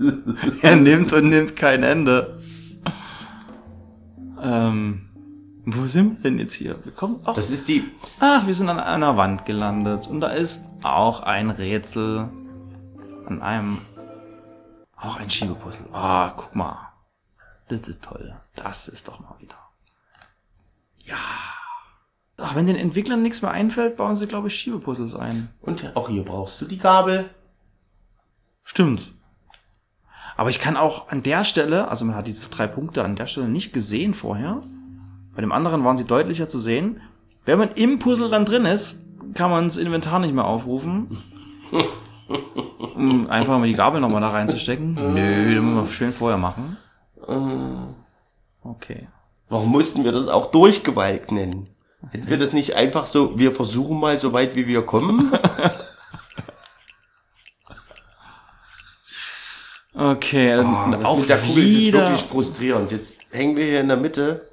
er 0.62 0.76
nimmt 0.76 1.12
und 1.12 1.28
nimmt 1.28 1.56
kein 1.56 1.82
Ende. 1.82 2.38
Ähm, 4.42 5.10
wo 5.66 5.86
sind 5.86 6.16
wir 6.16 6.22
denn 6.22 6.38
jetzt 6.38 6.54
hier? 6.54 6.78
Wir 6.84 6.92
kommen 6.92 7.20
auch 7.24 7.34
Das 7.34 7.50
ist 7.50 7.68
die. 7.68 7.84
Ach, 8.18 8.46
wir 8.46 8.54
sind 8.54 8.68
an 8.68 8.80
einer 8.80 9.16
Wand 9.16 9.44
gelandet 9.44 10.06
und 10.06 10.20
da 10.20 10.28
ist 10.28 10.70
auch 10.82 11.20
ein 11.20 11.50
Rätsel 11.50 12.28
an 13.26 13.42
einem 13.42 13.78
auch 14.96 15.16
ein 15.16 15.30
Schiebepuzzle. 15.30 15.86
Ah, 15.92 16.32
guck 16.36 16.54
mal. 16.54 16.92
Das 17.68 17.88
ist 17.88 18.02
toll. 18.02 18.36
Das 18.54 18.88
ist 18.88 19.08
doch 19.08 19.18
mal 19.20 19.34
wieder. 19.38 19.56
Ja. 20.98 21.16
Ach, 22.36 22.54
wenn 22.54 22.66
den 22.66 22.76
Entwicklern 22.76 23.22
nichts 23.22 23.42
mehr 23.42 23.50
einfällt, 23.50 23.96
bauen 23.96 24.16
sie, 24.16 24.26
glaube 24.26 24.48
ich, 24.48 24.56
Schiebepuzzles 24.56 25.14
ein. 25.14 25.48
Und 25.60 25.96
auch 25.96 26.08
hier 26.08 26.24
brauchst 26.24 26.60
du 26.60 26.66
die 26.66 26.78
Gabel. 26.78 27.30
Stimmt. 28.62 29.12
Aber 30.40 30.48
ich 30.48 30.58
kann 30.58 30.78
auch 30.78 31.08
an 31.08 31.22
der 31.22 31.44
Stelle, 31.44 31.88
also 31.88 32.06
man 32.06 32.16
hat 32.16 32.26
diese 32.26 32.48
drei 32.48 32.66
Punkte 32.66 33.04
an 33.04 33.14
der 33.14 33.26
Stelle 33.26 33.46
nicht 33.46 33.74
gesehen 33.74 34.14
vorher. 34.14 34.62
Bei 35.34 35.42
dem 35.42 35.52
anderen 35.52 35.84
waren 35.84 35.98
sie 35.98 36.06
deutlicher 36.06 36.48
zu 36.48 36.58
sehen. 36.58 37.02
Wenn 37.44 37.58
man 37.58 37.68
im 37.72 37.98
Puzzle 37.98 38.30
dann 38.30 38.46
drin 38.46 38.64
ist, 38.64 39.04
kann 39.34 39.50
man 39.50 39.64
das 39.64 39.76
Inventar 39.76 40.18
nicht 40.18 40.32
mehr 40.32 40.46
aufrufen. 40.46 41.08
um 42.94 43.28
einfach 43.28 43.58
mal 43.58 43.66
die 43.66 43.74
Gabel 43.74 44.00
nochmal 44.00 44.22
da 44.22 44.30
reinzustecken? 44.30 44.94
Nö, 44.94 45.54
das 45.54 45.62
müssen 45.62 45.74
wir 45.74 45.86
schön 45.88 46.10
vorher 46.10 46.38
machen. 46.38 46.78
Okay. 48.62 49.08
Warum 49.50 49.68
mussten 49.68 50.04
wir 50.04 50.12
das 50.12 50.26
auch 50.26 50.46
Durchgewalkt 50.46 51.32
nennen? 51.32 51.68
Hätten 52.12 52.30
wir 52.30 52.38
das 52.38 52.54
nicht 52.54 52.76
einfach 52.76 53.04
so, 53.04 53.38
wir 53.38 53.52
versuchen 53.52 54.00
mal 54.00 54.16
so 54.16 54.32
weit 54.32 54.56
wie 54.56 54.66
wir 54.66 54.86
kommen? 54.86 55.34
Okay, 60.00 60.52
ähm, 60.58 60.74
Oh, 60.74 60.90
das 60.92 61.04
auch 61.04 61.18
mit 61.18 61.28
der 61.28 61.38
Kugel 61.38 61.62
ist 61.64 61.72
jetzt 61.72 61.92
wirklich 61.92 62.22
frustrierend. 62.22 62.90
Jetzt 62.90 63.34
hängen 63.34 63.56
wir 63.56 63.64
hier 63.64 63.80
in 63.80 63.88
der 63.88 63.96
Mitte. 63.98 64.48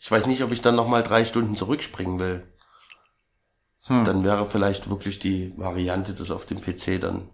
Ich 0.00 0.10
weiß 0.10 0.26
nicht, 0.26 0.42
ob 0.42 0.50
ich 0.50 0.60
dann 0.60 0.74
noch 0.74 0.88
mal 0.88 1.02
drei 1.02 1.24
Stunden 1.24 1.54
zurückspringen 1.54 2.18
will. 2.18 2.42
Dann 3.86 4.22
wäre 4.24 4.44
vielleicht 4.44 4.90
wirklich 4.90 5.18
die 5.18 5.54
Variante, 5.56 6.12
das 6.14 6.30
auf 6.30 6.44
dem 6.44 6.60
PC 6.60 7.00
dann 7.00 7.30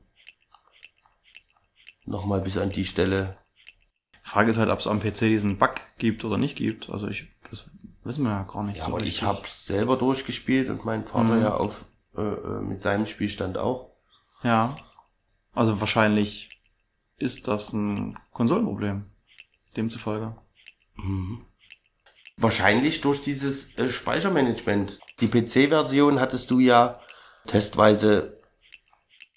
noch 2.04 2.26
mal 2.26 2.40
bis 2.40 2.58
an 2.58 2.70
die 2.70 2.84
Stelle. 2.84 3.36
Frage 4.22 4.50
ist 4.50 4.58
halt, 4.58 4.70
ob 4.70 4.78
es 4.78 4.86
am 4.86 5.00
PC 5.00 5.20
diesen 5.20 5.58
Bug 5.58 5.74
gibt 5.98 6.24
oder 6.24 6.36
nicht 6.38 6.56
gibt. 6.56 6.90
Also 6.90 7.08
ich, 7.08 7.26
das 7.50 7.64
wissen 8.04 8.24
wir 8.24 8.30
ja 8.30 8.42
gar 8.42 8.62
nicht. 8.62 8.76
Ja, 8.76 8.84
so 8.84 8.90
aber 8.90 8.98
ich 9.00 9.06
richtig. 9.06 9.22
habe 9.22 9.40
selber 9.46 9.96
durchgespielt 9.96 10.68
und 10.68 10.84
mein 10.84 11.02
Vater 11.04 11.34
Mhm. 11.34 11.42
ja 11.42 11.54
auf 11.54 11.86
äh, 12.16 12.20
äh, 12.22 12.60
mit 12.60 12.82
seinem 12.82 13.06
Spielstand 13.06 13.58
auch. 13.58 13.90
Ja. 14.42 14.76
Also 15.54 15.80
wahrscheinlich 15.80 16.60
ist 17.18 17.48
das 17.48 17.72
ein 17.72 18.18
Konsolenproblem. 18.32 19.06
Demzufolge. 19.76 20.36
Wahrscheinlich 22.36 23.00
durch 23.00 23.20
dieses 23.20 23.76
äh, 23.78 23.88
Speichermanagement. 23.88 24.98
Die 25.20 25.28
PC-Version 25.28 26.20
hattest 26.20 26.50
du 26.50 26.58
ja 26.58 26.98
testweise, 27.46 28.40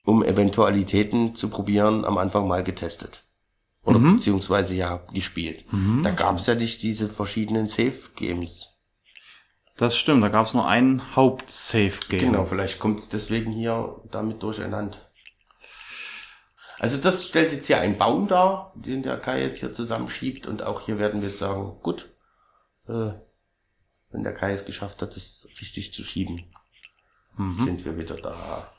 um 0.04 0.24
Eventualitäten 0.24 1.36
zu 1.36 1.50
probieren, 1.50 2.06
am 2.06 2.18
Anfang 2.18 2.48
mal 2.48 2.64
getestet. 2.64 3.24
Oder 3.84 4.00
beziehungsweise 4.00 4.76
ja 4.76 4.98
gespielt. 5.14 5.64
Da 6.04 6.12
gab 6.12 6.38
es 6.38 6.48
ja 6.48 6.56
nicht 6.56 6.84
diese 6.84 7.08
verschiedenen 7.08 7.70
Save-Games. 7.70 8.78
Das 9.78 9.96
stimmt, 9.96 10.24
da 10.24 10.28
gab 10.28 10.46
es 10.46 10.54
nur 10.54 10.68
ein 10.68 11.16
Haupt-Save-Game. 11.16 12.20
Genau, 12.20 12.44
vielleicht 12.44 12.80
kommt 12.80 13.00
es 13.00 13.08
deswegen 13.08 13.52
hier 13.52 14.02
damit 14.12 14.44
durcheinander. 14.44 14.98
Also 16.80 16.98
das 16.98 17.28
stellt 17.28 17.52
jetzt 17.52 17.66
hier 17.66 17.80
einen 17.80 17.98
Baum 17.98 18.28
dar, 18.28 18.72
den 18.76 19.02
der 19.02 19.18
Kai 19.18 19.42
jetzt 19.42 19.60
hier 19.60 19.74
zusammenschiebt 19.74 20.46
und 20.46 20.62
auch 20.62 20.82
hier 20.82 21.00
werden 21.00 21.22
wir 21.22 21.30
jetzt 21.30 21.40
sagen, 21.40 21.80
gut, 21.82 22.10
äh, 22.88 23.12
wenn 24.12 24.24
der 24.24 24.34
Kai 24.34 24.54
es 24.54 24.66
geschafft 24.66 25.02
hat, 25.02 25.16
das 25.16 25.48
richtig 25.60 25.94
zu 25.94 26.04
schieben, 26.04 26.54
sind 27.38 27.86
wir 27.86 27.98
wieder 27.98 28.16
da. 28.16 28.72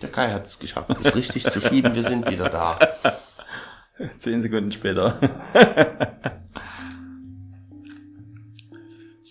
Der 0.00 0.10
Kai 0.10 0.32
hat 0.32 0.46
es 0.46 0.58
geschafft, 0.58 0.96
es 0.98 1.14
richtig 1.14 1.44
zu 1.44 1.60
schieben, 1.60 1.94
wir 1.94 2.02
sind 2.02 2.30
wieder 2.30 2.48
da. 2.48 2.78
Zehn 4.18 4.40
Sekunden 4.40 4.72
später. 4.72 5.18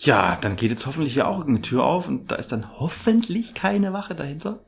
ja, 0.01 0.37
dann 0.37 0.55
geht 0.55 0.69
jetzt 0.69 0.85
hoffentlich 0.85 1.13
hier 1.13 1.27
auch 1.27 1.45
eine 1.45 1.61
Tür 1.61 1.83
auf 1.83 2.07
und 2.07 2.31
da 2.31 2.35
ist 2.35 2.53
dann 2.53 2.79
hoffentlich 2.79 3.53
keine 3.53 3.91
Wache 3.91 4.15
dahinter. 4.15 4.63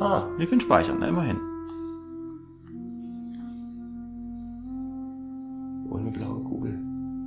Ah, 0.00 0.26
Wir 0.36 0.46
können 0.46 0.60
speichern, 0.60 0.96
na, 1.00 1.08
immerhin. 1.08 1.38
ohne 5.90 6.10
blaue 6.10 6.42
Kugel. 6.42 6.78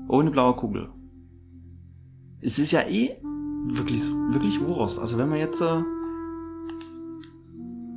Ohne 0.08 0.32
blaue 0.32 0.54
Kugel. 0.54 0.89
Es 2.41 2.60
ist 2.60 2.72
ja 2.72 2.82
eh 2.82 3.18
wirklich, 3.68 4.04
wirklich 4.32 4.60
Wurst. 4.62 4.99
Also 4.99 5.18
wenn 5.18 5.30
wir 5.30 5.38
jetzt, 5.38 5.62
äh, 5.62 5.82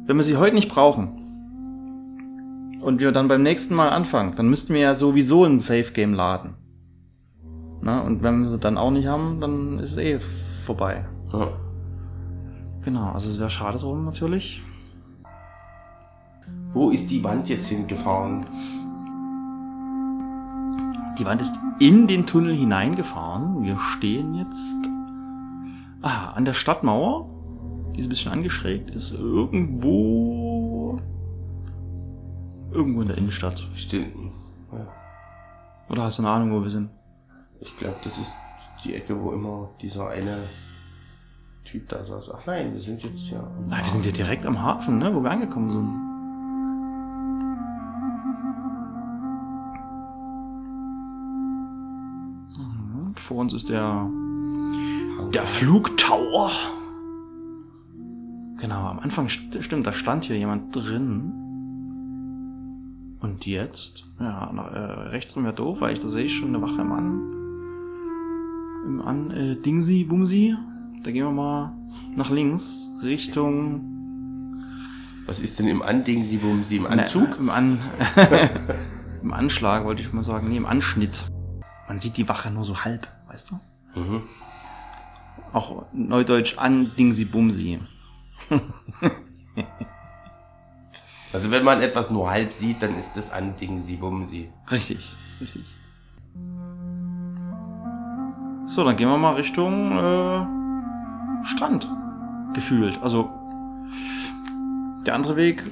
wenn 0.07 0.17
wir 0.17 0.23
sie 0.25 0.37
heute 0.37 0.55
nicht 0.55 0.69
brauchen 0.69 1.24
und 2.85 3.01
wir 3.01 3.13
dann 3.13 3.29
beim 3.29 3.43
nächsten 3.43 3.75
Mal 3.75 3.89
anfangen, 3.89 4.35
dann 4.37 4.49
müssten 4.51 4.75
wir 4.75 4.83
ja 4.83 4.95
sowieso 4.95 5.45
ein 5.45 5.59
Safe 5.59 5.91
Game 5.93 6.13
laden. 6.13 6.55
Na, 7.81 8.01
und 8.01 8.23
wenn 8.23 8.43
wir 8.43 8.49
sie 8.49 8.59
dann 8.59 8.77
auch 8.77 8.91
nicht 8.91 9.07
haben, 9.07 9.41
dann 9.41 9.79
ist 9.79 9.93
es 9.93 9.97
eh 9.97 10.21
vorbei. 10.65 11.07
Ja. 11.33 11.49
Genau, 12.83 13.07
also 13.07 13.31
es 13.31 13.39
wäre 13.39 13.49
schade 13.49 13.79
drum 13.79 14.05
natürlich. 14.05 14.63
Wo 16.73 16.91
ist 16.91 17.11
die 17.11 17.25
Wand 17.25 17.49
jetzt 17.49 17.69
hingefahren? 17.69 18.45
Die 21.19 21.25
Wand 21.25 21.41
ist 21.41 21.59
in 21.79 22.07
den 22.07 22.27
Tunnel 22.27 22.55
hineingefahren. 22.55 23.63
Wir 23.63 23.79
stehen 23.79 24.35
jetzt 24.35 24.91
ah, 26.03 26.33
an 26.35 26.45
der 26.45 26.53
Stadtmauer. 26.53 27.31
Die 27.95 28.01
ist 28.01 28.07
ein 28.07 28.11
bisschen 28.11 28.33
angeschrägt. 28.33 28.91
Ist 28.91 29.13
irgendwo. 29.13 30.44
Irgendwo 32.75 33.03
in 33.03 33.09
der 33.09 33.17
Innenstadt. 33.17 33.63
Stimmt. 33.77 34.33
Ja. 34.73 34.87
Oder 35.89 36.03
hast 36.05 36.19
du 36.19 36.23
eine 36.23 36.31
Ahnung, 36.33 36.53
wo 36.53 36.63
wir 36.63 36.71
sind? 36.71 36.91
Ich 37.61 37.77
glaube, 37.77 37.97
das 38.03 38.19
ist 38.19 38.35
die 38.85 38.95
Ecke, 38.95 39.19
wo 39.21 39.33
immer 39.33 39.71
dieser 39.81 40.09
eine 40.09 40.39
Typ 41.65 41.89
da 41.89 42.03
saß. 42.03 42.31
Ach 42.35 42.47
nein, 42.47 42.73
wir 42.73 42.81
sind 42.81 43.03
jetzt 43.05 43.31
ja. 43.31 43.41
Ah, 43.71 43.79
wir 43.79 43.91
sind 43.91 44.05
ja 44.05 44.13
direkt 44.13 44.45
am 44.45 44.61
Hafen, 44.61 44.99
ne? 44.99 45.15
Wo 45.15 45.23
wir 45.23 45.31
angekommen 45.31 45.71
sind. 45.71 45.87
Mhm, 52.59 53.15
Vor 53.17 53.39
uns 53.39 53.53
ist 53.55 53.69
der 53.69 54.11
Der 55.33 55.47
Flugtower. 55.47 56.51
Genau, 58.59 58.87
am 58.89 58.99
Anfang 58.99 59.29
st 59.29 59.63
stimmt, 59.63 59.87
da 59.87 59.93
stand 59.93 60.25
hier 60.25 60.37
jemand 60.37 60.75
drin. 60.75 61.44
Und 63.25 63.47
jetzt, 63.47 64.05
ja, 64.21 64.51
na, 64.53 64.69
äh, 64.69 65.09
rechts 65.09 65.35
rum 65.35 65.45
wäre 65.45 65.55
doof, 65.55 65.81
weil 65.81 65.95
ich 65.95 66.01
da 66.01 66.09
sehe 66.09 66.25
ich 66.25 66.37
schon 66.37 66.49
eine 66.49 66.61
Wache 66.61 66.83
im 66.83 66.93
An. 66.93 67.33
Im 68.85 69.01
An, 69.01 69.31
äh, 69.31 69.57
Dingsi, 69.57 70.05
Bumsi. 70.05 70.55
Da 71.03 71.11
gehen 71.11 71.25
wir 71.25 71.33
mal 71.33 71.73
nach 72.15 72.29
links, 72.29 72.87
Richtung. 73.03 74.53
Was 75.25 75.41
ist 75.41 75.59
denn 75.59 75.69
im 75.69 75.81
Anding, 75.81 76.23
sie 76.23 76.37
bum, 76.37 76.63
sie 76.63 76.77
im 76.77 76.87
Anzug? 76.87 77.31
Ne, 77.31 77.37
Im 77.39 77.49
An. 77.49 77.79
Im 79.23 79.33
Anschlag 79.33 79.87
wollte 79.87 80.03
ich 80.03 80.13
mal 80.13 80.23
sagen. 80.23 80.49
Nee, 80.51 80.59
im 80.59 80.67
Anschnitt. 80.67 81.25
Man 81.89 82.01
sieht 82.01 82.19
die 82.19 82.29
Wache 82.29 82.51
nur 82.51 82.65
so 82.65 82.85
halb, 82.85 83.09
weißt 83.29 83.53
du? 83.53 84.01
Mhm. 84.01 84.23
Auch 85.55 85.87
neudeutsch 85.95 86.59
an 86.59 86.91
Dingsi 86.99 87.25
Bumsi. 87.25 87.81
Also 91.35 91.51
wenn 91.51 91.65
man 91.65 91.81
etwas 91.81 92.11
nur 92.11 92.31
halb 92.31 92.53
sieht, 92.53 92.81
dann 92.81 92.95
ist 92.95 93.17
das 93.17 93.33
Anding, 93.33 93.77
sie 93.83 93.97
bum, 93.97 94.25
sie. 94.25 94.53
Richtig, 94.71 95.11
richtig. 95.41 95.65
So, 98.67 98.85
dann 98.85 98.95
gehen 98.95 99.09
wir 99.09 99.19
mal 99.19 99.35
Richtung 99.35 99.99
äh, 99.99 101.45
Strand. 101.45 101.91
Gefühlt. 102.55 103.03
Also 103.03 103.29
der 105.05 105.17
andere 105.17 105.35
Weg 105.35 105.65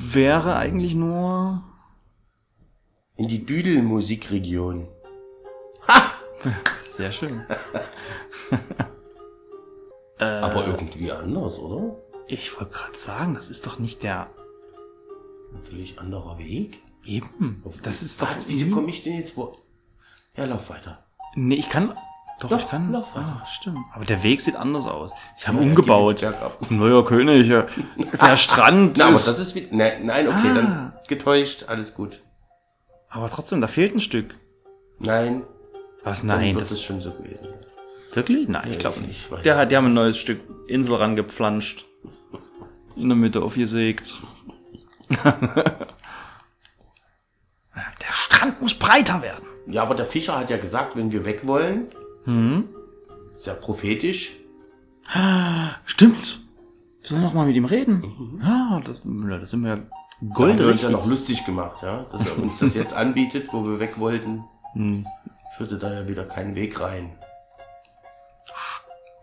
wäre 0.00 0.56
eigentlich 0.56 0.94
nur. 0.94 1.62
In 3.16 3.28
die 3.28 3.44
Düdelmusikregion. 3.44 4.88
Sehr 6.88 7.12
schön. 7.12 7.42
Aber 10.18 10.66
irgendwie 10.66 11.12
anders, 11.12 11.58
oder? 11.58 11.96
Ich 12.26 12.56
wollte 12.58 12.72
gerade 12.72 12.96
sagen, 12.96 13.34
das 13.34 13.48
ist 13.48 13.66
doch 13.66 13.78
nicht 13.78 14.02
der. 14.02 14.28
Natürlich 15.52 15.98
anderer 15.98 16.38
Weg. 16.38 16.80
Eben. 17.04 17.62
Das 17.82 18.02
ist 18.02 18.22
doch. 18.22 18.34
Was, 18.36 18.48
wieso 18.48 18.70
komme 18.74 18.88
ich 18.88 19.02
denn 19.02 19.14
jetzt 19.18 19.36
wo? 19.36 19.56
Ja, 20.36 20.44
lauf 20.46 20.70
weiter. 20.70 21.04
Nee, 21.34 21.56
ich 21.56 21.68
kann. 21.68 21.94
Doch, 22.40 22.48
Doch, 22.48 22.58
ich 22.58 22.68
kann. 22.68 22.90
lauf 22.92 23.14
weiter. 23.14 23.40
Ah, 23.42 23.46
stimmt. 23.46 23.78
Aber 23.92 24.04
der 24.04 24.22
Weg 24.22 24.40
sieht 24.40 24.56
anders 24.56 24.86
aus. 24.86 25.12
Sie 25.36 25.46
haben 25.46 25.56
Ja, 25.56 25.62
umgebaut. 25.62 26.24
Neuer 26.70 27.04
König. 27.04 27.46
ja. 27.48 27.66
Der 28.20 28.36
Strand 28.36 28.98
Na, 28.98 29.06
aber 29.06 29.14
ist. 29.14 29.28
das 29.28 29.38
ist 29.38 29.54
wie, 29.54 29.68
nein, 29.70 30.06
nein, 30.06 30.26
okay, 30.28 30.48
Ah. 30.50 30.54
dann 30.54 30.92
getäuscht, 31.08 31.64
alles 31.68 31.94
gut. 31.94 32.22
aber 33.10 33.28
trotzdem, 33.28 33.60
da 33.60 33.66
fehlt 33.68 33.94
ein 33.94 34.00
Stück. 34.00 34.34
Nein, 34.98 35.44
Was? 36.02 36.22
Nein, 36.24 36.56
das 36.58 36.70
es 36.70 36.82
schon 36.82 37.00
so 37.00 37.12
gewesen. 37.12 37.48
Wirklich? 38.12 38.48
Nein, 38.48 38.70
ich 38.72 38.78
glaube 38.78 38.98
ich- 39.00 39.06
nicht. 39.06 39.18
ich 39.24 39.30
weiß 39.30 39.42
Der 39.42 39.56
hat, 39.56 39.70
die 39.70 39.76
haben 39.76 39.86
ein 39.86 39.94
neues 39.94 40.18
Stück 40.18 40.40
Insel 40.68 40.96
rangepflanscht. 40.96 41.86
In 42.96 43.08
der 43.08 43.16
Mitte 43.16 43.42
aufgesägt. 43.42 44.14
der 45.24 45.86
Strand 48.12 48.60
muss 48.60 48.74
breiter 48.74 49.22
werden. 49.22 49.44
Ja, 49.66 49.82
aber 49.82 49.94
der 49.94 50.06
Fischer 50.06 50.38
hat 50.38 50.50
ja 50.50 50.56
gesagt, 50.58 50.96
wenn 50.96 51.10
wir 51.12 51.24
weg 51.24 51.46
wollen, 51.46 51.86
Mhm. 52.24 52.68
ist 53.34 53.46
ja 53.46 53.54
prophetisch, 53.54 54.32
Stimmt. 55.84 56.40
Wir 57.00 57.08
sollen 57.08 57.22
noch 57.22 57.34
mal 57.34 57.46
mit 57.46 57.56
ihm 57.56 57.64
reden. 57.64 58.40
Ja, 58.42 58.80
das, 58.84 59.00
das 59.40 59.50
sind 59.50 59.62
wir 59.62 59.70
ja 59.70 59.76
da 59.76 59.82
haben 59.82 59.90
wir 60.20 60.28
uns 60.28 60.36
goldrichtig. 60.36 60.82
ja 60.84 60.90
noch 60.90 61.06
lustig 61.06 61.44
gemacht, 61.44 61.82
ja, 61.82 62.04
dass 62.04 62.24
er 62.28 62.38
uns 62.38 62.60
das 62.60 62.74
jetzt 62.74 62.94
anbietet, 62.94 63.52
wo 63.52 63.64
wir 63.64 63.80
weg 63.80 63.98
wollten. 63.98 64.44
führte 65.56 65.78
da 65.78 65.92
ja 65.92 66.06
wieder 66.08 66.24
keinen 66.24 66.54
Weg 66.54 66.78
rein. 66.80 67.18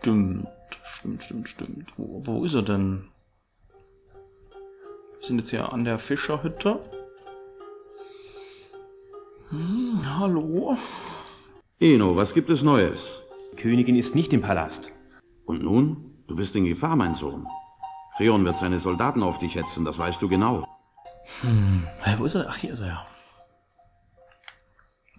Stimmt, 0.02 0.48
stimmt, 0.84 1.24
stimmt, 1.24 1.48
stimmt. 1.50 1.94
Wo, 1.98 2.22
wo 2.26 2.44
ist 2.46 2.54
er 2.56 2.64
denn? 2.64 3.06
Wir 5.20 5.28
sind 5.28 5.38
jetzt 5.40 5.50
hier 5.50 5.72
an 5.72 5.84
der 5.84 6.00
Fischerhütte. 6.00 6.80
Hm, 9.50 10.02
hallo? 10.18 10.78
Eno, 11.80 12.16
was 12.16 12.34
gibt 12.34 12.50
es 12.50 12.64
Neues? 12.64 13.22
Die 13.52 13.58
Königin 13.58 13.96
ist 13.96 14.16
nicht 14.16 14.32
im 14.32 14.42
Palast. 14.42 14.92
Und 15.46 15.62
nun? 15.62 16.24
Du 16.28 16.36
bist 16.36 16.56
in 16.56 16.66
Gefahr, 16.66 16.96
mein 16.96 17.16
Sohn. 17.16 17.48
Creon 18.16 18.46
wird 18.46 18.58
seine 18.58 18.80
Soldaten 18.80 19.24
auf 19.24 19.40
dich 19.40 19.56
hetzen, 19.56 19.86
das 19.86 19.98
weißt 19.98 20.22
du 20.22 20.30
genau. 20.30 20.66
Hä, 21.42 22.16
wo 22.18 22.26
ist 22.26 22.36
er? 22.36 22.46
Ach, 22.50 22.58
hier 22.58 22.74
ist 22.74 22.80
er 22.80 22.88
ja. 22.88 23.08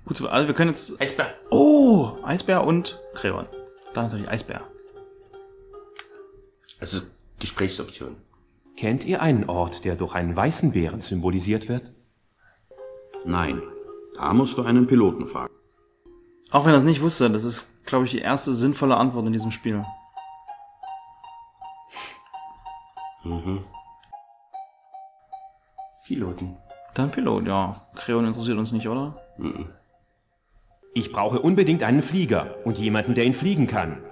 Gut, 0.05 0.23
also 0.23 0.49
wir 0.49 0.55
können 0.55 0.71
jetzt... 0.71 1.01
Eisbär! 1.01 1.35
Oh, 1.51 2.17
Eisbär 2.23 2.65
und 2.65 2.99
Creon. 3.15 3.47
Dann 3.93 4.05
natürlich 4.07 4.29
Eisbär. 4.29 4.63
Also 6.81 7.01
Gesprächsoption. 7.39 8.17
Kennt 8.81 9.05
ihr 9.05 9.21
einen 9.21 9.47
Ort, 9.47 9.85
der 9.85 9.95
durch 9.95 10.15
einen 10.15 10.35
weißen 10.35 10.73
Bären 10.73 11.03
symbolisiert 11.03 11.69
wird? 11.69 11.93
Nein, 13.27 13.61
da 14.15 14.33
musst 14.33 14.57
du 14.57 14.63
einen 14.63 14.87
Piloten 14.87 15.27
fragen. 15.27 15.53
Auch 16.51 16.65
wenn 16.65 16.73
er 16.73 16.79
es 16.79 16.85
nicht 16.85 17.03
wusste, 17.03 17.29
das 17.29 17.45
ist, 17.45 17.85
glaube 17.85 18.07
ich, 18.07 18.13
die 18.13 18.21
erste 18.21 18.55
sinnvolle 18.55 18.97
Antwort 18.97 19.27
in 19.27 19.35
diesem 19.35 19.51
Spiel. 19.51 19.85
Piloten. 26.07 26.57
Dann 26.95 27.11
Pilot, 27.11 27.47
ja. 27.49 27.87
Creon 27.97 28.25
interessiert 28.25 28.57
uns 28.57 28.73
nicht, 28.73 28.89
oder? 28.89 29.21
Ich 30.95 31.13
brauche 31.13 31.39
unbedingt 31.41 31.83
einen 31.83 32.01
Flieger 32.01 32.57
und 32.65 32.79
jemanden, 32.79 33.15
der 33.15 33.27
ihn 33.27 33.35
fliegen 33.35 33.67
kann. 33.67 34.03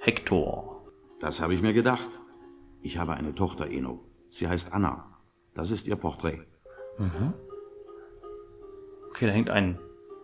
Hector. 0.00 0.86
Das 1.18 1.40
habe 1.40 1.54
ich 1.54 1.62
mir 1.62 1.72
gedacht. 1.72 2.10
Ich 2.82 2.98
habe 2.98 3.14
eine 3.14 3.34
Tochter, 3.34 3.70
Eno. 3.70 4.04
Sie 4.30 4.48
heißt 4.48 4.72
Anna. 4.72 5.18
Das 5.54 5.70
ist 5.70 5.86
ihr 5.86 5.96
Porträt. 5.96 6.46
Okay, 9.10 9.26
da 9.26 9.32
hängt 9.32 9.50
ein, 9.50 9.78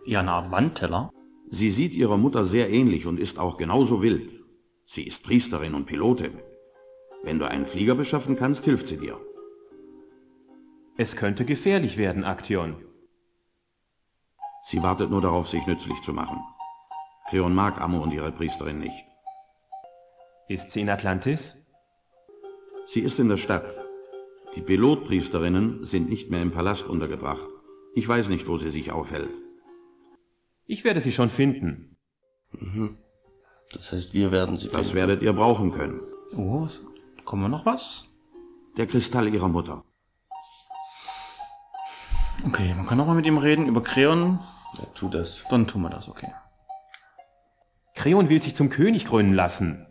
ja, 0.05 0.19
eine 0.19 0.31
Art 0.31 0.51
Wandteller. 0.51 1.11
Sie 1.49 1.71
sieht 1.71 1.93
ihrer 1.93 2.17
Mutter 2.17 2.45
sehr 2.45 2.69
ähnlich 2.69 3.05
und 3.05 3.19
ist 3.19 3.39
auch 3.39 3.57
genauso 3.57 4.01
wild. 4.01 4.43
Sie 4.85 5.03
ist 5.03 5.23
Priesterin 5.23 5.73
und 5.73 5.85
Pilotin. 5.85 6.39
Wenn 7.23 7.39
du 7.39 7.49
einen 7.49 7.65
Flieger 7.65 7.95
beschaffen 7.95 8.35
kannst, 8.35 8.65
hilft 8.65 8.87
sie 8.87 8.97
dir. 8.97 9.19
Es 10.97 11.15
könnte 11.15 11.43
gefährlich 11.43 11.97
werden, 11.97 12.23
Aktion. 12.23 12.75
Sie 14.63 14.81
wartet 14.81 15.09
nur 15.09 15.21
darauf, 15.21 15.49
sich 15.49 15.65
nützlich 15.67 15.99
zu 16.01 16.13
machen. 16.13 16.39
Creon 17.29 17.53
mag 17.53 17.81
Ammo 17.81 18.01
und 18.01 18.13
ihre 18.13 18.31
Priesterin 18.31 18.79
nicht. 18.79 19.05
Ist 20.47 20.71
sie 20.71 20.81
in 20.81 20.89
Atlantis? 20.89 21.55
Sie 22.85 23.01
ist 23.01 23.19
in 23.19 23.29
der 23.29 23.37
Stadt. 23.37 23.84
Die 24.55 24.61
Pilotpriesterinnen 24.61 25.83
sind 25.83 26.09
nicht 26.09 26.29
mehr 26.29 26.41
im 26.41 26.51
Palast 26.51 26.83
untergebracht. 26.87 27.45
Ich 27.93 28.07
weiß 28.07 28.29
nicht, 28.29 28.47
wo 28.47 28.57
sie 28.57 28.69
sich 28.69 28.91
aufhält. 28.91 29.29
Ich 30.65 30.83
werde 30.83 31.01
sie 31.01 31.11
schon 31.11 31.29
finden. 31.29 31.97
Das 33.73 33.91
heißt, 33.91 34.13
wir 34.13 34.31
werden 34.31 34.57
sie 34.57 34.67
Das 34.69 34.75
finden. 34.87 34.95
werdet 34.95 35.21
ihr 35.21 35.33
brauchen 35.33 35.71
können. 35.73 36.01
Oh, 36.35 36.61
was? 36.61 36.83
Kommen 37.25 37.43
wir 37.43 37.49
noch 37.49 37.65
was? 37.65 38.07
Der 38.77 38.87
Kristall 38.87 39.33
ihrer 39.33 39.49
Mutter. 39.49 39.83
Okay, 42.45 42.73
man 42.75 42.85
kann 42.85 42.97
noch 42.97 43.07
mal 43.07 43.15
mit 43.15 43.25
ihm 43.25 43.37
reden 43.37 43.67
über 43.67 43.81
Creon. 43.81 44.39
Ja, 44.77 44.85
tu 44.93 45.09
das. 45.09 45.43
Dann 45.49 45.67
tun 45.67 45.81
wir 45.81 45.89
das, 45.89 46.09
okay. 46.09 46.31
Creon 47.95 48.29
will 48.29 48.41
sich 48.41 48.55
zum 48.55 48.69
König 48.69 49.05
krönen 49.05 49.33
lassen. 49.33 49.85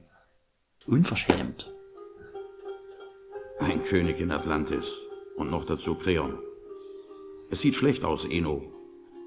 Unverschämt. 0.86 1.72
Ein 3.58 3.84
König 3.84 4.20
in 4.20 4.30
Atlantis. 4.30 4.92
Und 5.36 5.50
noch 5.50 5.66
dazu 5.66 5.94
Creon. 5.94 6.38
Es 7.50 7.60
sieht 7.60 7.74
schlecht 7.74 8.04
aus, 8.04 8.24
Eno. 8.24 8.62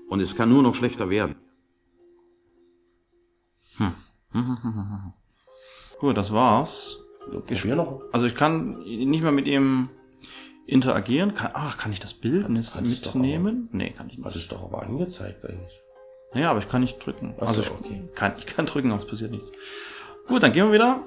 Und 0.09 0.21
es 0.21 0.35
kann 0.35 0.49
nur 0.49 0.63
noch 0.63 0.75
schlechter 0.75 1.09
werden. 1.09 1.35
Gut, 5.99 6.17
das 6.17 6.31
war's. 6.31 7.03
Wir 7.45 7.75
noch? 7.75 8.01
Also 8.11 8.25
ich 8.25 8.35
kann 8.35 8.79
nicht 8.79 9.21
mehr 9.21 9.31
mit 9.31 9.47
ihm 9.47 9.89
interagieren. 10.65 11.33
Kann, 11.33 11.51
ach, 11.53 11.77
kann 11.77 11.91
ich 11.91 11.99
das 11.99 12.13
Bild 12.13 12.49
nicht 12.49 12.75
Hat 12.75 12.85
mitnehmen? 12.85 13.69
Nee, 13.71 13.91
kann 13.91 14.09
ich 14.09 14.17
Hat 14.17 14.25
nicht. 14.27 14.35
es 14.37 14.47
doch 14.47 14.63
aber 14.63 14.83
angezeigt 14.83 15.45
eigentlich. 15.45 15.81
Naja, 16.33 16.51
aber 16.51 16.59
ich 16.59 16.67
kann 16.69 16.81
nicht 16.81 17.03
drücken. 17.05 17.35
Ach 17.37 17.47
also 17.47 17.61
so, 17.61 17.67
ich 17.67 17.71
okay. 17.71 18.09
kann, 18.15 18.33
ich 18.37 18.45
kann 18.45 18.65
drücken, 18.65 18.91
aber 18.91 19.01
es 19.01 19.07
passiert 19.07 19.31
nichts. 19.31 19.51
Gut, 20.27 20.43
dann 20.43 20.51
gehen 20.51 20.67
wir 20.67 20.73
wieder. 20.73 21.03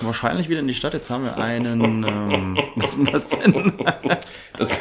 Wahrscheinlich 0.00 0.48
wieder 0.48 0.60
in 0.60 0.68
die 0.68 0.74
Stadt. 0.74 0.92
Jetzt 0.92 1.10
haben 1.10 1.24
wir 1.24 1.38
einen. 1.38 2.04
Ähm, 2.04 2.56
was 2.76 2.94
ist 2.94 2.98
denn 2.98 3.12
das 3.12 3.28
denn? 3.28 3.72
Das, 4.58 4.74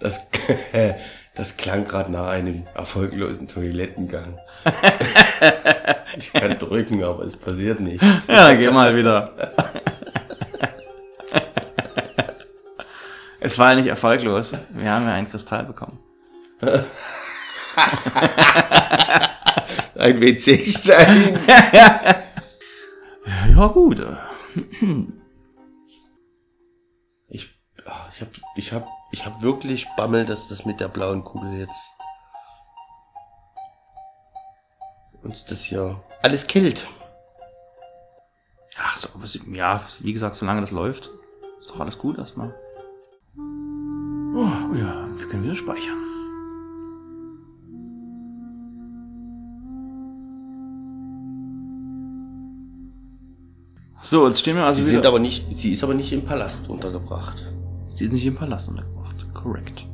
das, 0.00 0.26
das 1.34 1.56
klang 1.56 1.84
gerade 1.84 2.10
nach 2.10 2.28
einem 2.28 2.66
erfolglosen 2.74 3.46
Toilettengang. 3.46 4.38
Ich 6.16 6.32
kann 6.32 6.58
drücken, 6.58 7.02
aber 7.02 7.24
es 7.24 7.36
passiert 7.36 7.80
nichts. 7.80 8.26
Ja, 8.28 8.54
geh 8.54 8.70
mal 8.70 8.96
wieder. 8.96 9.32
Es 13.40 13.58
war 13.58 13.70
ja 13.70 13.76
nicht 13.76 13.88
erfolglos. 13.88 14.54
Wir 14.70 14.90
haben 14.90 15.06
ja 15.06 15.12
einen 15.12 15.28
Kristall 15.28 15.64
bekommen. 15.64 15.98
Ein 19.96 20.20
WC-Stein. 20.20 21.38
Ja, 23.56 23.66
gut. 23.68 24.04
Ich, 27.28 27.48
ich 27.84 28.20
hab, 28.20 28.28
ich 28.56 28.72
hab, 28.72 28.88
ich 29.12 29.26
hab 29.26 29.42
wirklich 29.42 29.86
Bammel, 29.96 30.24
dass 30.24 30.48
das 30.48 30.64
mit 30.64 30.80
der 30.80 30.88
blauen 30.88 31.24
Kugel 31.24 31.58
jetzt 31.58 31.94
uns 35.22 35.44
das 35.46 35.64
hier 35.64 36.02
alles 36.22 36.46
killt. 36.46 36.86
Ach 38.76 38.96
so, 38.96 39.08
aber 39.14 39.26
ja, 39.54 39.80
wie 40.00 40.12
gesagt, 40.12 40.34
solange 40.34 40.60
das 40.60 40.70
läuft, 40.70 41.10
ist 41.60 41.70
doch 41.70 41.80
alles 41.80 41.98
gut 41.98 42.18
erstmal. 42.18 42.54
Oh, 43.36 44.74
ja, 44.74 45.08
wir 45.16 45.28
können 45.28 45.44
wieder 45.44 45.54
speichern. 45.54 46.03
So, 54.00 54.26
jetzt 54.26 54.40
stehen 54.40 54.56
wir 54.56 54.64
also 54.64 54.80
Sie 54.82 54.88
wieder. 54.88 55.02
sind 55.02 55.06
aber 55.06 55.18
nicht, 55.18 55.56
sie 55.56 55.72
ist 55.72 55.82
aber 55.82 55.94
nicht 55.94 56.12
im 56.12 56.24
Palast 56.24 56.68
untergebracht. 56.68 57.42
Sie 57.94 58.04
ist 58.04 58.12
nicht 58.12 58.26
im 58.26 58.34
Palast 58.34 58.68
untergebracht. 58.68 59.26
Korrekt. 59.32 59.86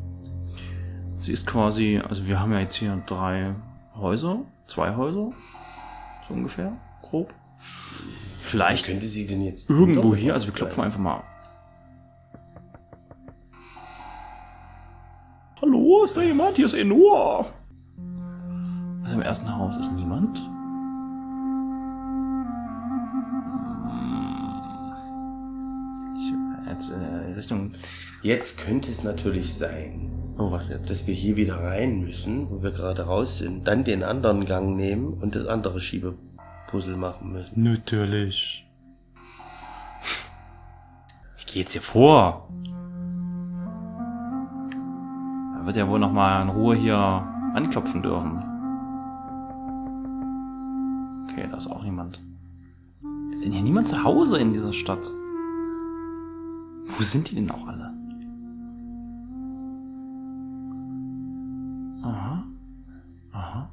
Sie 1.19 1.33
ist 1.33 1.47
quasi, 1.47 2.01
also 2.09 2.27
wir 2.27 2.41
haben 2.41 2.53
ja 2.53 2.61
jetzt 2.61 2.75
hier 2.75 3.01
drei 3.07 3.55
Häuser, 3.95 4.41
zwei 4.67 4.97
Häuser, 4.97 5.33
so 6.27 6.35
ungefähr, 6.35 6.73
grob. 7.03 7.33
Vielleicht 8.41 8.87
Könnte 8.87 9.07
sie 9.07 9.27
denn 9.27 9.43
jetzt 9.43 9.69
irgendwo 9.71 10.15
hier, 10.15 10.35
also 10.35 10.47
wir 10.47 10.55
klopfen 10.55 10.77
sein? 10.77 10.85
einfach 10.87 10.99
mal. 10.99 11.23
Hallo, 15.61 16.03
ist 16.05 16.17
da 16.17 16.23
jemand? 16.23 16.57
Hier 16.57 16.65
ist 16.65 16.73
Enor. 16.75 17.47
Also 19.05 19.17
im 19.17 19.23
ersten 19.23 19.55
Haus 19.55 19.77
ist 19.77 19.93
niemand. 19.93 20.41
Jetzt 26.81 26.91
äh, 26.91 27.35
Richtung. 27.37 27.73
Jetzt 28.23 28.59
könnte 28.59 28.91
es 28.91 29.05
natürlich 29.05 29.55
sein, 29.55 30.11
Oh, 30.39 30.51
was 30.51 30.69
jetzt? 30.69 30.91
dass 30.91 31.07
wir 31.07 31.15
hier 31.15 31.37
wieder 31.37 31.63
rein 31.63 32.01
müssen, 32.01 32.51
wo 32.51 32.63
wir 32.63 32.71
gerade 32.71 33.03
raus 33.03 33.39
sind, 33.39 33.69
dann 33.69 33.85
den 33.85 34.03
anderen 34.03 34.47
Gang 34.47 34.77
nehmen 34.77 35.15
und 35.15 35.35
das 35.35 35.47
andere 35.47 35.81
Schiebepuzzle 35.81 36.97
machen 36.97 37.33
müssen. 37.33 37.63
Natürlich. 37.63 38.67
Ich 41.37 41.47
gehe 41.47 41.63
jetzt 41.63 41.73
hier 41.73 41.83
vor. 41.83 42.49
Er 45.59 45.67
wird 45.67 45.77
ja 45.77 45.87
wohl 45.89 45.99
noch 45.99 46.13
mal 46.13 46.41
in 46.43 46.49
Ruhe 46.49 46.77
hier 46.77 46.97
anklopfen 47.55 48.03
dürfen. 48.03 48.39
Okay, 51.29 51.47
da 51.51 51.59
ist 51.59 51.67
auch 51.71 51.83
niemand. 51.83 52.23
Ist 53.31 53.45
denn 53.45 53.53
hier 53.53 53.63
niemand 53.63 53.89
zu 53.89 54.03
Hause 54.03 54.39
in 54.39 54.53
dieser 54.55 54.73
Stadt? 54.73 55.11
Wo 56.99 57.03
sind 57.05 57.31
die 57.31 57.35
denn 57.37 57.51
auch 57.51 57.67
alle? 57.67 57.93
Aha. 62.03 62.45
Aha. 63.33 63.71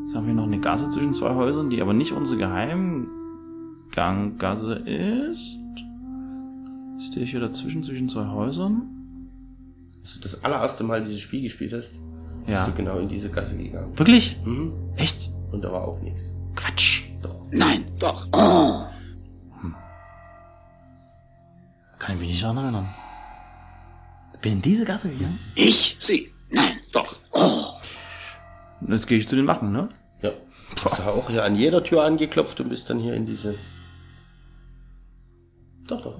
Jetzt 0.00 0.14
haben 0.14 0.26
wir 0.26 0.34
noch 0.34 0.44
eine 0.46 0.60
Gasse 0.60 0.88
zwischen 0.90 1.14
zwei 1.14 1.34
Häusern, 1.34 1.70
die 1.70 1.80
aber 1.82 1.92
nicht 1.94 2.12
unsere 2.12 2.38
Geheimganggasse 2.38 4.74
ist. 4.74 5.58
Stehe 6.98 7.24
ich 7.24 7.30
hier 7.30 7.40
dazwischen 7.40 7.82
zwischen 7.82 8.08
zwei 8.08 8.26
Häusern? 8.28 8.82
Als 10.02 10.14
du 10.14 10.20
das 10.20 10.44
allererste 10.44 10.84
Mal 10.84 11.02
dieses 11.02 11.20
Spiel 11.20 11.42
gespielt 11.42 11.72
hast, 11.72 12.00
Ja. 12.46 12.64
bist 12.64 12.68
du 12.68 12.72
genau 12.82 12.98
in 12.98 13.08
diese 13.08 13.30
Gasse 13.30 13.56
gegangen. 13.56 13.96
Wirklich? 13.98 14.38
Mhm. 14.44 14.72
Echt? 14.96 15.30
Und 15.52 15.62
da 15.62 15.72
war 15.72 15.82
auch 15.86 16.00
nichts. 16.00 16.32
Quatsch. 16.54 17.04
Doch. 17.22 17.36
Nein, 17.52 17.84
doch. 17.98 18.28
Oh. 18.32 18.82
Kann 22.10 22.16
ich 22.16 22.22
mich 22.22 22.30
nicht 22.32 22.42
daran 22.42 22.56
erinnern. 22.56 22.88
Bin 24.42 24.54
in 24.54 24.62
diese 24.62 24.84
Gasse 24.84 25.10
gegangen? 25.10 25.38
Ich? 25.54 25.96
Sie? 26.00 26.32
Nein, 26.50 26.80
doch. 26.92 27.14
Oh. 27.30 27.66
Jetzt 28.88 29.06
gehe 29.06 29.16
ich 29.16 29.28
zu 29.28 29.36
den 29.36 29.46
Wachen, 29.46 29.70
ne? 29.70 29.88
Ja. 30.20 30.30
Du 30.74 30.84
hast 30.86 31.00
auch 31.02 31.30
hier 31.30 31.44
an 31.44 31.54
jeder 31.54 31.84
Tür 31.84 32.02
angeklopft 32.02 32.60
und 32.60 32.68
bist 32.68 32.90
dann 32.90 32.98
hier 32.98 33.14
in 33.14 33.26
diese. 33.26 33.54
Doch, 35.86 36.02
doch. 36.02 36.18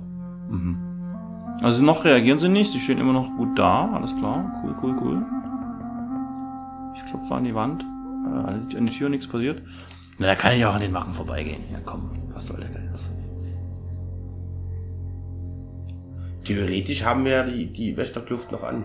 Also 1.61 1.83
noch 1.83 2.05
reagieren 2.05 2.39
sie 2.39 2.49
nicht, 2.49 2.71
sie 2.71 2.79
stehen 2.79 2.99
immer 2.99 3.13
noch 3.13 3.37
gut 3.37 3.59
da, 3.59 3.91
alles 3.93 4.15
klar. 4.17 4.63
Cool, 4.63 4.77
cool, 4.83 4.97
cool. 5.03 5.27
Ich 6.95 7.05
klopfe 7.11 7.35
an 7.35 7.43
die 7.43 7.55
Wand, 7.57 7.83
äh, 7.83 8.29
an 8.47 8.69
die- 8.69 8.97
Tür, 8.97 9.09
nichts 9.09 9.27
passiert. 9.27 9.61
Na, 10.21 10.29
da 10.29 10.35
kann 10.37 10.53
ich 10.53 10.65
auch 10.65 10.75
an 10.75 10.83
den 10.83 10.95
Wachen 10.95 11.13
vorbeigehen. 11.15 11.65
Ja 11.73 11.81
komm, 11.85 12.13
was 12.33 12.47
soll 12.47 12.61
der 12.61 12.69
Geiz? 12.69 13.11
Theoretisch 16.45 17.05
haben 17.05 17.25
wir 17.25 17.33
ja 17.33 17.43
die, 17.43 17.67
die 17.67 17.97
Wächterkluft 17.97 18.53
noch 18.53 18.63
an. 18.63 18.85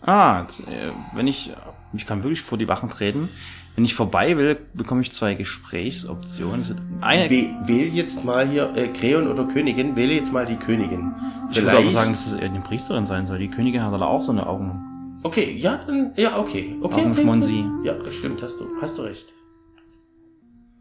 Ah, 0.00 0.42
äh, 0.42 0.90
wenn 1.14 1.26
ich, 1.26 1.52
ich 1.92 2.06
kann 2.06 2.22
wirklich 2.22 2.40
vor 2.40 2.56
die 2.56 2.68
Wachen 2.68 2.88
treten. 2.90 3.28
Wenn 3.74 3.84
ich 3.84 3.94
vorbei 3.94 4.36
will, 4.36 4.58
bekomme 4.74 5.02
ich 5.02 5.12
zwei 5.12 5.34
Gesprächsoptionen. 5.34 6.64
Eine, 7.00 7.30
Wähl, 7.30 7.54
wähl 7.62 7.94
jetzt 7.94 8.24
mal 8.24 8.48
hier 8.48 8.74
äh, 8.74 8.88
Kreon 8.88 9.28
oder 9.28 9.44
Königin, 9.44 9.94
wähle 9.94 10.14
jetzt 10.14 10.32
mal 10.32 10.46
die 10.46 10.56
Königin. 10.56 11.14
ich 11.50 11.62
würde 11.62 11.78
aber 11.78 11.90
sagen, 11.90 12.10
dass 12.10 12.26
es 12.26 12.32
eher 12.34 12.48
die 12.48 12.58
Priesterin 12.58 13.06
sein 13.06 13.26
soll. 13.26 13.38
Die 13.38 13.48
Königin 13.48 13.84
hat 13.84 13.92
aber 13.92 14.08
auch 14.08 14.22
so 14.22 14.32
eine 14.32 14.46
Augen. 14.46 15.20
Okay, 15.22 15.56
ja, 15.56 15.80
dann, 15.86 16.12
ja, 16.16 16.38
okay. 16.38 16.76
Okay, 16.80 17.02
Augenschmonsi. 17.02 17.64
Ja, 17.84 17.92
das 17.94 18.14
stimmt, 18.14 18.42
hast 18.42 18.58
du, 18.58 18.66
hast 18.80 18.98
du 18.98 19.02
recht. 19.02 19.32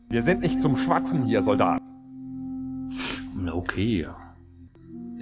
Wir 0.10 0.24
sind 0.24 0.42
nicht 0.42 0.62
zum 0.62 0.76
Schwatzen 0.78 1.26
hier, 1.26 1.42
Soldat. 1.42 1.82
Na, 3.36 3.54
Okay. 3.54 4.08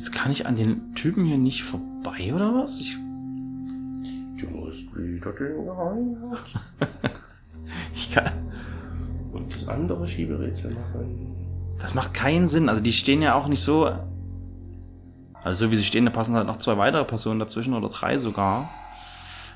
Jetzt 0.06 0.14
kann 0.14 0.32
ich 0.32 0.46
an 0.46 0.56
den 0.56 0.94
Typen 0.94 1.26
hier 1.26 1.40
nicht 1.40 1.64
vorbei, 1.64 2.32
oder 2.32 2.54
was? 2.54 2.80
Ich, 2.80 2.96
Du 2.96 4.48
musst 4.52 4.96
wieder 4.96 5.32
den 5.32 5.66
Geheimnis 5.66 6.40
ich 7.96 8.12
kann, 8.12 8.32
und 9.32 9.56
das 9.56 9.68
andere 9.68 10.06
Schieberätsel 10.06 10.76
machen. 10.76 11.76
das 11.80 11.96
macht 11.96 12.14
keinen 12.14 12.48
Sinn. 12.48 12.70
Also 12.70 12.84
die 12.84 12.94
stehen 12.94 13.24
ja 13.24 13.34
auch 13.34 13.48
nicht 13.48 13.64
so. 13.64 13.86
Also 15.44 15.66
so 15.66 15.72
wie 15.72 15.76
sie 15.76 15.84
stehen, 15.84 16.06
da 16.06 16.12
passen 16.12 16.36
halt 16.36 16.46
noch 16.46 16.58
zwei 16.58 16.78
weitere 16.78 17.04
Personen 17.04 17.40
dazwischen 17.40 17.74
oder 17.74 17.90
drei 17.90 18.20
sogar. 18.20 18.70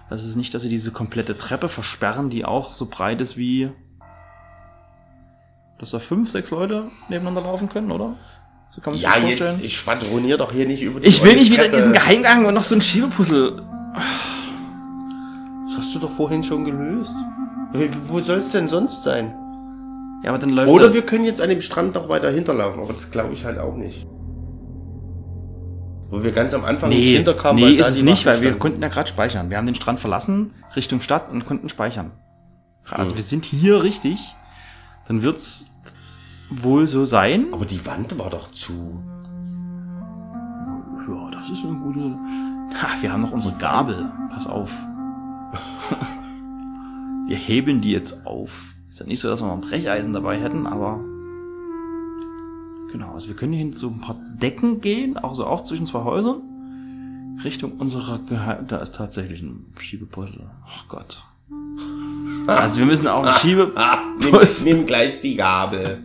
Das 0.09 0.25
ist 0.25 0.35
nicht, 0.35 0.55
dass 0.55 0.63
sie 0.63 0.69
diese 0.69 0.89
komplette 0.89 1.37
Treppe 1.37 1.69
versperren, 1.69 2.31
die 2.31 2.43
auch 2.43 2.73
so 2.73 2.87
breit 2.87 3.21
ist 3.21 3.37
wie. 3.37 3.69
Dass 5.77 5.91
da 5.91 5.99
fünf, 5.99 6.31
sechs 6.31 6.49
Leute 6.49 6.89
nebeneinander 7.07 7.47
laufen 7.47 7.69
können, 7.69 7.91
oder? 7.91 8.15
So 8.71 8.81
kann 8.81 8.93
man 8.93 8.99
sich 8.99 9.03
Ja, 9.09 9.15
jetzt, 9.17 9.39
vorstellen. 9.39 9.59
ich 9.63 9.75
schwadronier 9.77 10.37
doch 10.37 10.51
hier 10.51 10.65
nicht 10.67 10.81
über 10.83 10.99
die 10.99 11.07
Ich 11.07 11.23
will 11.23 11.35
nicht 11.35 11.51
wieder 11.51 11.65
in 11.65 11.71
Treppe. 11.71 11.77
diesen 11.77 11.93
Geheimgang 11.93 12.45
und 12.45 12.53
noch 12.53 12.63
so 12.63 12.75
ein 12.75 12.81
Schiebepuzzle. 12.81 13.63
Das 15.67 15.77
hast 15.77 15.95
du 15.95 15.99
doch 15.99 16.11
vorhin 16.11 16.43
schon 16.43 16.65
gelöst. 16.65 17.15
Wo- 18.07 18.19
soll 18.19 18.37
es 18.39 18.51
denn 18.51 18.67
sonst 18.67 19.03
sein? 19.03 19.33
Ja, 20.23 20.29
aber 20.31 20.39
dann 20.39 20.49
läuft 20.51 20.71
Oder 20.71 20.85
er- 20.87 20.93
wir 20.93 21.01
können 21.03 21.23
jetzt 21.25 21.41
an 21.41 21.49
dem 21.49 21.61
Strand 21.61 21.95
noch 21.95 22.09
weiter 22.09 22.29
hinterlaufen, 22.29 22.81
aber 22.81 22.93
das 22.93 23.09
glaube 23.11 23.33
ich 23.33 23.45
halt 23.45 23.57
auch 23.59 23.75
nicht. 23.75 24.05
Wo 26.11 26.23
wir 26.23 26.31
ganz 26.31 26.53
am 26.55 26.65
Anfang 26.65 26.89
nicht 26.89 26.99
Nee, 26.99 27.15
hinterkamen, 27.17 27.63
nee 27.63 27.75
ist 27.75 27.87
es 27.87 28.01
nicht, 28.01 28.25
weil 28.25 28.41
wir 28.41 28.53
konnten 28.57 28.81
ja 28.81 28.87
gerade 28.87 29.07
speichern. 29.07 29.49
Wir 29.51 29.57
haben 29.57 29.67
den 29.67 29.75
Strand 29.75 29.99
verlassen, 29.99 30.53
Richtung 30.75 31.01
Stadt 31.01 31.31
und 31.31 31.45
konnten 31.45 31.69
speichern. 31.69 32.11
Also 32.89 33.13
Mhm. 33.13 33.17
wir 33.17 33.23
sind 33.23 33.45
hier 33.45 33.83
richtig. 33.83 34.35
Dann 35.07 35.21
wird's 35.21 35.67
wohl 36.49 36.87
so 36.87 37.05
sein. 37.05 37.47
Aber 37.51 37.65
die 37.65 37.85
Wand 37.85 38.17
war 38.19 38.29
doch 38.29 38.51
zu. 38.51 39.01
Ja, 41.07 41.31
das 41.31 41.49
ist 41.49 41.63
eine 41.63 41.75
gute... 41.75 42.17
Ha, 42.81 43.01
wir 43.01 43.11
haben 43.11 43.21
noch 43.21 43.31
unsere 43.31 43.57
Gabel. 43.57 44.11
Pass 44.29 44.47
auf. 44.47 44.71
wir 47.27 47.37
hebeln 47.37 47.81
die 47.81 47.91
jetzt 47.91 48.25
auf. 48.25 48.75
Ist 48.89 48.99
ja 48.99 49.05
nicht 49.05 49.19
so, 49.19 49.27
dass 49.27 49.41
wir 49.41 49.47
noch 49.47 49.55
ein 49.55 49.61
Brecheisen 49.61 50.13
dabei 50.13 50.39
hätten, 50.39 50.67
aber... 50.67 50.99
Genau, 52.91 53.13
also 53.13 53.27
wir 53.27 53.35
können 53.35 53.53
hier 53.53 53.61
hin 53.61 53.73
zu 53.73 53.89
ein 53.89 54.01
paar 54.01 54.15
Decken 54.41 54.81
gehen, 54.81 55.17
also 55.17 55.45
auch 55.45 55.61
zwischen 55.61 55.85
zwei 55.85 56.03
Häusern. 56.03 56.41
Richtung 57.43 57.73
unserer 57.73 58.19
Geheim... 58.19 58.67
Da 58.67 58.77
ist 58.77 58.95
tatsächlich 58.95 59.41
ein 59.41 59.73
Schiebepuzzle. 59.79 60.49
Ach 60.65 60.87
Gott. 60.87 61.23
Also 62.47 62.79
wir 62.79 62.87
müssen 62.87 63.07
auch 63.07 63.23
ein 63.23 63.33
Schiebe 63.33 63.73
Ah, 63.75 63.99
nimm, 64.19 64.39
nimm 64.63 64.85
gleich 64.87 65.21
die 65.21 65.35
Gabel. 65.35 65.99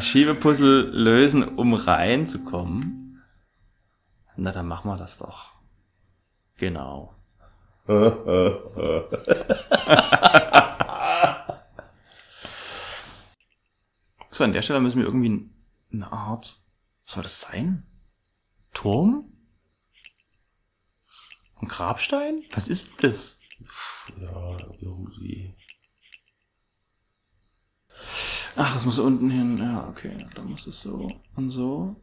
Schiebepuzzle 0.00 0.82
lösen, 0.82 1.56
um 1.56 1.74
reinzukommen. 1.74 3.22
Na, 4.36 4.52
dann 4.52 4.68
machen 4.68 4.90
wir 4.90 4.96
das 4.96 5.18
doch. 5.18 5.52
Genau. 6.56 7.14
So, 14.38 14.44
an 14.44 14.52
der 14.52 14.62
Stelle 14.62 14.78
müssen 14.78 14.98
wir 14.98 15.06
irgendwie 15.06 15.50
eine 15.92 16.12
Art, 16.12 16.62
was 17.04 17.14
soll 17.14 17.24
das 17.24 17.40
sein? 17.40 17.84
Turm? 18.72 19.32
Ein 21.60 21.66
Grabstein? 21.66 22.44
Was 22.52 22.68
ist 22.68 23.02
das? 23.02 23.40
Ja, 24.20 24.56
irgendwie. 24.80 25.56
Ach, 28.56 28.72
das 28.74 28.84
muss 28.86 28.98
unten 28.98 29.30
hin. 29.30 29.56
Ja, 29.58 29.86
okay. 29.88 30.10
Dann 30.34 30.50
muss 30.50 30.66
es 30.66 30.80
so 30.80 31.10
und 31.36 31.48
so. 31.48 31.96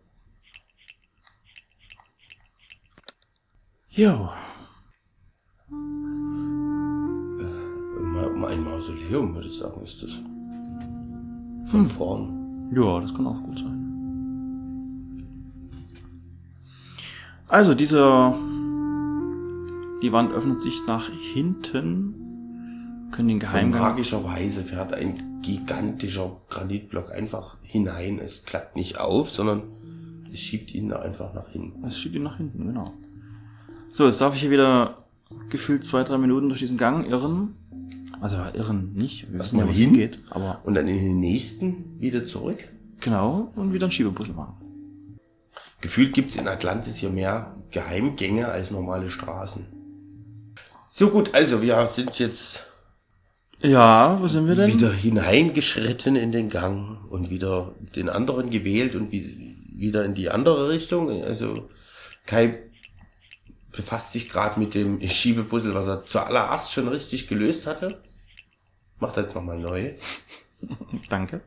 Jo. 3.90 4.30
Ma- 8.14 8.48
Ein 8.48 8.64
Mausoleum, 8.64 9.34
würde 9.36 9.48
ich 9.48 9.56
sagen, 9.58 9.82
ist 9.84 10.02
das. 10.04 10.22
Von 11.70 11.86
vorn. 11.86 12.70
Ja, 12.74 13.00
das 13.00 13.14
kann 13.14 13.28
auch 13.28 13.42
gut 13.44 13.58
sein. 13.60 13.82
Also, 17.48 17.74
dieser. 17.74 18.38
Die 20.02 20.12
Wand 20.12 20.32
öffnet 20.32 20.58
sich 20.60 20.82
nach 20.88 21.10
hinten. 21.34 22.14
Können 23.12 23.30
den 23.30 23.40
Geheimgang. 23.40 23.82
magischerweise 23.82 24.64
fährt 24.64 24.94
ein 24.94 25.35
gigantischer 25.46 26.38
Granitblock 26.50 27.12
einfach 27.12 27.58
hinein. 27.62 28.20
Es 28.20 28.44
klappt 28.44 28.76
nicht 28.76 29.00
auf, 29.00 29.30
sondern 29.30 29.64
es 30.34 30.40
schiebt 30.40 30.74
ihn 30.74 30.90
da 30.90 31.00
einfach 31.00 31.34
nach 31.34 31.50
hinten. 31.50 31.84
Es 31.86 31.98
schiebt 32.00 32.16
ihn 32.16 32.24
nach 32.24 32.38
hinten, 32.38 32.68
genau. 32.68 32.86
So, 33.94 34.06
jetzt 34.06 34.20
darf 34.22 34.36
ich 34.36 34.42
hier 34.42 34.52
wieder 34.52 35.06
gefühlt 35.50 35.84
zwei, 35.84 36.04
drei 36.04 36.18
Minuten 36.18 36.50
durch 36.50 36.60
diesen 36.60 36.78
Gang 36.78 37.08
irren. 37.08 37.56
Also 38.22 38.38
irren 38.54 38.94
nicht. 38.94 39.32
Wir 39.32 39.40
wissen 39.40 39.60
ja, 39.60 39.66
es 39.66 39.78
hin? 39.78 39.92
hingeht. 39.92 40.20
Aber 40.30 40.62
Und 40.64 40.74
dann 40.74 40.88
in 40.88 40.98
den 40.98 41.20
nächsten 41.20 42.00
wieder 42.00 42.26
zurück. 42.26 42.70
genau. 43.00 43.52
Und 43.56 43.72
wieder 43.74 43.88
ein 43.88 43.92
Schiebepuzzle 43.92 44.34
machen. 44.34 44.56
Gefühlt 45.82 46.14
gibt's 46.14 46.36
in 46.36 46.48
Atlantis 46.48 46.96
hier 46.98 47.10
mehr 47.12 47.56
Geheimgänge 47.72 48.48
als 48.48 48.72
normale 48.72 49.10
Straßen. 49.10 49.66
So 50.90 51.10
gut, 51.10 51.36
also 51.36 51.62
wir 51.62 51.86
sind 51.88 52.18
jetzt 52.20 52.66
Ja, 53.66 54.22
wo 54.22 54.28
sind 54.28 54.48
wir 54.48 54.56
denn? 54.56 54.72
wieder 54.72 54.94
hineingeschritten 54.94 56.16
in 56.16 56.32
den 56.32 56.50
Gang 56.50 57.04
und 57.10 57.32
wieder 57.32 57.74
den 57.80 58.10
anderen 58.10 58.52
gewählt 58.52 58.96
und 58.96 59.12
wie, 59.12 59.58
wieder 59.74 60.06
in 60.06 60.14
die 60.14 60.30
andere 60.30 60.70
Richtung. 60.70 61.24
Also 61.24 61.70
Kai 62.28 62.70
befasst 63.72 64.12
sich 64.12 64.30
gerade 64.30 64.60
mit 64.60 64.76
dem 64.76 65.02
Schiebepuzzle, 65.06 65.74
was 65.74 65.88
er 65.88 66.04
zuallererst 66.04 66.72
schon 66.72 66.88
richtig 66.88 67.28
gelöst 67.28 67.66
hatte. 67.66 68.04
Macht 69.00 69.18
er 69.18 69.24
jetzt 69.24 69.36
nochmal 69.36 69.60
neu. 69.60 69.96
Danke. 71.10 71.42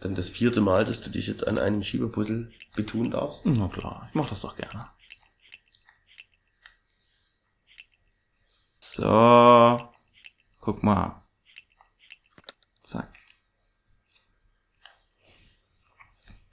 Dann 0.00 0.14
das 0.14 0.28
vierte 0.28 0.60
Mal, 0.60 0.84
dass 0.84 1.00
du 1.00 1.10
dich 1.10 1.26
jetzt 1.26 1.46
an 1.46 1.58
einem 1.58 1.82
Schiebepuzzle 1.82 2.48
betun 2.76 3.10
darfst. 3.10 3.44
Na 3.46 3.66
klar, 3.66 4.06
ich 4.08 4.14
mach 4.14 4.28
das 4.28 4.42
doch 4.42 4.56
gerne. 4.56 4.86
So. 8.96 9.78
Guck 10.60 10.82
mal. 10.82 11.22
Zack. 12.82 13.12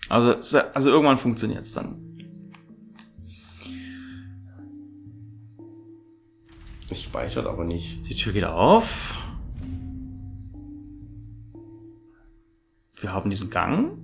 Also, 0.10 0.34
es- 0.34 0.54
also 0.54 0.90
irgendwann 0.90 1.18
funktioniert's 1.18 1.72
dann. 1.72 2.18
Es 6.90 7.02
speichert 7.02 7.48
aber 7.48 7.64
nicht. 7.64 8.06
Die 8.10 8.14
Tür 8.16 8.34
geht 8.34 8.44
auf. 8.44 9.16
Wir 12.98 13.14
haben 13.14 13.30
diesen 13.30 13.50
Gang. 13.50 13.98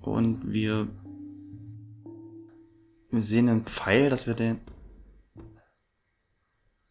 Und 0.00 0.52
wir 0.52 0.88
wir 3.10 3.22
sehen 3.22 3.48
einen 3.48 3.64
Pfeil, 3.66 4.10
dass 4.10 4.26
wir 4.26 4.34
den. 4.34 4.58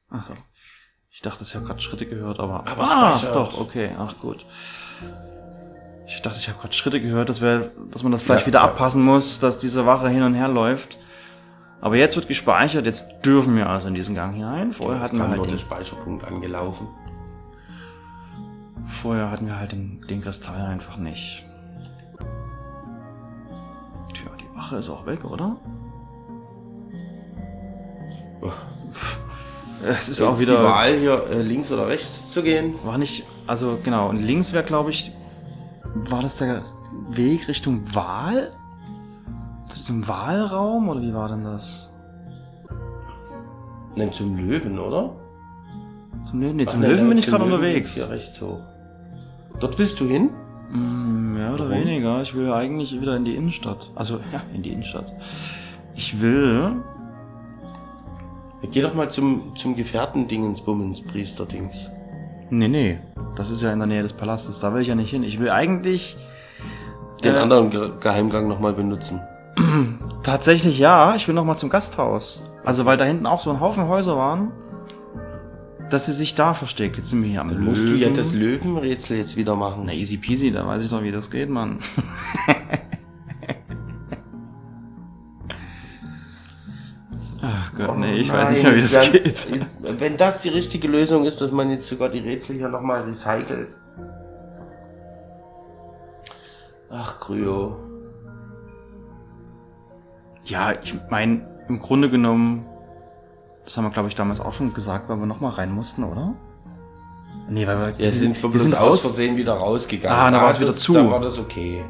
Ach 0.09 0.23
so. 0.23 0.33
Ich 1.09 1.21
dachte, 1.21 1.43
ich 1.43 1.55
habe 1.55 1.65
gerade 1.65 1.81
Schritte 1.81 2.05
gehört, 2.05 2.39
aber. 2.39 2.67
Aber 2.67 2.83
ah, 2.83 3.17
speichert. 3.17 3.35
doch, 3.35 3.59
okay, 3.59 3.89
ach 3.97 4.17
gut. 4.19 4.45
Ich 6.05 6.21
dachte, 6.21 6.37
ich 6.39 6.47
habe 6.47 6.59
gerade 6.59 6.73
Schritte 6.73 7.01
gehört, 7.01 7.27
dass, 7.27 7.41
wir, 7.41 7.71
dass 7.91 8.03
man 8.03 8.11
das 8.11 8.21
vielleicht 8.21 8.41
Ja, 8.41 8.47
wieder 8.47 8.59
ja. 8.59 8.65
abpassen 8.65 9.03
muss, 9.03 9.39
dass 9.39 9.57
diese 9.57 9.85
Wache 9.85 10.09
hin 10.09 10.23
und 10.23 10.35
her 10.35 10.47
läuft. 10.47 10.99
Aber 11.81 11.95
jetzt 11.95 12.15
wird 12.15 12.27
gespeichert, 12.27 12.85
jetzt 12.85 13.25
dürfen 13.25 13.55
wir 13.55 13.69
also 13.69 13.87
in 13.87 13.93
diesen 13.93 14.15
Gang 14.15 14.33
hinein. 14.33 14.71
Vorher 14.71 15.01
hatten 15.01 15.17
wir 15.17 15.27
halt 15.27 15.37
nur 15.37 15.47
den, 15.47 15.57
Speicherpunkt 15.57 16.23
angelaufen. 16.23 16.87
vorher 18.85 19.29
hatten 19.29 19.47
wir 19.47 19.59
halt 19.59 19.73
den, 19.73 20.01
den 20.07 20.21
Kristall 20.21 20.65
einfach 20.65 20.97
nicht. 20.97 21.45
Tja, 24.13 24.31
die 24.39 24.55
Wache 24.57 24.77
ist 24.77 24.89
auch 24.89 25.05
weg, 25.05 25.25
oder? 25.25 25.57
Es 29.85 30.09
ist 30.09 30.21
auch 30.21 30.31
Jetzt 30.31 30.41
wieder. 30.41 30.57
die 30.59 30.63
Wahl 30.63 30.93
hier 30.97 31.23
äh, 31.31 31.41
links 31.41 31.71
oder 31.71 31.87
rechts 31.87 32.31
zu 32.31 32.41
gehen. 32.41 32.73
War 32.83 32.97
nicht, 32.97 33.23
also 33.45 33.77
genau, 33.83 34.09
und 34.09 34.17
links 34.17 34.51
wäre, 34.53 34.63
glaube 34.63 34.89
ich, 34.89 35.11
war 36.09 36.21
das 36.21 36.37
der 36.37 36.63
Weg 37.09 37.47
Richtung 37.47 37.93
Wahl? 37.93 38.51
Zu 39.69 39.77
diesem 39.77 40.07
Wahlraum 40.07 40.89
oder 40.89 41.01
wie 41.01 41.13
war 41.13 41.29
denn 41.29 41.43
das? 41.43 41.89
Nein, 43.95 44.11
zum 44.13 44.37
Löwen, 44.37 44.79
oder? 44.79 45.15
Zum, 46.29 46.41
Lö- 46.41 46.53
nee, 46.53 46.63
Ach, 46.67 46.71
zum 46.71 46.81
nein, 46.81 46.89
Löwen 46.91 47.01
nein, 47.01 47.09
bin 47.09 47.17
ich 47.19 47.27
gerade 47.27 47.43
Löwen 47.45 47.53
unterwegs. 47.55 47.93
Hier 47.95 48.09
rechts 48.09 48.41
hoch. 48.41 48.59
Dort 49.59 49.77
willst 49.79 49.99
du 49.99 50.05
hin? 50.05 50.29
Mm, 50.71 51.33
mehr 51.33 51.53
oder 51.53 51.69
Warum? 51.69 51.81
weniger. 51.85 52.21
Ich 52.21 52.33
will 52.35 52.51
eigentlich 52.51 52.99
wieder 52.99 53.15
in 53.15 53.25
die 53.25 53.35
Innenstadt. 53.35 53.91
Also, 53.95 54.19
ja, 54.31 54.41
in 54.53 54.63
die 54.63 54.69
Innenstadt. 54.71 55.05
Ich 55.95 56.19
will. 56.21 56.75
Geh 58.71 58.81
doch 58.81 58.93
mal 58.93 59.09
zum, 59.09 59.55
zum 59.55 59.75
Gefährten-Dingens-Bummens, 59.75 61.01
Priester-Dings. 61.03 61.89
Nee, 62.49 62.67
nee. 62.67 62.99
Das 63.35 63.49
ist 63.49 63.61
ja 63.61 63.71
in 63.71 63.79
der 63.79 63.87
Nähe 63.87 64.01
des 64.03 64.13
Palastes. 64.13 64.59
Da 64.59 64.73
will 64.73 64.81
ich 64.81 64.87
ja 64.87 64.95
nicht 64.95 65.09
hin. 65.11 65.23
Ich 65.23 65.39
will 65.39 65.49
eigentlich. 65.51 66.17
Den 67.23 67.35
Äh, 67.35 67.39
anderen 67.39 67.69
Ge 67.69 67.91
Geheimgang 67.99 68.47
nochmal 68.47 68.73
benutzen. 68.73 69.21
Tatsächlich 70.23 70.79
ja. 70.79 71.13
Ich 71.15 71.27
will 71.27 71.35
noch 71.35 71.45
mal 71.45 71.55
zum 71.57 71.69
Gasthaus. 71.69 72.43
Also, 72.65 72.85
weil 72.85 72.97
da 72.97 73.05
hinten 73.05 73.25
auch 73.27 73.41
so 73.41 73.49
ein 73.51 73.59
Haufen 73.59 73.87
Häuser 73.87 74.17
waren. 74.17 74.51
Dass 75.89 76.07
sie 76.07 76.11
sich 76.13 76.35
da 76.35 76.53
versteckt. 76.53 76.97
Jetzt 76.97 77.09
sind 77.11 77.23
wir 77.23 77.29
hier 77.29 77.41
am 77.41 77.49
Dann 77.49 77.59
Löwen. 77.59 77.69
musst 77.69 77.83
du 77.87 77.95
ja 77.95 78.09
das 78.09 78.33
Löwenrätsel 78.33 79.17
jetzt 79.17 79.37
wieder 79.37 79.55
machen. 79.55 79.83
Na, 79.85 79.93
easy 79.93 80.17
peasy, 80.17 80.51
da 80.51 80.65
weiß 80.67 80.81
ich 80.81 80.89
doch, 80.89 81.01
wie 81.03 81.11
das 81.11 81.29
geht, 81.31 81.49
Mann. 81.49 81.79
Ach 87.49 87.73
Gott, 87.75 87.97
nee, 87.97 88.15
ich 88.15 88.31
weiß 88.31 88.49
nicht 88.49 88.63
mehr, 88.63 88.75
wie 88.75 88.81
das 88.81 88.93
Nein, 88.93 89.11
geht. 89.11 89.47
Wenn, 89.99 90.17
das 90.17 90.41
die 90.41 90.49
richtige 90.49 90.87
Lösung 90.87 91.25
ist, 91.25 91.39
dass 91.39 91.51
man 91.51 91.69
jetzt 91.69 91.87
sogar 91.87 92.09
die 92.09 92.19
Rätsel 92.19 92.57
hier 92.57 92.67
nochmal 92.67 93.03
recycelt. 93.03 93.69
Ach, 96.89 97.19
Kryo. 97.19 97.77
Ja, 100.45 100.73
ich 100.81 100.95
meine, 101.09 101.45
im 101.67 101.79
Grunde 101.79 102.09
genommen, 102.09 102.65
das 103.65 103.77
haben 103.77 103.83
wir, 103.85 103.91
glaube 103.91 104.07
ich, 104.07 104.15
damals 104.15 104.39
auch 104.39 104.53
schon 104.53 104.73
gesagt, 104.73 105.09
weil 105.09 105.17
wir 105.17 105.25
nochmal 105.25 105.51
rein 105.51 105.71
mussten, 105.71 106.03
oder? 106.03 106.33
Nee, 107.49 107.65
weil 107.67 107.79
wir, 107.79 108.05
Ja, 108.05 108.09
sind 108.11 108.41
wir 108.41 108.49
bloß 108.49 108.73
aus 108.73 109.01
Versehen 109.01 109.37
wieder 109.37 109.53
rausgegangen. 109.53 110.17
Ah, 110.17 110.31
da 110.31 110.41
war's 110.41 110.57
das- 110.57 110.61
wieder 110.61 110.73
zu. 110.75 110.93
Dann 110.93 111.11
war 111.11 111.21
das 111.21 111.39
okay. 111.39 111.83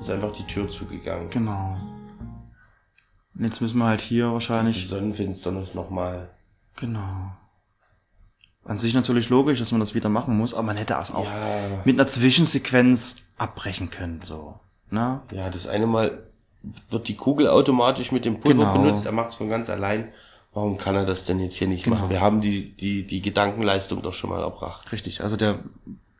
Ist 0.00 0.10
einfach 0.10 0.32
die 0.32 0.46
Tür 0.46 0.68
zugegangen. 0.68 1.30
Genau. 1.30 1.76
Und 3.38 3.44
jetzt 3.44 3.60
müssen 3.60 3.78
wir 3.78 3.86
halt 3.86 4.00
hier 4.00 4.26
Die 4.26 4.32
wahrscheinlich. 4.32 4.88
Sonnenfinsternis 4.88 5.74
nochmal. 5.74 6.28
Genau. 6.76 7.30
An 8.64 8.76
sich 8.78 8.92
natürlich 8.94 9.28
logisch, 9.30 9.58
dass 9.60 9.70
man 9.72 9.80
das 9.80 9.94
wieder 9.94 10.08
machen 10.08 10.36
muss, 10.36 10.52
aber 10.52 10.64
man 10.64 10.76
hätte 10.76 10.96
es 11.00 11.10
auch 11.14 11.24
Ja. 11.24 11.82
mit 11.84 11.96
einer 11.98 12.06
Zwischensequenz 12.06 13.16
abbrechen 13.38 13.90
können, 13.90 14.20
so. 14.22 14.58
Ne? 14.90 15.20
Ja, 15.32 15.48
das 15.50 15.66
eine 15.66 15.86
Mal 15.86 16.24
wird 16.90 17.08
die 17.08 17.14
Kugel 17.16 17.48
automatisch 17.48 18.10
mit 18.12 18.24
dem 18.24 18.40
Pulver 18.40 18.64
Genau. 18.72 18.82
benutzt, 18.82 19.06
er 19.06 19.12
macht 19.12 19.30
es 19.30 19.36
von 19.36 19.48
ganz 19.48 19.70
allein. 19.70 20.08
Warum 20.52 20.76
kann 20.76 20.96
er 20.96 21.06
das 21.06 21.24
denn 21.24 21.38
jetzt 21.40 21.54
hier 21.54 21.68
nicht 21.68 21.84
Genau. 21.84 21.96
machen? 21.96 22.10
Wir 22.10 22.20
haben 22.20 22.40
die, 22.40 22.74
die, 22.76 23.06
die 23.06 23.22
Gedankenleistung 23.22 24.02
doch 24.02 24.12
schon 24.12 24.30
mal 24.30 24.42
erbracht. 24.42 24.90
Richtig, 24.92 25.22
also 25.22 25.36
der, 25.36 25.60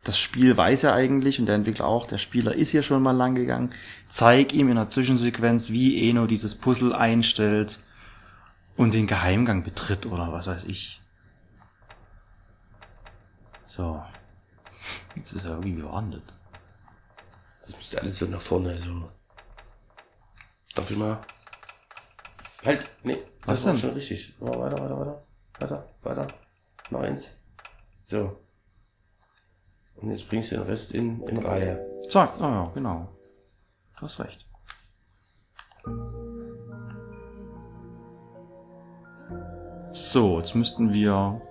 das 0.03 0.17
Spiel 0.19 0.55
weiß 0.55 0.83
ja 0.83 0.93
eigentlich 0.93 1.39
und 1.39 1.45
der 1.47 1.55
Entwickler 1.55 1.85
auch, 1.85 2.07
der 2.07 2.17
Spieler 2.17 2.53
ist 2.55 2.69
hier 2.71 2.83
schon 2.83 3.03
mal 3.03 3.11
lang 3.11 3.35
gegangen. 3.35 3.69
Zeig 4.07 4.53
ihm 4.53 4.69
in 4.69 4.77
einer 4.77 4.89
Zwischensequenz, 4.89 5.71
wie 5.71 6.09
Eno 6.09 6.25
dieses 6.25 6.55
Puzzle 6.55 6.93
einstellt 6.93 7.79
und 8.77 8.93
den 8.93 9.07
Geheimgang 9.07 9.63
betritt 9.63 10.05
oder 10.05 10.31
was 10.31 10.47
weiß 10.47 10.63
ich. 10.65 11.01
So. 13.67 14.01
Jetzt 15.15 15.33
ist 15.33 15.45
er 15.45 15.51
irgendwie 15.51 15.75
gewandet. 15.75 16.33
Das 17.61 17.75
müsste 17.75 18.01
alles 18.01 18.17
so 18.19 18.25
nach 18.27 18.41
vorne, 18.41 18.77
so. 18.77 19.11
Darf 20.75 20.89
ich 20.89 20.97
mal? 20.97 21.19
Halt, 22.65 22.89
nee, 23.03 23.17
Was 23.45 23.63
das 23.63 23.65
war 23.65 23.73
denn? 23.73 23.81
schon 23.81 23.89
richtig. 23.91 24.33
Oh, 24.39 24.47
weiter, 24.47 24.79
weiter, 24.79 24.99
weiter, 24.99 25.23
weiter, 25.59 25.89
weiter. 26.03 26.27
Noch 26.89 27.01
eins. 27.01 27.31
So. 28.03 28.39
Und 30.01 30.11
jetzt 30.11 30.29
bringst 30.29 30.51
du 30.51 30.55
den 30.55 30.65
Rest 30.65 30.93
in, 30.93 31.21
in 31.23 31.37
Reihe. 31.37 31.85
Zack, 32.07 32.39
ah 32.39 32.49
ja, 32.49 32.71
genau. 32.73 33.09
Du 33.97 34.03
hast 34.03 34.19
recht. 34.19 34.45
So, 39.91 40.37
jetzt 40.37 40.55
müssten 40.55 40.93
wir. 40.93 41.41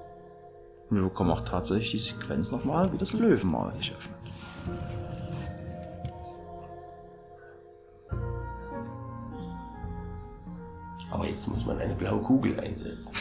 Wir 0.90 1.02
bekommen 1.02 1.30
auch 1.30 1.42
tatsächlich 1.42 1.90
die 1.90 1.98
Sequenz 1.98 2.50
nochmal, 2.50 2.90
wie 2.92 2.96
das 2.96 3.12
Löwenmaul 3.12 3.74
sich 3.74 3.92
öffnet. 3.94 4.18
Aber 11.10 11.26
jetzt 11.26 11.46
muss 11.48 11.66
man 11.66 11.78
eine 11.78 11.94
blaue 11.94 12.22
Kugel 12.22 12.58
einsetzen. 12.58 13.12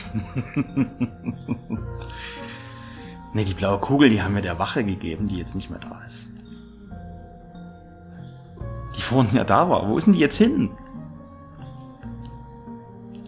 Ne, 3.34 3.44
die 3.44 3.54
blaue 3.54 3.80
Kugel, 3.80 4.10
die 4.10 4.22
haben 4.22 4.36
wir 4.36 4.42
der 4.42 4.60
Wache 4.60 4.84
gegeben, 4.84 5.28
die 5.28 5.38
jetzt 5.38 5.56
nicht 5.56 5.70
mehr 5.70 5.80
da 5.80 6.02
ist. 6.06 6.32
Die 8.96 9.02
vorhin 9.02 9.36
ja 9.36 9.44
da 9.44 9.70
war. 9.70 9.88
Wo 9.88 9.98
ist 9.98 10.06
denn 10.06 10.14
die 10.14 10.20
jetzt 10.20 10.38
hin? 10.38 10.72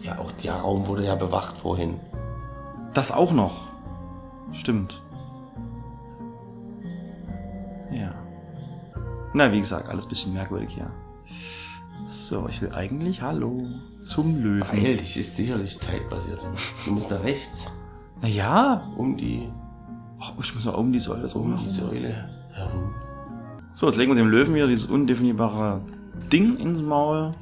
Ja, 0.02 0.18
auch 0.18 0.32
der 0.32 0.54
Raum 0.54 0.86
wurde 0.86 1.04
ja 1.04 1.14
bewacht 1.14 1.58
vorhin. 1.58 2.00
Das 2.94 3.12
auch 3.12 3.32
noch. 3.32 3.68
Stimmt. 4.52 5.00
Ja. 7.92 8.12
Na, 9.32 9.52
wie 9.52 9.60
gesagt, 9.60 9.88
alles 9.88 10.06
bisschen 10.06 10.32
merkwürdig 10.32 10.74
hier. 10.74 10.90
So, 12.06 12.48
ich 12.48 12.60
will 12.62 12.72
eigentlich, 12.72 13.22
hallo, 13.22 13.68
zum 14.00 14.42
Löwen. 14.42 14.96
Das 14.96 15.16
ist 15.16 15.36
sicherlich 15.36 15.78
zeitbasiert. 15.78 16.44
Du 16.84 16.92
musst 16.92 17.10
nach 17.10 17.22
rechts, 17.22 17.66
Na 18.20 18.28
ja, 18.28 18.90
um 18.96 19.16
die, 19.16 19.48
oh, 20.20 20.40
ich 20.40 20.54
muss 20.54 20.64
mal 20.64 20.74
um 20.74 20.92
die 20.92 21.00
Säule 21.00 21.28
so 21.28 21.38
um 21.38 21.56
die. 21.56 21.68
Säule 21.68 22.28
herum. 22.52 22.94
So, 23.74 23.86
jetzt 23.86 23.96
legen 23.96 24.10
wir 24.10 24.16
dem 24.16 24.28
Löwen 24.28 24.54
wieder 24.54 24.66
dieses 24.66 24.86
undefinierbare 24.86 25.80
Ding 26.32 26.56
ins 26.58 26.80
Maul. 26.80 27.32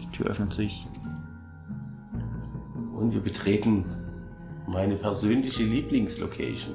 Die 0.00 0.10
Tür 0.10 0.26
öffnet 0.26 0.52
sich. 0.52 0.86
Und 2.92 3.14
wir 3.14 3.20
betreten 3.20 3.84
meine 4.66 4.96
persönliche 4.96 5.62
Lieblingslocation. 5.62 6.74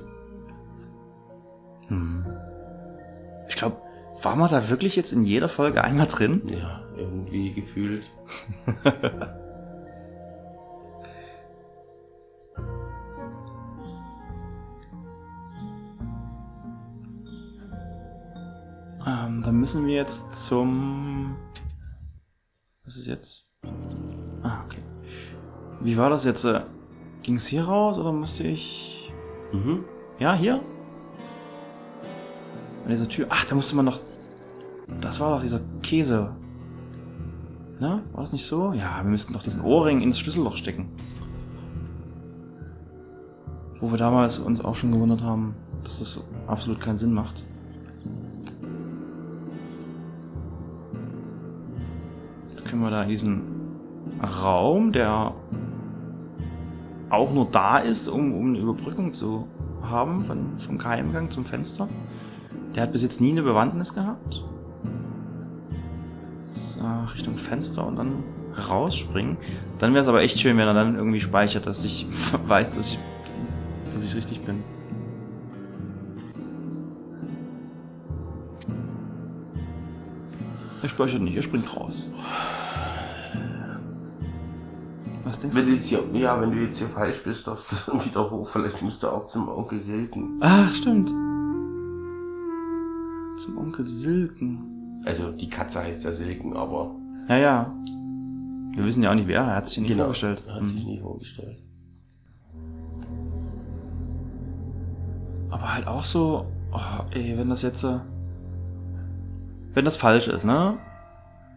Ich 3.47 3.55
glaube, 3.55 3.77
waren 4.21 4.39
wir 4.39 4.47
da 4.47 4.69
wirklich 4.69 4.95
jetzt 4.95 5.11
in 5.11 5.23
jeder 5.23 5.49
Folge 5.49 5.83
einmal 5.83 6.07
drin? 6.07 6.41
Ja, 6.49 6.81
irgendwie 6.95 7.51
gefühlt. 7.53 8.09
Ähm, 19.05 19.41
dann 19.43 19.59
müssen 19.59 19.85
wir 19.85 19.95
jetzt 19.95 20.33
zum... 20.35 21.35
Was 22.85 22.97
ist 22.97 23.07
jetzt? 23.07 23.49
Ah, 24.43 24.61
okay. 24.65 24.81
Wie 25.81 25.97
war 25.97 26.09
das 26.09 26.23
jetzt? 26.23 26.45
Äh, 26.45 26.61
Ging 27.23 27.35
es 27.35 27.47
hier 27.47 27.63
raus 27.63 27.97
oder 27.97 28.11
musste 28.11 28.43
ich... 28.43 29.11
Mhm. 29.53 29.85
Ja, 30.19 30.33
hier? 30.33 30.61
An 32.83 32.89
dieser 32.89 33.07
Tür. 33.07 33.27
Ach, 33.29 33.45
da 33.45 33.55
musste 33.55 33.75
man 33.75 33.85
noch... 33.85 33.99
Das 34.99 35.19
war 35.21 35.33
doch 35.33 35.41
dieser 35.41 35.61
Käse. 35.81 36.35
Ne? 37.79 38.03
War 38.11 38.21
das 38.21 38.33
nicht 38.33 38.45
so? 38.45 38.73
Ja, 38.73 38.97
wir 39.01 39.09
müssten 39.09 39.33
doch 39.33 39.41
diesen 39.41 39.61
Ohrring 39.61 40.01
ins 40.01 40.19
Schlüsselloch 40.19 40.57
stecken. 40.57 40.89
Wo 43.79 43.91
wir 43.91 43.97
damals 43.97 44.37
uns 44.39 44.63
auch 44.63 44.75
schon 44.75 44.91
gewundert 44.91 45.21
haben, 45.21 45.55
dass 45.83 45.99
das 45.99 46.25
absolut 46.47 46.81
keinen 46.81 46.97
Sinn 46.97 47.13
macht. 47.13 47.45
Können 52.73 52.85
wir 52.85 52.89
da 52.89 53.03
in 53.03 53.09
diesen 53.09 53.41
Raum, 54.41 54.91
der 54.91 55.35
auch 57.11 57.31
nur 57.31 57.47
da 57.51 57.77
ist, 57.77 58.07
um, 58.07 58.33
um 58.33 58.47
eine 58.47 58.57
Überbrückung 58.57 59.13
zu 59.13 59.47
haben 59.83 60.23
von, 60.23 60.57
vom 60.57 60.79
Geheimgang 60.79 61.29
zum 61.29 61.45
Fenster. 61.45 61.87
Der 62.73 62.81
hat 62.81 62.91
bis 62.91 63.03
jetzt 63.03 63.21
nie 63.21 63.29
eine 63.29 63.43
Bewandtnis 63.43 63.93
gehabt. 63.93 64.43
Jetzt, 66.47 66.79
äh, 66.79 67.11
Richtung 67.13 67.37
Fenster 67.37 67.85
und 67.85 67.97
dann 67.97 68.23
rausspringen. 68.67 69.37
Dann 69.77 69.93
wäre 69.93 70.01
es 70.01 70.07
aber 70.07 70.23
echt 70.23 70.39
schön, 70.39 70.57
wenn 70.57 70.67
er 70.67 70.73
dann 70.73 70.95
irgendwie 70.95 71.19
speichert, 71.19 71.67
dass 71.67 71.83
ich 71.83 72.07
weiß, 72.47 72.75
dass 72.75 72.93
ich, 72.93 72.99
dass 73.93 74.03
ich 74.03 74.15
richtig 74.15 74.41
bin. 74.41 74.63
Er 80.81 80.89
speichert 80.89 81.21
nicht, 81.21 81.37
er 81.37 81.43
springt 81.43 81.77
raus. 81.77 82.09
Was 85.33 85.39
denkst 85.39 85.57
Wenn 85.57 85.65
du? 85.65 85.71
jetzt 85.73 85.87
hier, 85.87 86.03
ja, 86.13 86.39
wenn 86.39 86.51
du 86.51 86.57
jetzt 86.59 86.77
hier 86.77 86.87
falsch 86.87 87.23
bist, 87.23 87.47
darfst 87.47 87.71
du 87.71 87.75
dann 87.91 88.05
wieder 88.05 88.29
hoch. 88.29 88.47
Vielleicht 88.47 88.79
musst 88.83 89.01
du 89.01 89.07
auch 89.07 89.25
zum 89.25 89.49
Onkel 89.49 89.79
Silken. 89.79 90.37
Ach, 90.41 90.71
stimmt. 90.75 91.09
Zum 93.39 93.57
Onkel 93.57 93.87
Silken. 93.87 95.01
Also 95.05 95.31
die 95.31 95.49
Katze 95.49 95.79
heißt 95.79 96.03
ja 96.05 96.11
Silken, 96.11 96.55
aber 96.55 96.91
Ja, 97.27 97.37
ja. 97.37 97.73
Wir 98.75 98.83
wissen 98.85 99.01
ja 99.03 99.09
auch 99.09 99.15
nicht 99.15 99.27
wer, 99.27 99.41
er 99.41 99.55
hat 99.55 99.65
sich 99.67 99.77
ja 99.77 99.81
nicht 99.83 99.95
vorgestellt. 99.95 100.43
Er 100.47 100.53
hat 100.55 100.67
sich 100.67 100.79
Hm. 100.81 100.85
nie 100.87 100.99
vorgestellt. 100.99 101.57
Aber 105.49 105.73
halt 105.73 105.87
auch 105.87 106.03
so, 106.03 106.45
oh, 106.71 107.03
ey, 107.11 107.37
wenn 107.37 107.49
das 107.49 107.61
jetzt, 107.63 107.83
äh, 107.83 107.99
wenn 109.73 109.85
das 109.85 109.95
falsch 109.97 110.27
ist, 110.27 110.43
ne? 110.43 110.77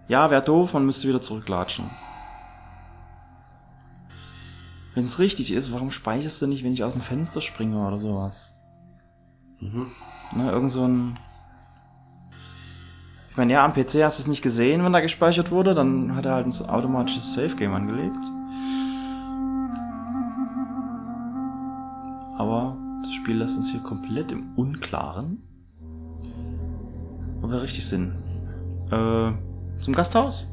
Ja, 0.09 0.31
wär 0.31 0.41
doof, 0.41 0.73
man 0.75 0.87
müsste 0.87 1.09
wieder 1.09 1.21
zurücklatschen. 1.21 1.87
Wenn 4.97 5.05
es 5.05 5.19
richtig 5.19 5.53
ist, 5.53 5.75
warum 5.75 5.91
speicherst 5.91 6.41
du 6.41 6.47
nicht, 6.47 6.65
wenn 6.65 6.73
ich 6.73 6.83
aus 6.83 6.95
dem 6.95 7.03
Fenster 7.03 7.43
springe 7.43 7.87
oder 7.87 7.99
sowas? 7.99 8.55
Mhm. 9.61 9.89
Ne, 10.35 10.51
irgend 10.51 10.71
so 10.71 10.89
ein... 10.89 11.13
Ich 13.31 13.37
meine, 13.37 13.53
ja, 13.53 13.63
am 13.63 13.75
PC 13.75 14.03
hast 14.03 14.19
du 14.19 14.23
es 14.23 14.27
nicht 14.27 14.41
gesehen, 14.41 14.83
wenn 14.83 14.95
da 14.95 15.01
gespeichert 15.01 15.51
wurde, 15.51 15.75
dann 15.75 16.17
hat 16.17 16.25
er 16.25 16.33
halt 16.33 16.47
ein 16.47 16.69
automatisches 16.71 17.35
Save-Game 17.35 17.75
angelegt. 17.75 18.17
Aber 22.39 22.79
das 23.03 23.13
Spiel 23.13 23.37
lässt 23.37 23.59
uns 23.59 23.71
hier 23.71 23.81
komplett 23.81 24.33
im 24.33 24.55
Unklaren. 24.57 25.43
Wo 27.41 27.51
wir 27.51 27.61
richtig 27.61 27.87
sind. 27.87 28.15
Äh, 28.91 29.33
zum 29.79 29.93
Gasthaus? 29.93 30.47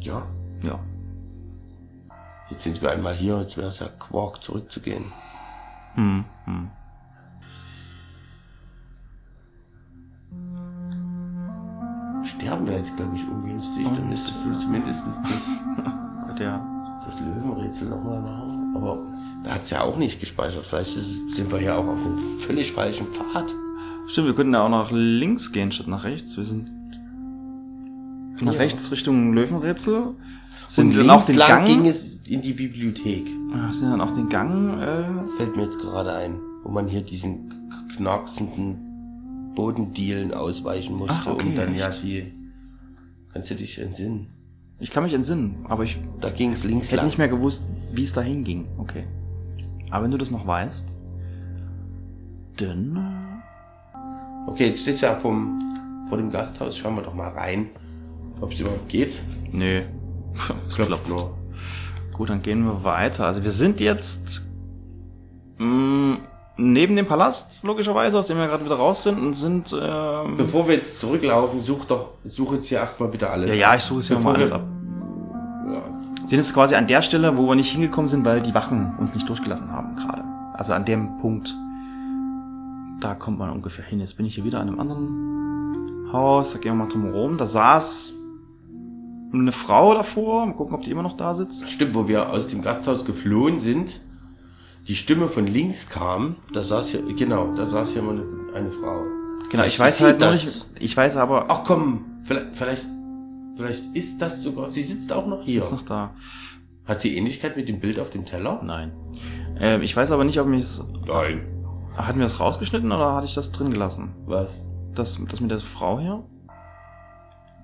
Ja. 0.00 0.22
Ja. 0.62 0.80
Jetzt 2.50 2.62
sind 2.64 2.80
wir 2.82 2.90
einmal 2.90 3.14
hier, 3.14 3.40
jetzt 3.40 3.56
wäre 3.56 3.68
es 3.68 3.78
ja 3.78 3.88
Quark 3.98 4.42
zurückzugehen. 4.42 5.04
Hm, 5.94 6.24
hm. 6.44 6.70
Sterben 12.24 12.66
wir 12.66 12.76
jetzt, 12.76 12.96
glaube 12.96 13.14
ich, 13.16 13.26
ungünstig. 13.28 13.86
Dann 13.94 14.08
müsstest 14.08 14.44
du 14.44 14.58
zumindest 14.58 15.06
das, 15.06 15.20
Gott, 16.26 16.40
ja. 16.40 17.00
das 17.04 17.20
Löwenrätsel 17.20 17.88
nochmal 17.88 18.20
machen. 18.22 18.72
Aber 18.76 18.98
da 19.44 19.54
hat's 19.54 19.70
ja 19.70 19.82
auch 19.82 19.96
nicht 19.96 20.20
gespeichert. 20.20 20.66
Vielleicht 20.66 20.96
ist, 20.96 21.34
sind 21.34 21.52
wir 21.52 21.60
ja 21.60 21.76
auch 21.76 21.86
auf 21.86 21.98
einem 22.04 22.38
völlig 22.40 22.72
falschen 22.72 23.06
Pfad. 23.08 23.54
Stimmt, 24.06 24.26
wir 24.28 24.34
könnten 24.34 24.54
ja 24.54 24.62
auch 24.62 24.70
nach 24.70 24.90
links 24.90 25.52
gehen 25.52 25.70
statt 25.70 25.86
nach 25.86 26.04
rechts. 26.04 26.36
Wir 26.36 26.44
sind 26.44 26.70
nach 28.40 28.52
Ja. 28.54 28.58
rechts 28.58 28.90
Richtung 28.90 29.32
Löwenrätsel. 29.34 29.94
Und 30.02 30.16
Sind 30.68 30.90
dann 30.96 31.06
links 31.06 31.12
auch 31.12 31.26
den 31.26 31.36
lang 31.36 31.48
Gang, 31.48 31.66
ging 31.66 31.86
es 31.86 32.13
in 32.26 32.42
die 32.42 32.52
Bibliothek. 32.52 33.26
Ja, 33.52 33.72
sind 33.72 33.90
dann 33.90 34.00
auch 34.00 34.12
den 34.12 34.28
Gang, 34.28 34.78
äh, 34.80 35.22
Fällt 35.36 35.56
mir 35.56 35.62
jetzt 35.64 35.78
gerade 35.78 36.12
ein, 36.12 36.38
wo 36.62 36.70
man 36.70 36.88
hier 36.88 37.02
diesen 37.02 37.48
k- 37.48 37.56
knacksenden 37.96 39.52
Bodendielen 39.54 40.32
ausweichen 40.34 40.96
musste, 40.96 41.14
Ach, 41.30 41.34
okay, 41.34 41.48
um 41.48 41.54
dann 41.56 41.74
ja 41.76 41.88
echt? 41.88 42.02
die. 42.02 42.32
Kannst 43.32 43.50
du 43.50 43.54
dich 43.54 43.78
entsinnen? 43.80 44.28
ich 44.80 44.90
kann 44.90 45.04
mich 45.04 45.14
entsinnen, 45.14 45.64
aber 45.68 45.84
ich 45.84 45.96
Da 46.20 46.28
ging 46.30 46.50
es 46.50 46.64
links 46.64 46.86
hätte 46.88 46.96
lang. 46.96 47.06
nicht 47.06 47.16
mehr 47.18 47.28
gewusst, 47.28 47.66
wie 47.92 48.02
es 48.02 48.12
dahin 48.12 48.42
ging. 48.44 48.66
Okay. 48.78 49.04
Aber 49.90 50.04
wenn 50.04 50.10
du 50.10 50.18
das 50.18 50.30
noch 50.30 50.46
weißt, 50.46 50.94
dann, 52.56 52.96
äh, 52.96 54.50
Okay, 54.50 54.66
jetzt 54.66 54.82
steht's 54.82 55.00
ja 55.00 55.16
vom, 55.16 55.58
vor 56.08 56.18
dem 56.18 56.30
Gasthaus. 56.30 56.76
Schauen 56.76 56.96
wir 56.96 57.02
doch 57.02 57.14
mal 57.14 57.28
rein, 57.30 57.66
ob 58.40 58.52
es 58.52 58.60
überhaupt 58.60 58.88
geht. 58.88 59.14
nö. 59.52 59.82
Es 60.68 60.74
klopft. 60.74 61.12
Gut, 62.14 62.30
dann 62.30 62.40
gehen 62.42 62.64
wir 62.64 62.82
weiter. 62.84 63.26
Also 63.26 63.42
wir 63.44 63.50
sind 63.50 63.80
jetzt 63.80 64.46
mh, 65.58 66.16
neben 66.56 66.94
dem 66.96 67.06
Palast, 67.06 67.64
logischerweise, 67.64 68.18
aus 68.18 68.28
dem 68.28 68.38
wir 68.38 68.46
gerade 68.46 68.64
wieder 68.64 68.76
raus 68.76 69.02
sind 69.02 69.18
und 69.18 69.34
sind, 69.34 69.74
ähm, 69.78 70.36
Bevor 70.36 70.66
wir 70.68 70.76
jetzt 70.76 71.00
zurücklaufen, 71.00 71.60
such 71.60 71.84
doch, 71.86 72.10
such 72.24 72.54
jetzt 72.54 72.66
hier 72.66 72.78
erstmal 72.78 73.08
bitte 73.08 73.28
alles. 73.28 73.48
ja, 73.50 73.54
ab. 73.54 73.60
ja, 73.72 73.76
ich 73.76 73.82
suche 73.82 73.98
es 74.00 74.06
hier 74.08 74.18
mal 74.18 74.36
alles 74.36 74.52
ab. 74.52 74.62
Ja. 75.68 75.82
sind 76.26 76.38
jetzt 76.38 76.54
quasi 76.54 76.76
an 76.76 76.86
der 76.86 77.02
Stelle, 77.02 77.36
wo 77.36 77.48
wir 77.48 77.56
nicht 77.56 77.72
hingekommen 77.72 78.08
sind, 78.08 78.24
weil 78.24 78.40
die 78.40 78.54
Wachen 78.54 78.94
uns 78.98 79.12
nicht 79.14 79.28
durchgelassen 79.28 79.70
haben 79.72 79.96
gerade. 79.96 80.22
Also 80.54 80.72
an 80.72 80.84
dem 80.84 81.16
Punkt, 81.16 81.52
da 83.00 83.14
kommt 83.16 83.38
man 83.40 83.50
ungefähr 83.50 83.84
hin. 83.84 83.98
Jetzt 83.98 84.16
bin 84.16 84.24
ich 84.24 84.36
hier 84.36 84.44
wieder 84.44 84.60
an 84.60 84.68
einem 84.68 84.78
anderen 84.78 86.12
Haus, 86.12 86.52
da 86.52 86.58
gehen 86.60 86.76
wir 86.76 86.84
mal 86.84 86.88
drum 86.88 87.10
rum. 87.10 87.36
Da 87.36 87.46
saß 87.46 88.12
eine 89.40 89.52
Frau 89.52 89.94
davor, 89.94 90.46
mal 90.46 90.54
gucken, 90.54 90.74
ob 90.74 90.82
die 90.82 90.90
immer 90.90 91.02
noch 91.02 91.16
da 91.16 91.34
sitzt. 91.34 91.68
Stimmt, 91.70 91.94
wo 91.94 92.08
wir 92.08 92.30
aus 92.30 92.48
dem 92.48 92.62
Gasthaus 92.62 93.04
geflohen 93.04 93.58
sind, 93.58 94.00
die 94.88 94.94
Stimme 94.94 95.28
von 95.28 95.46
links 95.46 95.88
kam, 95.88 96.36
da 96.52 96.62
saß 96.62 96.90
hier, 96.90 97.02
genau, 97.14 97.52
da 97.54 97.66
saß 97.66 97.92
hier 97.92 98.02
mal 98.02 98.12
eine, 98.12 98.24
eine 98.54 98.70
Frau. 98.70 99.02
Genau, 99.50 99.64
ich 99.64 99.78
weiß 99.78 99.98
sie 99.98 100.04
halt 100.04 100.20
noch 100.20 100.32
nicht, 100.32 100.66
ich 100.78 100.96
weiß 100.96 101.16
aber, 101.16 101.46
Ach 101.48 101.64
komm, 101.64 102.04
vielleicht, 102.24 102.54
vielleicht, 102.56 102.86
vielleicht 103.56 103.96
ist 103.96 104.18
das 104.20 104.42
sogar, 104.42 104.70
sie 104.70 104.82
sitzt 104.82 105.12
auch 105.12 105.26
noch 105.26 105.42
hier. 105.42 105.62
ist 105.62 105.72
noch 105.72 105.82
da. 105.82 106.14
Hat 106.84 107.00
sie 107.00 107.16
Ähnlichkeit 107.16 107.56
mit 107.56 107.68
dem 107.68 107.80
Bild 107.80 107.98
auf 107.98 108.10
dem 108.10 108.26
Teller? 108.26 108.60
Nein. 108.62 108.92
Ähm, 109.58 109.82
ich 109.82 109.96
weiß 109.96 110.10
aber 110.10 110.24
nicht, 110.24 110.38
ob 110.40 110.46
mir 110.46 110.60
das, 110.60 110.84
Nein. 111.06 111.46
hatten 111.96 112.18
wir 112.18 112.24
das 112.24 112.40
rausgeschnitten 112.40 112.92
oder 112.92 113.14
hatte 113.14 113.26
ich 113.26 113.34
das 113.34 113.52
drin 113.52 113.70
gelassen? 113.70 114.14
Was? 114.26 114.60
Das, 114.94 115.18
das 115.30 115.40
mit 115.40 115.50
der 115.50 115.60
Frau 115.60 115.98
hier? 115.98 116.24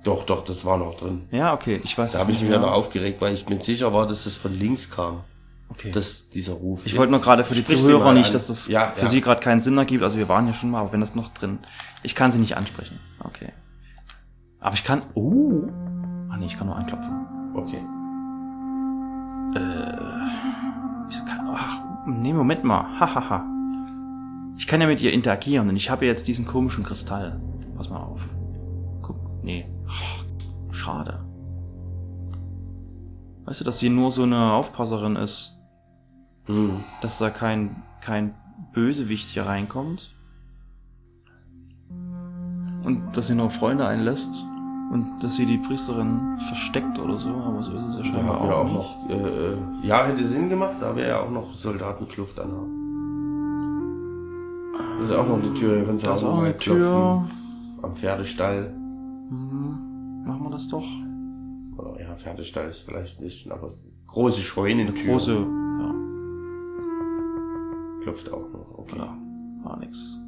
Doch, 0.04 0.24
doch, 0.24 0.44
das 0.44 0.64
war 0.64 0.78
noch 0.78 0.96
drin. 0.96 1.28
Ja, 1.30 1.52
okay, 1.52 1.80
ich 1.84 1.96
weiß 1.96 2.12
Da 2.12 2.20
habe 2.20 2.32
ich 2.32 2.40
mich 2.40 2.48
ja 2.50 2.58
mehr. 2.58 2.66
noch 2.68 2.74
aufgeregt, 2.74 3.20
weil 3.20 3.34
ich 3.34 3.48
mir 3.48 3.60
sicher 3.60 3.92
war, 3.92 4.06
dass 4.06 4.24
das 4.24 4.36
von 4.36 4.52
links 4.52 4.88
kam. 4.90 5.20
Okay. 5.68 5.92
Das, 5.92 6.28
dieser 6.30 6.54
Ruf. 6.54 6.80
Ich 6.84 6.96
wollte 6.96 7.12
nur 7.12 7.20
gerade 7.20 7.44
für 7.44 7.54
die 7.54 7.60
Sprich 7.60 7.80
Zuhörer 7.80 8.12
nicht, 8.12 8.34
dass 8.34 8.48
das 8.48 8.66
Ja, 8.66 8.86
für 8.88 9.02
ja. 9.04 9.06
sie 9.10 9.20
gerade 9.20 9.40
keinen 9.40 9.60
Sinn 9.60 9.76
ergibt. 9.78 10.02
Also 10.02 10.18
wir 10.18 10.28
waren 10.28 10.46
ja 10.46 10.52
schon 10.52 10.70
mal, 10.70 10.80
aber 10.80 10.92
wenn 10.92 11.00
das 11.00 11.14
noch 11.14 11.28
drin. 11.28 11.58
Ich 12.02 12.14
kann 12.14 12.32
sie 12.32 12.38
nicht 12.40 12.56
ansprechen. 12.56 12.98
Okay. 13.22 13.52
Aber 14.58 14.74
ich 14.74 14.82
kann. 14.82 15.02
Oh. 15.14 15.62
Ah 16.30 16.36
nee, 16.38 16.46
ich 16.46 16.56
kann 16.56 16.66
nur 16.66 16.76
anklopfen. 16.76 17.14
Okay. 17.54 17.80
Ich 21.10 21.24
kann, 21.26 21.48
ach, 21.54 21.80
nee, 22.06 22.32
Moment 22.32 22.64
mal. 22.64 22.84
Hahaha. 22.98 23.44
Ich 24.56 24.66
kann 24.66 24.80
ja 24.80 24.86
mit 24.86 25.00
ihr 25.02 25.12
interagieren 25.12 25.68
und 25.68 25.76
ich 25.76 25.90
habe 25.90 26.04
ja 26.04 26.10
jetzt 26.10 26.26
diesen 26.28 26.46
komischen 26.46 26.84
Kristall. 26.84 27.40
Pass 27.76 27.88
mal 27.90 27.98
auf. 27.98 28.22
Guck. 29.02 29.16
Nee. 29.42 29.66
Ach, 29.90 30.24
schade. 30.72 31.24
Weißt 33.44 33.60
du, 33.60 33.64
dass 33.64 33.78
sie 33.78 33.88
nur 33.88 34.10
so 34.10 34.22
eine 34.22 34.52
Aufpasserin 34.52 35.16
ist? 35.16 35.56
Hm. 36.46 36.82
dass 37.00 37.18
da 37.18 37.30
kein, 37.30 37.82
kein 38.00 38.34
Bösewicht 38.72 39.28
hier 39.28 39.46
reinkommt. 39.46 40.14
Und 42.82 43.16
dass 43.16 43.26
sie 43.28 43.34
nur 43.34 43.50
Freunde 43.50 43.86
einlässt. 43.86 44.44
Und 44.90 45.20
dass 45.20 45.36
sie 45.36 45.46
die 45.46 45.58
Priesterin 45.58 46.36
versteckt 46.48 46.98
oder 46.98 47.16
so, 47.16 47.28
aber 47.28 47.62
so 47.62 47.76
ist 47.76 47.84
es 47.84 47.98
ja 47.98 48.04
scheinbar 48.04 48.44
ja 48.44 48.54
auch, 48.54 48.58
auch 48.58 48.64
nicht. 48.64 48.74
noch, 48.74 49.08
äh, 49.08 49.14
äh, 49.14 49.56
ja, 49.84 50.04
hätte 50.04 50.26
Sinn 50.26 50.48
gemacht, 50.48 50.74
da 50.80 50.96
wäre 50.96 51.10
ja 51.10 51.20
auch 51.20 51.30
noch 51.30 51.52
Soldatenkluft 51.52 52.40
anhaben. 52.40 52.80
Das 55.00 55.10
ist 55.10 55.16
auch 55.16 55.28
noch 55.28 55.40
eine 55.40 55.54
Tür, 55.54 55.76
hier 55.76 55.84
kannst 55.84 56.04
du 56.04 56.10
auch 56.10 56.22
noch 56.22 56.42
eine 56.42 56.58
Tür. 56.58 56.76
klopfen. 56.76 57.30
Am 57.82 57.94
Pferdestall. 57.94 58.74
Mhm. 59.30 59.59
Wir 60.50 60.56
das 60.56 60.68
doch. 60.68 60.86
Oder, 61.76 62.00
ja, 62.00 62.14
Pferdestall 62.16 62.68
ist 62.68 62.82
vielleicht 62.82 63.18
ein 63.18 63.22
bisschen, 63.22 63.52
aber 63.52 63.68
es 63.68 63.84
große 64.08 64.40
Scheunentür. 64.40 64.94
Eine 64.96 65.06
große, 65.06 65.32
ja, 65.32 65.94
Klopft 68.02 68.32
auch 68.32 68.48
noch, 68.52 68.78
okay. 68.78 68.96
ja, 68.98 69.16
war 69.62 69.78
nix. 69.78 70.18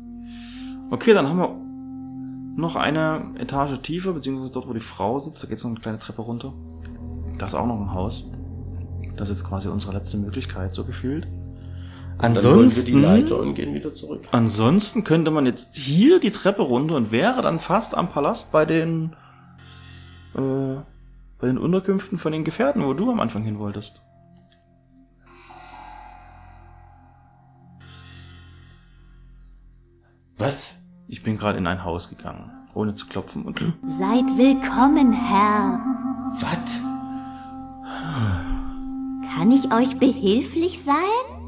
Okay, 0.90 1.12
dann 1.12 1.28
haben 1.28 1.38
wir 1.38 1.56
noch 2.56 2.76
eine 2.76 3.32
Etage 3.38 3.80
tiefer, 3.82 4.12
beziehungsweise 4.12 4.52
dort, 4.52 4.68
wo 4.68 4.72
die 4.72 4.80
Frau 4.80 5.18
sitzt, 5.18 5.42
da 5.42 5.48
geht 5.48 5.58
so 5.58 5.66
eine 5.68 5.80
kleine 5.80 5.98
Treppe 5.98 6.22
runter. 6.22 6.52
Da 7.38 7.46
ist 7.46 7.54
auch 7.54 7.66
noch 7.66 7.80
ein 7.80 7.92
Haus. 7.92 8.30
Das 9.16 9.28
ist 9.28 9.40
jetzt 9.40 9.48
quasi 9.48 9.68
unsere 9.68 9.92
letzte 9.92 10.18
Möglichkeit, 10.18 10.72
so 10.74 10.84
gefühlt. 10.84 11.26
Wir 12.20 12.84
die 12.84 12.92
Leiter 12.92 13.40
und 13.40 13.54
gehen 13.54 13.74
wieder 13.74 13.94
zurück. 13.94 14.28
Ansonsten 14.30 15.02
könnte 15.02 15.32
man 15.32 15.46
jetzt 15.46 15.74
hier 15.74 16.20
die 16.20 16.30
Treppe 16.30 16.62
runter 16.62 16.94
und 16.94 17.10
wäre 17.10 17.42
dann 17.42 17.58
fast 17.58 17.96
am 17.96 18.10
Palast 18.10 18.52
bei 18.52 18.64
den 18.64 19.16
äh, 20.34 20.80
bei 21.38 21.46
den 21.46 21.58
Unterkünften 21.58 22.18
von 22.18 22.32
den 22.32 22.44
Gefährten, 22.44 22.84
wo 22.84 22.94
du 22.94 23.10
am 23.10 23.20
Anfang 23.20 23.42
hin 23.42 23.58
wolltest. 23.58 24.00
Was? 30.38 30.74
Ich 31.08 31.22
bin 31.22 31.36
gerade 31.36 31.58
in 31.58 31.66
ein 31.66 31.84
Haus 31.84 32.08
gegangen, 32.08 32.50
ohne 32.74 32.94
zu 32.94 33.06
klopfen 33.06 33.44
und 33.44 33.60
Seid 33.86 34.26
willkommen, 34.36 35.12
Herr. 35.12 35.80
Was? 36.40 36.80
Kann 39.34 39.50
ich 39.50 39.72
euch 39.72 39.98
behilflich 39.98 40.82
sein? 40.82 41.42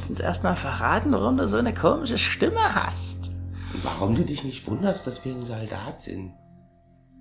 kannst 0.00 0.08
uns 0.08 0.20
erstmal 0.20 0.56
verraten, 0.56 1.12
warum 1.12 1.36
du 1.36 1.46
so 1.46 1.56
eine 1.56 1.74
komische 1.74 2.16
Stimme 2.16 2.60
hast. 2.74 3.29
Warum 3.82 4.14
du 4.14 4.24
dich 4.24 4.44
nicht 4.44 4.66
wunderst, 4.66 5.06
dass 5.06 5.24
wir 5.24 5.32
ein 5.32 5.42
Soldat 5.42 6.02
sind? 6.02 6.32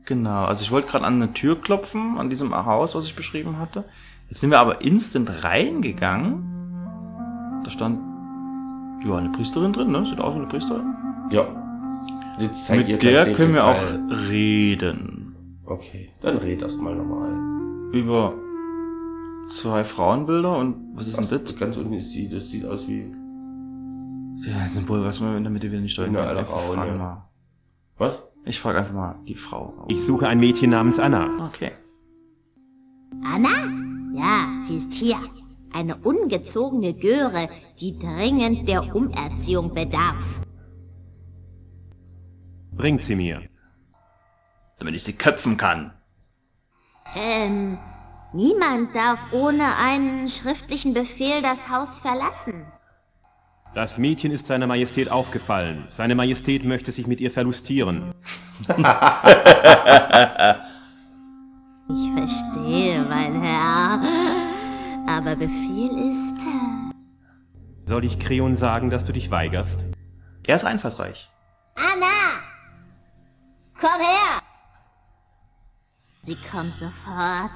Genau, 0.06 0.46
also 0.46 0.64
ich 0.64 0.72
wollte 0.72 0.90
gerade 0.90 1.06
an 1.06 1.22
eine 1.22 1.34
Tür 1.34 1.62
klopfen, 1.62 2.18
an 2.18 2.30
diesem 2.30 2.54
Haus, 2.66 2.96
was 2.96 3.06
ich 3.06 3.16
beschrieben 3.16 3.60
hatte. 3.60 3.86
Jetzt 4.28 4.42
sind 4.42 4.50
wir 4.50 4.60
aber 4.60 4.82
instant 4.82 5.44
reingegangen. 5.44 7.62
Da 7.64 7.70
stand, 7.70 8.00
ja, 9.06 9.18
eine 9.18 9.30
Priesterin 9.30 9.74
drin, 9.74 9.92
ne? 9.92 10.06
Sieht 10.06 10.20
aus 10.20 10.34
wie 10.34 10.40
eine 10.40 10.48
Priesterin. 10.48 10.96
Ja. 11.32 11.48
Mit 12.72 13.04
der 13.04 13.34
können 13.34 13.54
wir 13.54 13.66
auch 13.66 13.82
reden. 14.30 15.60
Okay, 15.66 16.10
dann 16.22 16.38
red 16.38 16.62
erst 16.62 16.80
mal 16.80 16.96
normal. 16.96 17.38
Über 17.92 18.34
zwei 19.44 19.84
Frauenbilder 19.84 20.58
und 20.58 20.96
was 20.96 21.08
ist 21.08 21.18
denn 21.18 21.44
das? 21.44 21.56
Ganz 21.56 21.78
unten 21.78 21.94
ist 21.94 22.12
sie, 22.12 22.30
das 22.30 22.50
sieht 22.50 22.66
aus 22.66 22.88
wie. 22.88 23.12
Ja, 24.42 24.66
Symbol, 24.68 25.04
was 25.04 25.20
man 25.20 25.38
in 25.38 25.44
der 25.44 25.52
Mitte 25.52 25.72
wieder 25.72 25.82
nicht 25.82 26.00
Eine 26.00 26.18
kann. 26.18 26.38
Ich 26.38 26.44
Frau, 26.44 26.58
frag 26.58 26.88
ja. 26.88 26.96
mal. 26.96 27.30
Was? 27.98 28.24
Ich 28.46 28.60
frage 28.60 28.80
einfach 28.80 28.94
mal 28.94 29.20
die 29.28 29.36
Frau. 29.36 29.86
Ich 29.90 30.02
suche 30.02 30.28
ein 30.28 30.40
Mädchen 30.40 30.70
namens 30.70 30.98
Anna. 31.00 31.30
Okay. 31.48 31.72
Anna? 33.24 33.50
Ja, 34.14 34.64
sie 34.64 34.78
ist 34.78 34.94
hier. 34.94 35.18
Eine 35.72 35.98
ungezogene 35.98 36.94
Göre, 36.94 37.48
die 37.80 37.98
dringend 38.00 38.68
der 38.68 38.96
Umerziehung 38.96 39.74
bedarf. 39.74 40.42
Bringt 42.72 43.02
sie 43.02 43.16
mir. 43.16 43.42
Damit 44.80 44.96
ich 44.96 45.04
sie 45.04 45.14
köpfen 45.14 45.58
kann. 45.58 45.94
Ähm, 47.16 47.78
niemand 48.34 48.96
darf 48.96 49.20
ohne 49.34 49.64
einen 49.78 50.30
schriftlichen 50.30 50.94
Befehl 50.94 51.42
das 51.42 51.70
Haus 51.70 52.00
verlassen. 52.00 52.66
Das 53.76 53.98
Mädchen 54.00 54.32
ist 54.32 54.48
seiner 54.48 54.66
Majestät 54.68 55.12
aufgefallen. 55.12 55.88
Seine 55.90 56.16
Majestät 56.16 56.66
möchte 56.66 56.92
sich 56.92 57.06
mit 57.06 57.22
ihr 57.22 57.30
verlustieren. 57.30 58.14
Ich 61.88 62.12
verstehe, 62.16 63.04
mein 63.08 63.42
Herr. 63.42 64.02
Aber 65.08 65.36
Befehl 65.36 66.12
ist... 66.12 66.36
Soll 67.86 68.06
ich 68.06 68.20
Kreon 68.20 68.56
sagen, 68.56 68.90
dass 68.90 69.06
du 69.06 69.14
dich 69.14 69.32
weigerst? 69.32 69.80
Er 70.46 70.56
ist 70.56 70.66
einfallsreich. 70.66 71.30
Anna! 71.76 72.06
Komm 73.80 74.00
her! 74.00 74.42
Sie 76.26 76.38
kommt 76.52 76.74
sofort. 76.74 77.52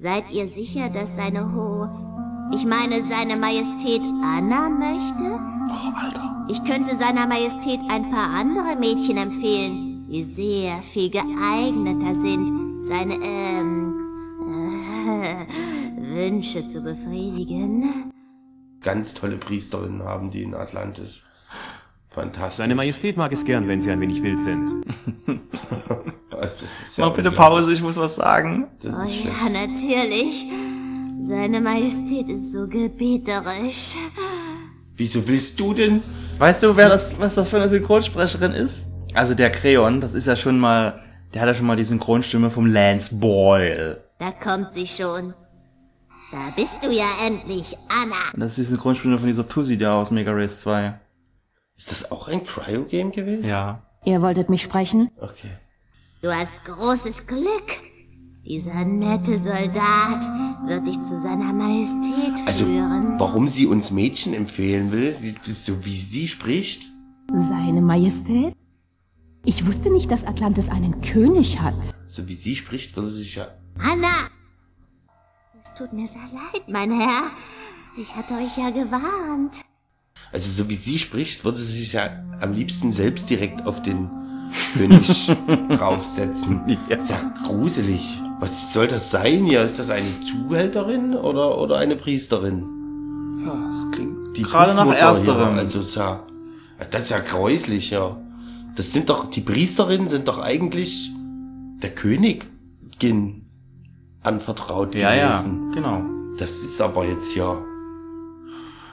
Seid 0.00 0.30
ihr 0.30 0.48
sicher, 0.48 0.90
dass 0.90 1.14
seine 1.16 1.52
hohe... 1.52 2.07
Ich 2.52 2.64
meine, 2.64 3.02
seine 3.02 3.36
Majestät 3.36 4.00
Anna 4.22 4.68
möchte? 4.68 5.38
Oh, 5.70 5.92
Alter. 5.96 6.46
Ich 6.48 6.62
könnte 6.64 6.96
seiner 6.96 7.26
Majestät 7.26 7.80
ein 7.88 8.10
paar 8.10 8.30
andere 8.30 8.74
Mädchen 8.76 9.16
empfehlen, 9.18 10.06
die 10.08 10.24
sehr 10.24 10.80
viel 10.92 11.10
geeigneter 11.10 12.14
sind, 12.14 12.84
seine, 12.84 13.14
ähm, 13.22 13.94
äh, 15.12 15.46
Wünsche 16.14 16.66
zu 16.68 16.80
befriedigen. 16.80 18.10
Ganz 18.82 19.12
tolle 19.12 19.36
Priesterinnen 19.36 20.02
haben 20.02 20.30
die 20.30 20.42
in 20.42 20.54
Atlantis. 20.54 21.24
Fantastisch. 22.08 22.56
Seine 22.58 22.74
Majestät 22.74 23.16
mag 23.18 23.30
es 23.32 23.44
gern, 23.44 23.68
wenn 23.68 23.82
sie 23.82 23.90
ein 23.90 24.00
wenig 24.00 24.22
wild 24.22 24.40
sind. 24.40 24.82
Also, 25.26 26.10
das 26.30 26.62
ist 26.62 26.96
ja 26.96 27.06
Mach 27.06 27.14
bitte. 27.14 27.30
Pause, 27.30 27.72
ich 27.72 27.82
muss 27.82 27.98
was 27.98 28.14
sagen. 28.16 28.68
Das 28.80 28.98
Oh 28.98 29.02
ist 29.02 29.16
schlecht. 29.16 29.36
ja, 29.44 29.66
natürlich. 29.66 30.46
Seine 31.28 31.60
Majestät 31.60 32.30
ist 32.30 32.52
so 32.52 32.66
gebieterisch. 32.66 33.96
Wieso 34.96 35.28
willst 35.28 35.60
du 35.60 35.74
denn? 35.74 36.02
Weißt 36.38 36.62
du, 36.62 36.74
wer 36.74 36.88
das, 36.88 37.20
was 37.20 37.34
das 37.34 37.50
für 37.50 37.56
eine 37.56 37.68
Synchronsprecherin 37.68 38.52
ist? 38.52 38.88
Also 39.12 39.34
der 39.34 39.50
Creon, 39.50 40.00
das 40.00 40.14
ist 40.14 40.26
ja 40.26 40.36
schon 40.36 40.58
mal, 40.58 41.02
der 41.34 41.42
hat 41.42 41.48
ja 41.48 41.54
schon 41.54 41.66
mal 41.66 41.76
die 41.76 41.84
Synchronstimme 41.84 42.50
vom 42.50 42.64
Lance 42.64 43.14
Boyle. 43.14 44.02
Da 44.18 44.32
kommt 44.32 44.72
sie 44.72 44.86
schon. 44.86 45.34
Da 46.32 46.50
bist 46.56 46.76
du 46.80 46.90
ja 46.90 47.10
endlich, 47.26 47.76
Anna. 47.90 48.32
Und 48.32 48.40
das 48.40 48.52
ist 48.52 48.58
die 48.58 48.64
Synchronstimme 48.64 49.18
von 49.18 49.26
dieser 49.26 49.46
Tussi 49.46 49.76
da 49.76 50.00
aus 50.00 50.10
Mega 50.10 50.32
Race 50.32 50.60
2. 50.60 50.98
Ist 51.76 51.90
das 51.90 52.10
auch 52.10 52.28
ein 52.28 52.42
Cryo-Game 52.42 53.12
gewesen? 53.12 53.46
Ja. 53.46 53.82
Ihr 54.06 54.22
wolltet 54.22 54.48
mich 54.48 54.62
sprechen? 54.62 55.10
Okay. 55.20 55.50
Du 56.22 56.34
hast 56.34 56.54
großes 56.64 57.26
Glück. 57.26 57.87
Dieser 58.48 58.82
nette 58.82 59.36
Soldat 59.36 60.24
wird 60.66 60.86
dich 60.86 60.98
zu 61.02 61.20
seiner 61.20 61.52
Majestät 61.52 62.32
Also, 62.46 62.64
führen. 62.64 63.20
warum 63.20 63.46
sie 63.48 63.66
uns 63.66 63.90
Mädchen 63.90 64.32
empfehlen 64.32 64.90
will, 64.90 65.14
so 65.44 65.84
wie 65.84 65.98
sie 65.98 66.28
spricht? 66.28 66.90
Seine 67.34 67.82
Majestät? 67.82 68.54
Ich 69.44 69.66
wusste 69.66 69.92
nicht, 69.92 70.10
dass 70.10 70.24
Atlantis 70.24 70.70
einen 70.70 71.02
König 71.02 71.60
hat. 71.60 71.74
So 72.06 72.26
wie 72.26 72.32
sie 72.34 72.56
spricht, 72.56 72.96
würde 72.96 73.08
sie 73.10 73.18
sich 73.24 73.34
ja. 73.34 73.48
Anna! 73.78 74.30
Es 75.62 75.74
tut 75.76 75.92
mir 75.92 76.08
sehr 76.08 76.22
leid, 76.32 76.66
mein 76.68 76.90
Herr. 76.98 77.24
Ich 77.98 78.16
hatte 78.16 78.32
euch 78.32 78.56
ja 78.56 78.70
gewarnt. 78.70 79.56
Also 80.32 80.50
so 80.64 80.70
wie 80.70 80.76
sie 80.76 80.98
spricht, 80.98 81.44
würde 81.44 81.58
sie 81.58 81.78
sich 81.80 81.92
ja 81.92 82.24
am 82.40 82.52
liebsten 82.52 82.92
selbst 82.92 83.28
direkt 83.28 83.66
auf 83.66 83.82
den 83.82 84.10
König 84.72 85.26
draufsetzen. 85.68 86.62
Ja. 86.88 86.96
Ist 86.96 87.10
ja 87.10 87.30
gruselig. 87.44 88.22
Was 88.40 88.72
soll 88.72 88.86
das 88.86 89.10
sein 89.10 89.44
hier? 89.44 89.62
Ist 89.62 89.78
das 89.78 89.90
eine 89.90 90.06
Zuhälterin 90.20 91.14
oder, 91.14 91.58
oder 91.58 91.78
eine 91.78 91.96
Priesterin? 91.96 92.64
Ja, 93.44 93.54
das 93.66 93.90
klingt 93.92 94.36
Die 94.36 94.42
gerade 94.42 94.74
nach 94.74 94.84
Puffmutter 94.84 95.06
ersterem. 95.06 95.52
Hier, 95.54 95.58
also 95.60 96.00
ja, 96.00 96.22
das 96.90 97.02
ist 97.02 97.10
ja 97.10 97.18
gräuslich, 97.18 97.90
ja. 97.90 98.16
Das 98.76 98.92
sind 98.92 99.10
doch, 99.10 99.28
die 99.28 99.40
Priesterinnen 99.40 100.06
sind 100.06 100.28
doch 100.28 100.38
eigentlich 100.38 101.10
der 101.82 101.90
Königin 101.90 103.46
anvertraut 104.22 104.94
ja, 104.94 105.14
ja, 105.14 105.32
gewesen. 105.32 105.72
genau. 105.72 106.02
Das 106.38 106.62
ist 106.62 106.80
aber 106.80 107.04
jetzt 107.04 107.34
ja. 107.34 107.58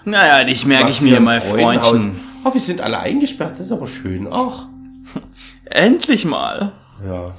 Naja, 0.05 0.43
dich 0.43 0.65
merke 0.65 0.89
ich 0.89 1.01
mir 1.01 1.19
mal. 1.19 1.41
Freundchen. 1.41 2.19
Oh, 2.43 2.53
wir 2.53 2.61
sind 2.61 2.81
alle 2.81 2.99
eingesperrt, 2.99 3.53
das 3.53 3.67
ist 3.67 3.71
aber 3.71 3.87
schön. 3.87 4.27
Ach. 4.31 4.67
Endlich 5.65 6.25
mal. 6.25 6.73
Ja. 7.05 7.33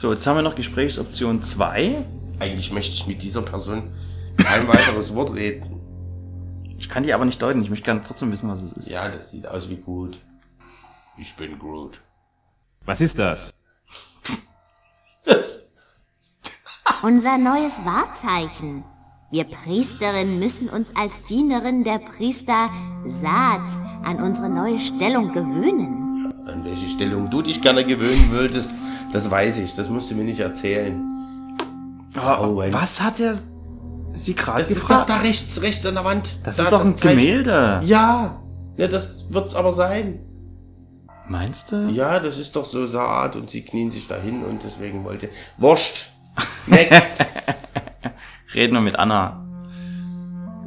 So, 0.00 0.10
jetzt 0.10 0.26
haben 0.26 0.36
wir 0.36 0.42
noch 0.42 0.54
Gesprächsoption 0.54 1.42
2. 1.42 2.06
Eigentlich 2.38 2.72
möchte 2.72 2.94
ich 2.94 3.06
mit 3.06 3.20
dieser 3.20 3.42
Person 3.42 3.92
kein 4.38 4.66
weiteres 4.66 5.14
Wort 5.14 5.34
reden. 5.34 5.78
Ich 6.78 6.88
kann 6.88 7.02
die 7.02 7.12
aber 7.12 7.26
nicht 7.26 7.42
deuten, 7.42 7.60
ich 7.60 7.68
möchte 7.68 7.84
gerne 7.84 8.00
trotzdem 8.00 8.32
wissen, 8.32 8.48
was 8.48 8.62
es 8.62 8.72
ist. 8.72 8.88
Ja, 8.88 9.10
das 9.10 9.30
sieht 9.30 9.46
aus 9.46 9.68
wie 9.68 9.76
gut. 9.76 10.18
Ich 11.18 11.36
bin 11.36 11.58
Groot. 11.58 12.00
Was 12.86 13.02
ist 13.02 13.18
das? 13.18 13.52
Unser 17.02 17.36
neues 17.36 17.74
Wahrzeichen. 17.84 18.84
Wir 19.30 19.44
Priesterinnen 19.44 20.38
müssen 20.38 20.70
uns 20.70 20.88
als 20.96 21.12
Dienerin 21.28 21.84
der 21.84 21.98
Priester 21.98 22.70
Saats 23.04 23.78
an 24.02 24.22
unsere 24.22 24.48
neue 24.48 24.78
Stellung 24.78 25.34
gewöhnen. 25.34 26.39
An 26.46 26.64
welche 26.64 26.88
Stellung 26.88 27.30
du 27.30 27.42
dich 27.42 27.60
gerne 27.60 27.84
gewöhnen 27.84 28.30
würdest, 28.30 28.72
das 29.12 29.30
weiß 29.30 29.58
ich. 29.58 29.74
Das 29.74 29.88
musst 29.88 30.10
du 30.10 30.14
mir 30.14 30.24
nicht 30.24 30.40
erzählen. 30.40 31.00
Aber 32.16 32.62
ein- 32.62 32.72
was 32.72 33.00
hat 33.00 33.20
er 33.20 33.34
sie 34.12 34.34
gerade 34.34 34.62
Das 34.62 34.70
ist 34.70 34.76
das 34.82 34.88
gefragt? 34.88 35.08
da 35.10 35.16
rechts, 35.18 35.62
rechts 35.62 35.86
an 35.86 35.94
der 35.94 36.04
Wand. 36.04 36.28
Das 36.44 36.56
da, 36.56 36.64
ist 36.64 36.72
doch 36.72 36.84
ein. 36.84 36.96
Gemälde. 36.96 37.80
Ja. 37.84 38.40
Ja, 38.76 38.88
das 38.88 39.26
wird's 39.30 39.54
aber 39.54 39.72
sein. 39.72 40.20
Meinst 41.28 41.70
du? 41.70 41.88
Ja, 41.90 42.18
das 42.18 42.38
ist 42.38 42.56
doch 42.56 42.64
so 42.64 42.86
Saat 42.86 43.36
und 43.36 43.50
sie 43.50 43.62
knien 43.62 43.90
sich 43.90 44.08
dahin 44.08 44.42
und 44.44 44.64
deswegen 44.64 45.04
wollte. 45.04 45.28
Wurscht. 45.58 46.08
Next. 46.66 47.24
Reden 48.54 48.74
wir 48.74 48.80
mit 48.80 48.98
Anna. 48.98 49.46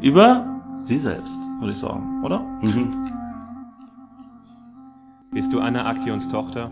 Über 0.02 0.46
sie 0.80 0.98
selbst, 0.98 1.40
würde 1.60 1.74
ich 1.74 1.80
sagen, 1.80 2.24
oder? 2.24 2.40
mhm. 2.62 2.96
Bist 5.34 5.52
du 5.52 5.60
Anna 5.60 5.86
Aktions 5.88 6.30
Tochter? 6.30 6.72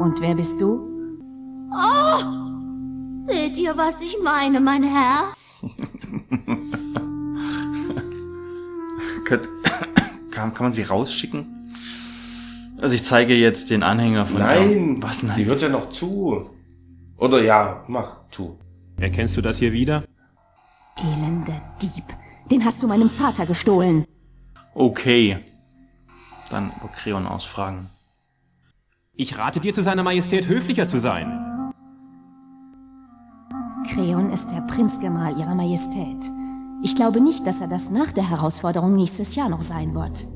Und 0.00 0.20
wer 0.20 0.34
bist 0.34 0.60
du? 0.60 0.80
Seht 3.28 3.56
ihr, 3.56 3.76
was 3.76 4.00
ich 4.00 4.16
meine, 4.22 4.60
mein 4.60 4.82
Herr? 4.82 5.32
Kann, 9.24 10.52
kann 10.52 10.64
man 10.64 10.72
sie 10.72 10.82
rausschicken? 10.82 11.46
Also 12.80 12.94
ich 12.94 13.04
zeige 13.04 13.34
jetzt 13.34 13.70
den 13.70 13.82
Anhänger 13.82 14.26
von 14.26 14.38
Nein, 14.38 14.96
der... 14.96 15.02
Was 15.08 15.22
nein? 15.22 15.36
sie 15.36 15.46
hört 15.46 15.62
ja 15.62 15.68
noch 15.68 15.90
zu. 15.90 16.50
Oder 17.16 17.42
ja, 17.42 17.84
mach, 17.86 18.18
tu. 18.30 18.58
Erkennst 18.98 19.36
du 19.36 19.42
das 19.42 19.58
hier 19.58 19.72
wieder? 19.72 20.04
Elender 20.96 21.60
Dieb. 21.80 22.04
Den 22.50 22.64
hast 22.64 22.82
du 22.82 22.86
meinem 22.86 23.10
Vater 23.10 23.46
gestohlen. 23.46 24.04
Okay. 24.74 25.38
Dann 26.50 26.72
über 26.76 26.88
Creon 26.88 27.26
ausfragen. 27.26 27.88
Ich 29.14 29.38
rate 29.38 29.60
dir 29.60 29.72
zu 29.72 29.82
seiner 29.82 30.02
Majestät 30.02 30.46
höflicher 30.46 30.86
zu 30.86 31.00
sein. 31.00 31.72
Kreon 33.88 34.30
ist 34.30 34.50
der 34.50 34.60
Prinzgemahl 34.62 35.38
ihrer 35.38 35.54
Majestät. 35.54 36.30
Ich 36.82 36.94
glaube 36.94 37.20
nicht, 37.20 37.46
dass 37.46 37.60
er 37.60 37.68
das 37.68 37.88
nach 37.90 38.12
der 38.12 38.28
Herausforderung 38.28 38.94
nächstes 38.94 39.34
Jahr 39.34 39.48
noch 39.48 39.62
sein 39.62 39.94
wird. 39.94 40.28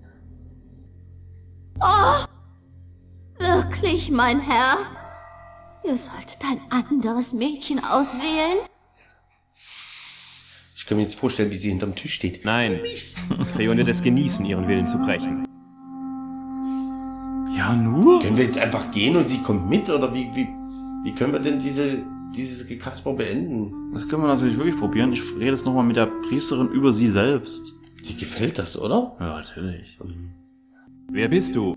Oh, 1.80 2.24
wirklich, 3.38 4.10
mein 4.10 4.40
Herr? 4.40 4.78
Ihr 5.84 5.96
solltet 5.96 6.38
ein 6.44 6.60
anderes 6.70 7.32
Mädchen 7.32 7.82
auswählen? 7.84 8.58
Ich 10.74 10.86
kann 10.86 10.96
mir 10.96 11.04
jetzt 11.04 11.18
vorstellen, 11.18 11.50
wie 11.50 11.58
sie 11.58 11.68
hinterm 11.68 11.94
Tisch 11.94 12.14
steht. 12.14 12.44
Nein, 12.44 12.80
Kreon 13.54 13.76
wird 13.76 13.88
es 13.88 14.02
genießen, 14.02 14.44
ihren 14.44 14.66
Willen 14.66 14.86
zu 14.86 14.98
brechen. 14.98 15.46
Ja, 17.60 17.76
nur? 17.76 18.20
Können 18.20 18.38
wir 18.38 18.44
jetzt 18.44 18.56
einfach 18.56 18.90
gehen 18.90 19.16
und 19.16 19.28
sie 19.28 19.42
kommt 19.42 19.68
mit? 19.68 19.90
Oder 19.90 20.14
wie, 20.14 20.30
wie, 20.34 20.48
wie 21.04 21.14
können 21.14 21.34
wir 21.34 21.40
denn 21.40 21.58
diese, 21.58 21.98
dieses 22.34 22.66
Gekasper 22.66 23.12
beenden? 23.12 23.92
Das 23.92 24.08
können 24.08 24.22
wir 24.22 24.28
natürlich 24.28 24.56
wirklich 24.56 24.78
probieren. 24.78 25.12
Ich 25.12 25.20
rede 25.34 25.50
jetzt 25.50 25.66
nochmal 25.66 25.84
mit 25.84 25.96
der 25.96 26.06
Priesterin 26.06 26.68
über 26.68 26.90
sie 26.94 27.08
selbst. 27.08 27.74
Dir 28.02 28.16
gefällt 28.16 28.58
das, 28.58 28.80
oder? 28.80 29.14
Ja, 29.20 29.36
natürlich. 29.36 29.98
Wer 31.10 31.28
bist 31.28 31.54
du? 31.54 31.74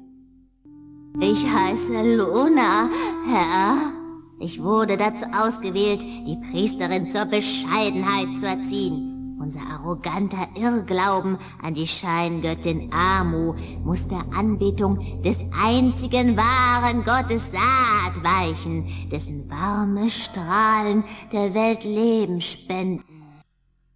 Ich 1.20 1.44
heiße 1.44 2.16
Luna, 2.16 2.88
Herr. 3.28 3.92
Ich 4.40 4.64
wurde 4.64 4.96
dazu 4.96 5.26
ausgewählt, 5.34 6.02
die 6.02 6.38
Priesterin 6.50 7.08
zur 7.08 7.26
Bescheidenheit 7.26 8.28
zu 8.40 8.46
erziehen. 8.46 9.13
Unser 9.44 9.60
arroganter 9.60 10.48
Irrglauben 10.56 11.38
an 11.62 11.74
die 11.74 11.86
Scheingöttin 11.86 12.94
Amu 12.94 13.54
muss 13.84 14.08
der 14.08 14.24
Anbetung 14.34 15.22
des 15.22 15.38
einzigen 15.52 16.38
wahren 16.38 17.04
Gottes 17.04 17.52
Saat 17.52 18.24
weichen, 18.24 19.10
dessen 19.12 19.50
warme 19.50 20.10
Strahlen 20.10 21.04
der 21.34 21.54
Welt 21.54 21.84
Leben 21.84 22.40
spenden. 22.40 23.04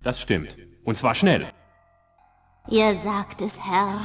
Das 0.04 0.20
stimmt. 0.20 0.58
Und 0.84 0.98
zwar 0.98 1.16
schnell. 1.16 1.48
Ihr 2.70 2.94
sagt 2.96 3.42
es, 3.42 3.58
Herr. 3.58 4.04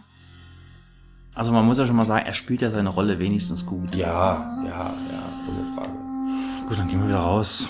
Also 1.35 1.51
man 1.51 1.67
muss 1.67 1.79
ja 1.79 1.87
schon 1.87 1.97
mal 1.97 2.07
sagen, 2.07 2.25
er 2.25 2.35
spielt 2.35 2.61
ja 2.61 2.71
seine 2.71 2.91
Rolle 2.91 3.19
wenigstens 3.19 3.67
gut. 3.67 3.97
Ja, 3.97 4.63
ja, 4.65 4.95
ja, 5.11 5.25
ohne 5.49 5.65
Frage. 5.75 5.91
Gut, 6.69 6.79
dann 6.79 6.87
gehen 6.87 7.01
wir 7.01 7.09
wieder 7.09 7.19
raus. 7.19 7.69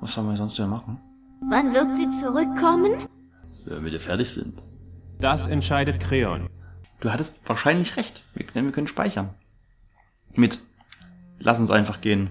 Was 0.00 0.14
sollen 0.14 0.30
wir 0.30 0.36
sonst 0.38 0.58
denn 0.58 0.70
machen? 0.70 0.98
Wann 1.48 1.74
wird 1.74 1.96
sie 1.96 2.08
zurückkommen? 2.18 3.08
Wenn 3.66 3.84
wir 3.84 4.00
fertig 4.00 4.30
sind. 4.30 4.62
Das 5.20 5.48
entscheidet 5.48 6.00
Kreon. 6.00 6.48
Du 7.00 7.12
hattest 7.12 7.40
wahrscheinlich 7.48 7.96
recht. 7.96 8.22
Wir, 8.34 8.46
denn 8.46 8.64
wir 8.64 8.72
können 8.72 8.86
speichern. 8.86 9.30
Mit. 10.34 10.60
Lass 11.38 11.60
uns 11.60 11.70
einfach 11.70 12.00
gehen. 12.00 12.30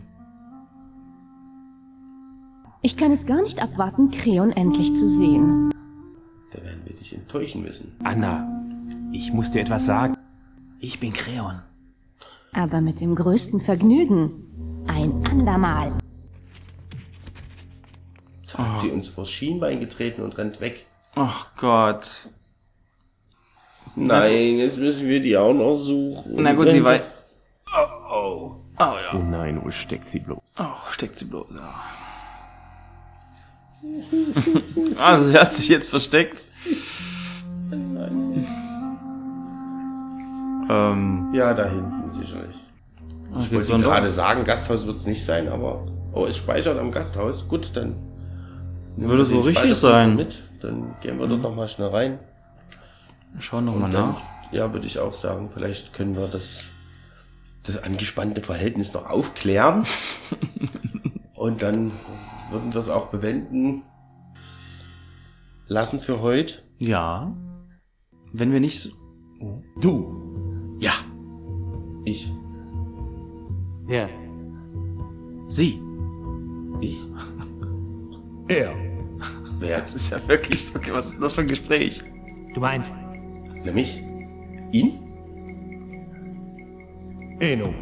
Ich 2.82 2.98
kann 2.98 3.12
es 3.12 3.26
gar 3.26 3.42
nicht 3.42 3.62
abwarten, 3.62 4.10
Kreon 4.12 4.52
endlich 4.52 4.96
zu 4.96 5.08
sehen. 5.08 5.70
Da 6.52 6.64
werden 6.64 6.82
wir 6.86 6.96
dich 6.96 7.14
enttäuschen 7.14 7.62
müssen. 7.62 7.96
Anna, 8.04 8.48
ich 9.12 9.32
muss 9.32 9.52
dir 9.52 9.62
etwas 9.62 9.86
sagen. 9.86 10.18
Ich 10.80 11.00
bin 11.00 11.14
Creon. 11.14 11.62
Aber 12.54 12.82
mit 12.82 13.00
dem 13.00 13.14
größten 13.14 13.62
Vergnügen. 13.62 14.86
Ein 14.88 15.26
andermal. 15.26 15.94
Hat 18.70 18.78
sie 18.78 18.90
uns 18.90 19.10
vors 19.10 19.30
Schienbein 19.30 19.80
getreten 19.80 20.22
und 20.22 20.38
rennt 20.38 20.62
weg. 20.62 20.86
Ach 21.16 21.48
Gott. 21.58 22.28
Nein, 23.96 24.58
jetzt 24.58 24.78
müssen 24.78 25.08
wir 25.08 25.22
die 25.22 25.38
auch 25.38 25.54
noch 25.54 25.76
suchen. 25.76 26.36
Na 26.38 26.54
gut, 26.54 26.70
sie 26.70 26.84
weiß. 26.84 27.02
Oh 28.10 28.62
Oh 28.84 28.96
ja. 29.14 29.20
nein, 29.20 29.62
wo 29.64 29.70
steckt 29.70 30.10
sie 30.10 30.18
bloß? 30.20 30.40
Oh, 30.58 30.90
steckt 30.90 31.16
sie 31.20 31.26
bloß. 31.26 31.46
Ja. 31.54 31.72
also 34.98 35.26
sie 35.26 35.38
hat 35.38 35.54
sich 35.54 35.70
jetzt 35.70 35.90
versteckt. 35.90 36.44
Ähm, 40.70 41.32
Ja, 41.34 41.54
da 41.54 41.66
hinten, 41.66 42.10
sicherlich. 42.10 42.56
ich 43.40 43.52
Ich 43.52 43.70
wollte 43.70 43.84
gerade 43.84 44.12
sagen, 44.12 44.44
Gasthaus 44.44 44.88
wird 44.88 44.98
es 44.98 45.06
nicht 45.06 45.24
sein, 45.24 45.48
aber... 45.48 45.86
Oh, 46.14 46.26
es 46.26 46.38
speichert 46.38 46.80
am 46.80 46.92
Gasthaus. 46.92 47.48
Gut, 47.48 47.72
dann... 47.76 47.96
Würde 48.98 49.30
wohl 49.32 49.42
richtig 49.42 49.76
sein. 49.76 50.16
Mit. 50.16 50.44
Dann 50.62 50.96
gehen 51.02 51.20
wir 51.20 51.28
dort 51.28 51.42
noch 51.42 51.56
mal 51.56 51.68
schnell 51.68 51.88
rein. 51.90 52.20
Schauen 53.40 53.66
noch 53.66 53.76
mal 53.76 53.86
Und 53.86 53.94
dann, 53.94 54.10
nach. 54.12 54.22
ja, 54.52 54.74
würde 54.74 54.86
ich 54.88 55.00
auch 55.00 55.14
sagen, 55.14 55.50
vielleicht 55.52 55.94
können 55.94 56.16
wir 56.16 56.28
das, 56.28 56.70
das 57.64 57.82
angespannte 57.84 58.42
Verhältnis 58.42 58.94
noch 58.94 59.10
aufklären. 59.10 59.86
Und 61.34 61.62
dann 61.62 61.92
würden 62.52 62.74
wir 62.74 62.80
es 62.80 62.90
auch 62.90 63.08
bewenden 63.08 63.84
lassen 65.68 66.00
für 66.00 66.20
heute. 66.22 66.62
Ja. 66.78 67.34
Wenn 68.34 68.52
wir 68.52 68.60
nicht 68.60 68.80
so. 68.82 68.90
Du. 69.80 70.78
Ja, 70.80 70.94
Ich. 72.06 72.32
Ja. 73.88 74.08
sie. 75.50 75.82
Ich. 76.82 76.98
Er. 78.52 78.74
Wer? 79.60 79.80
Das 79.80 79.94
ist 79.94 80.10
ja 80.12 80.18
wirklich 80.28 80.66
so. 80.66 80.80
Was 80.92 81.06
ist 81.06 81.14
denn 81.14 81.22
das 81.22 81.34
für 81.34 81.42
ein 81.42 81.48
Gespräch? 81.48 82.02
Du 82.54 82.60
meinst 82.60 82.92
Nämlich? 83.64 84.04
Ihn? 84.72 84.94
Eno. 87.40 87.74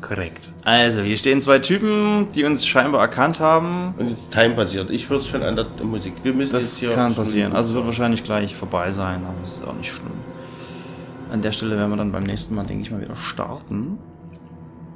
Korrekt. 0.00 0.52
Also, 0.64 1.00
hier 1.02 1.16
stehen 1.16 1.40
zwei 1.40 1.58
Typen, 1.58 2.28
die 2.34 2.44
uns 2.44 2.66
scheinbar 2.66 3.00
erkannt 3.00 3.40
haben. 3.40 3.94
Und 3.98 4.08
jetzt 4.10 4.32
Time 4.32 4.54
passiert. 4.54 4.90
Ich 4.90 5.08
höre 5.08 5.18
es 5.18 5.26
schon 5.28 5.42
an 5.42 5.56
der 5.56 5.66
Musik. 5.84 6.14
Wir 6.22 6.32
müssen 6.32 6.54
jetzt 6.56 6.72
Das 6.72 6.78
hier. 6.78 6.92
kann 6.94 7.14
schon- 7.14 7.24
passieren. 7.24 7.52
Also 7.54 7.70
es 7.70 7.74
wird 7.76 7.86
wahrscheinlich 7.86 8.24
gleich 8.24 8.54
vorbei 8.54 8.90
sein, 8.92 9.22
aber 9.24 9.34
es 9.44 9.56
ist 9.56 9.66
auch 9.66 9.74
nicht 9.74 9.90
schlimm. 9.92 10.10
An 11.30 11.42
der 11.42 11.52
Stelle 11.52 11.76
werden 11.76 11.90
wir 11.90 11.96
dann 11.96 12.12
beim 12.12 12.24
nächsten 12.24 12.54
Mal, 12.54 12.66
denke 12.66 12.82
ich 12.82 12.90
mal, 12.90 13.00
wieder 13.00 13.16
starten. 13.16 13.98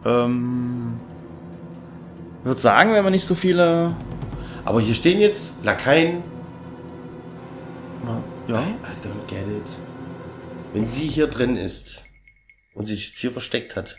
Ähm, 0.04 0.94
ich 2.44 2.46
würde 2.46 2.60
sagen, 2.60 2.92
wenn 2.92 3.02
wir 3.02 3.10
nicht 3.10 3.24
so 3.24 3.34
viele... 3.34 3.96
Aber 4.66 4.78
hier 4.78 4.92
stehen 4.94 5.18
jetzt 5.18 5.54
Lakaien. 5.62 6.20
Ja, 8.46 8.60
I 8.60 9.06
don't 9.06 9.26
get 9.26 9.48
it. 9.48 9.62
Wenn 10.74 10.86
sie 10.86 11.06
hier 11.06 11.26
drin 11.26 11.56
ist 11.56 12.04
und 12.74 12.84
sich 12.84 13.08
jetzt 13.08 13.18
hier 13.18 13.30
versteckt 13.32 13.76
hat, 13.76 13.96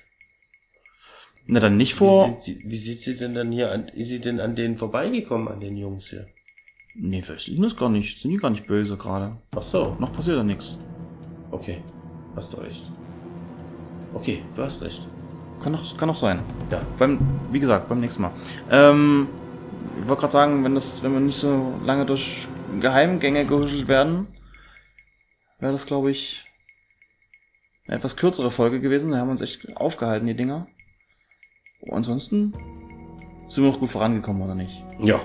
na 1.48 1.60
dann 1.60 1.76
nicht 1.76 1.94
wie, 1.94 1.98
vor... 1.98 2.26
sind 2.28 2.42
sie, 2.44 2.62
wie 2.64 2.78
sieht 2.78 3.00
sie 3.02 3.16
denn 3.16 3.34
dann 3.34 3.52
hier 3.52 3.72
an, 3.72 3.88
ist 3.88 4.10
sie 4.10 4.22
denn 4.22 4.40
an 4.40 4.54
denen 4.54 4.78
vorbeigekommen, 4.78 5.48
an 5.48 5.60
den 5.60 5.76
Jungs 5.76 6.12
hier? 6.12 6.28
Nee, 6.94 7.24
vielleicht 7.24 7.48
sind 7.48 7.64
das 7.64 7.76
gar 7.76 7.90
nicht, 7.90 8.22
sind 8.22 8.30
die 8.30 8.38
gar 8.38 8.52
nicht 8.52 8.68
böse 8.68 8.96
gerade. 8.96 9.38
Ach 9.56 9.64
so, 9.64 9.98
Noch 10.00 10.12
passiert 10.12 10.38
ja 10.38 10.44
nichts. 10.44 10.78
okay, 11.50 11.82
hast 12.36 12.54
du 12.54 12.58
recht. 12.58 12.92
Okay, 14.14 14.44
du 14.56 14.62
hast 14.62 14.84
recht. 14.84 15.02
Kann 15.64 15.74
doch, 15.74 15.98
kann 15.98 16.08
doch 16.08 16.18
sein. 16.18 16.40
Ja, 16.72 16.82
Beim, 17.00 17.18
wie 17.52 17.60
gesagt, 17.60 17.90
beim 17.90 18.00
nächsten 18.00 18.22
Mal. 18.22 18.32
Ähm, 18.72 19.28
ich 20.00 20.08
wollte 20.08 20.22
gerade 20.22 20.34
sagen, 20.34 20.64
wenn 20.64 20.76
das, 20.76 21.02
wenn 21.04 21.14
wir 21.14 21.20
nicht 21.20 21.38
so 21.38 21.74
lange 21.84 22.06
durch 22.06 22.48
Geheimgänge 22.80 23.46
gehuschelt 23.46 23.88
werden, 23.88 24.28
wäre 25.60 25.72
das, 25.72 25.86
glaube 25.86 26.12
ich, 26.12 26.46
eine 27.88 27.98
etwas 27.98 28.16
kürzere 28.16 28.52
Folge 28.52 28.80
gewesen. 28.82 29.12
Da 29.12 29.20
haben 29.20 29.28
wir 29.28 29.32
uns 29.32 29.42
echt 29.42 29.76
aufgehalten, 29.78 30.28
die 30.28 30.36
Dinger. 30.36 30.68
Ansonsten 31.92 32.52
sind 33.48 33.64
wir 33.64 33.72
noch 33.72 33.80
gut 33.80 33.90
vorangekommen, 33.90 34.42
oder 34.42 34.56
nicht? 34.56 34.84
ja. 35.00 35.20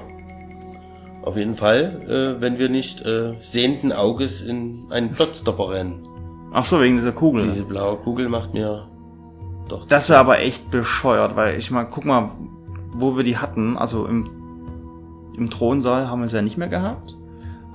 Auf 1.22 1.36
jeden 1.36 1.54
Fall, 1.54 1.98
äh, 2.08 2.40
wenn 2.40 2.58
wir 2.58 2.70
nicht 2.70 3.02
äh, 3.04 3.34
sehenden 3.40 3.92
Auges 3.92 4.40
in 4.40 4.86
einen 4.88 5.10
Plotstopper 5.10 5.68
rennen. 5.68 6.02
Ach 6.50 6.64
so, 6.64 6.80
wegen 6.80 6.96
dieser 6.96 7.12
Kugel. 7.12 7.46
Diese 7.46 7.64
blaue 7.64 7.98
Kugel 7.98 8.30
macht 8.30 8.54
mir 8.54 8.88
doch. 9.72 9.86
Das 9.86 10.08
wäre 10.08 10.18
aber 10.20 10.40
echt 10.40 10.70
bescheuert, 10.70 11.36
weil 11.36 11.58
ich 11.58 11.70
mal, 11.70 11.84
guck 11.84 12.04
mal, 12.04 12.30
wo 12.92 13.16
wir 13.16 13.24
die 13.24 13.38
hatten. 13.38 13.76
Also 13.78 14.06
im, 14.06 14.28
im 15.36 15.50
Thronsaal 15.50 16.08
haben 16.10 16.20
wir 16.20 16.28
sie 16.28 16.36
ja 16.36 16.42
nicht 16.42 16.56
mehr 16.58 16.68
gehabt. 16.68 17.16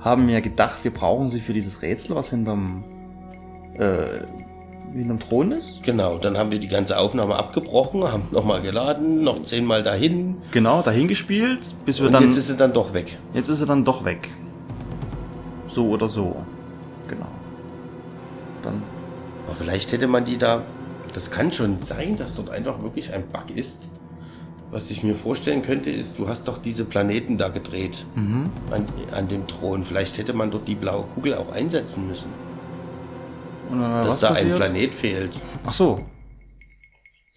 Haben 0.00 0.26
mir 0.26 0.40
gedacht, 0.40 0.84
wir 0.84 0.92
brauchen 0.92 1.28
sie 1.28 1.40
für 1.40 1.52
dieses 1.52 1.82
Rätsel, 1.82 2.14
was 2.16 2.30
hinterm, 2.30 2.84
äh, 3.74 4.20
hinterm 4.92 5.18
Thron 5.18 5.52
ist. 5.52 5.82
Genau, 5.82 6.18
dann 6.18 6.38
haben 6.38 6.50
wir 6.52 6.58
die 6.60 6.68
ganze 6.68 6.98
Aufnahme 6.98 7.34
abgebrochen, 7.36 8.04
haben 8.04 8.22
nochmal 8.30 8.62
geladen, 8.62 9.22
noch 9.22 9.42
zehnmal 9.42 9.82
dahin. 9.82 10.36
Genau, 10.52 10.82
dahin 10.82 11.08
gespielt, 11.08 11.62
bis 11.84 11.98
wir 11.98 12.06
Und 12.06 12.12
dann. 12.12 12.22
jetzt 12.24 12.36
ist 12.36 12.46
sie 12.48 12.56
dann 12.56 12.72
doch 12.72 12.92
weg. 12.94 13.18
jetzt 13.34 13.48
ist 13.48 13.58
sie 13.58 13.66
dann 13.66 13.84
doch 13.84 14.04
weg. 14.04 14.30
So 15.66 15.88
oder 15.88 16.08
so. 16.08 16.36
Genau. 17.08 17.26
Dann 18.62 18.74
Aber 19.46 19.54
vielleicht 19.58 19.92
hätte 19.92 20.06
man 20.08 20.24
die 20.24 20.38
da. 20.38 20.62
Das 21.16 21.30
kann 21.30 21.50
schon 21.50 21.76
sein, 21.76 22.14
dass 22.14 22.34
dort 22.36 22.50
einfach 22.50 22.82
wirklich 22.82 23.12
ein 23.14 23.26
Bug 23.26 23.56
ist. 23.56 23.88
Was 24.70 24.90
ich 24.90 25.02
mir 25.02 25.14
vorstellen 25.14 25.62
könnte, 25.62 25.90
ist, 25.90 26.18
du 26.18 26.28
hast 26.28 26.46
doch 26.48 26.58
diese 26.58 26.84
Planeten 26.84 27.36
da 27.38 27.48
gedreht 27.48 28.04
an, 28.70 28.84
an 29.14 29.26
dem 29.28 29.46
Thron. 29.46 29.82
Vielleicht 29.82 30.18
hätte 30.18 30.34
man 30.34 30.50
dort 30.50 30.68
die 30.68 30.74
blaue 30.74 31.04
Kugel 31.14 31.34
auch 31.34 31.50
einsetzen 31.52 32.06
müssen. 32.06 32.28
Und 33.70 33.80
dann, 33.80 34.04
dass 34.04 34.20
da 34.20 34.28
passiert? 34.28 34.52
ein 34.52 34.56
Planet 34.58 34.94
fehlt. 34.94 35.30
Ach 35.64 35.72
so. 35.72 36.00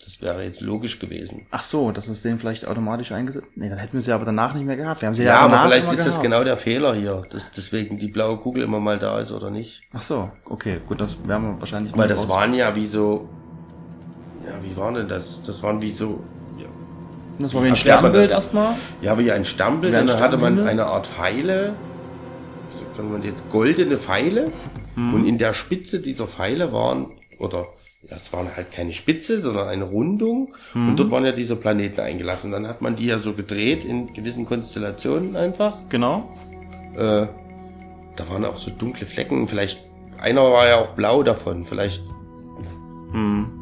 Das 0.03 0.21
wäre 0.21 0.43
jetzt 0.43 0.59
logisch 0.61 0.99
gewesen. 0.99 1.45
Ach 1.51 1.63
so, 1.63 1.91
das 1.91 2.07
ist 2.09 2.25
den 2.25 2.39
vielleicht 2.39 2.65
automatisch 2.67 3.11
eingesetzt. 3.13 3.55
Nee, 3.55 3.69
dann 3.69 3.77
hätten 3.77 3.93
wir 3.93 4.01
sie 4.01 4.11
aber 4.11 4.25
danach 4.25 4.53
nicht 4.55 4.65
mehr 4.65 4.75
gehabt. 4.75 5.01
Wir 5.01 5.07
haben 5.07 5.13
sie 5.13 5.23
Ja, 5.23 5.35
ja, 5.35 5.39
aber 5.41 5.61
vielleicht 5.61 5.91
ist 5.91 5.99
das 5.99 6.05
gehabt. 6.07 6.23
genau 6.23 6.43
der 6.43 6.57
Fehler 6.57 6.95
hier, 6.95 7.21
dass 7.29 7.51
deswegen 7.51 7.97
die 7.97 8.07
blaue 8.09 8.37
Kugel 8.37 8.63
immer 8.63 8.79
mal 8.81 8.99
da 8.99 9.19
ist 9.19 9.31
oder 9.31 9.49
nicht. 9.49 9.83
Ach 9.93 10.01
so, 10.01 10.29
okay, 10.45 10.81
gut, 10.87 10.99
das 10.99 11.15
werden 11.25 11.53
wir 11.53 11.59
wahrscheinlich 11.61 11.95
Weil 11.97 12.07
das 12.09 12.21
raus- 12.23 12.29
waren 12.29 12.53
ja 12.53 12.75
wie 12.75 12.87
so. 12.87 13.29
Ja, 14.49 14.55
wie 14.63 14.75
waren 14.77 14.95
denn 14.95 15.07
das? 15.07 15.43
Das 15.43 15.61
waren 15.63 15.81
wie 15.81 15.91
so. 15.91 16.19
Ja, 16.57 16.65
Das 17.39 17.53
war 17.53 17.63
wie 17.63 17.67
ein 17.67 17.75
Sternbild 17.75 18.31
erstmal. 18.31 18.73
ja 19.01 19.17
wie 19.19 19.31
ein 19.31 19.45
Stammbild. 19.45 19.93
Wie 19.93 19.97
ein 19.97 20.01
und 20.03 20.09
dann 20.09 20.19
hatte 20.19 20.37
man 20.37 20.59
eine 20.67 20.87
Art 20.87 21.07
Pfeile. 21.07 21.75
So 22.69 22.83
kann 22.95 23.11
man 23.11 23.21
jetzt 23.23 23.49
goldene 23.49 23.97
Pfeile. 23.97 24.51
Hm. 24.95 25.13
Und 25.13 25.25
in 25.25 25.37
der 25.37 25.53
Spitze 25.53 25.99
dieser 25.99 26.27
Pfeile 26.27 26.73
waren, 26.73 27.11
oder 27.37 27.67
ja, 28.01 28.15
es 28.17 28.31
waren 28.33 28.47
halt 28.55 28.71
keine 28.71 28.93
Spitze, 28.93 29.39
sondern 29.39 29.67
eine 29.67 29.83
Rundung. 29.83 30.55
Hm. 30.73 30.89
Und 30.89 30.99
dort 30.99 31.11
waren 31.11 31.25
ja 31.25 31.31
diese 31.31 31.55
Planeten 31.55 31.99
eingelassen. 32.01 32.51
Dann 32.51 32.67
hat 32.67 32.81
man 32.81 32.95
die 32.95 33.05
ja 33.05 33.19
so 33.19 33.33
gedreht 33.33 33.85
in 33.85 34.13
gewissen 34.13 34.45
Konstellationen 34.45 35.35
einfach. 35.35 35.77
Genau. 35.89 36.29
Äh, 36.95 37.27
da 38.15 38.29
waren 38.29 38.45
auch 38.45 38.57
so 38.57 38.71
dunkle 38.71 39.05
Flecken. 39.05 39.47
Vielleicht, 39.47 39.79
einer 40.19 40.41
war 40.43 40.67
ja 40.67 40.77
auch 40.77 40.89
blau 40.95 41.23
davon. 41.23 41.63
Vielleicht 41.65 42.03
Hm. 43.11 43.58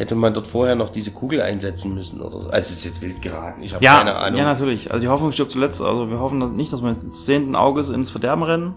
Hätte 0.00 0.14
man 0.14 0.32
dort 0.32 0.46
vorher 0.46 0.76
noch 0.76 0.88
diese 0.88 1.10
Kugel 1.10 1.42
einsetzen 1.42 1.94
müssen 1.94 2.22
oder 2.22 2.40
so. 2.40 2.48
Also 2.48 2.58
es 2.58 2.70
ist 2.70 2.84
jetzt 2.84 3.02
wild 3.02 3.20
geraten. 3.20 3.62
Ich 3.62 3.74
habe 3.74 3.84
Ja, 3.84 3.98
keine 3.98 4.16
Ahnung. 4.16 4.38
ja, 4.38 4.46
natürlich. 4.46 4.90
Also 4.90 5.02
die 5.02 5.08
Hoffnung 5.08 5.30
stirbt 5.30 5.50
zuletzt. 5.52 5.82
Also 5.82 6.08
wir 6.08 6.18
hoffen 6.18 6.40
dass 6.40 6.52
nicht, 6.52 6.72
dass 6.72 6.82
wir 6.82 6.90
jetzt 6.90 7.26
zehnten 7.26 7.54
Auges 7.54 7.90
ins 7.90 8.08
Verderben 8.08 8.42
rennen. 8.42 8.74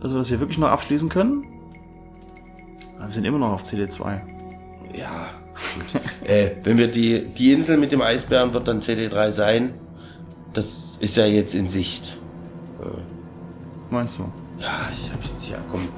Dass 0.00 0.12
wir 0.12 0.18
das 0.18 0.28
hier 0.28 0.38
wirklich 0.38 0.58
noch 0.58 0.68
abschließen 0.68 1.08
können. 1.08 1.44
Aber 2.96 3.08
wir 3.08 3.12
sind 3.12 3.24
immer 3.24 3.38
noch 3.38 3.54
auf 3.54 3.64
CD2. 3.64 4.20
Ja. 4.96 5.30
äh, 6.24 6.50
wenn 6.62 6.78
wir 6.78 6.86
die, 6.86 7.24
die 7.26 7.52
Insel 7.52 7.76
mit 7.76 7.90
dem 7.90 8.00
Eisbären 8.00 8.54
wird 8.54 8.68
dann 8.68 8.80
CD3 8.80 9.32
sein. 9.32 9.72
Das 10.52 10.96
ist 11.00 11.16
ja 11.16 11.26
jetzt 11.26 11.56
in 11.56 11.66
Sicht. 11.66 12.18
Meinst 13.90 14.18
du? 14.18 14.22
Ja, 14.60 14.88
ich 14.92 15.10
hab 15.10 15.24
jetzt, 15.24 15.50
ja, 15.50 15.56
komm. 15.68 15.88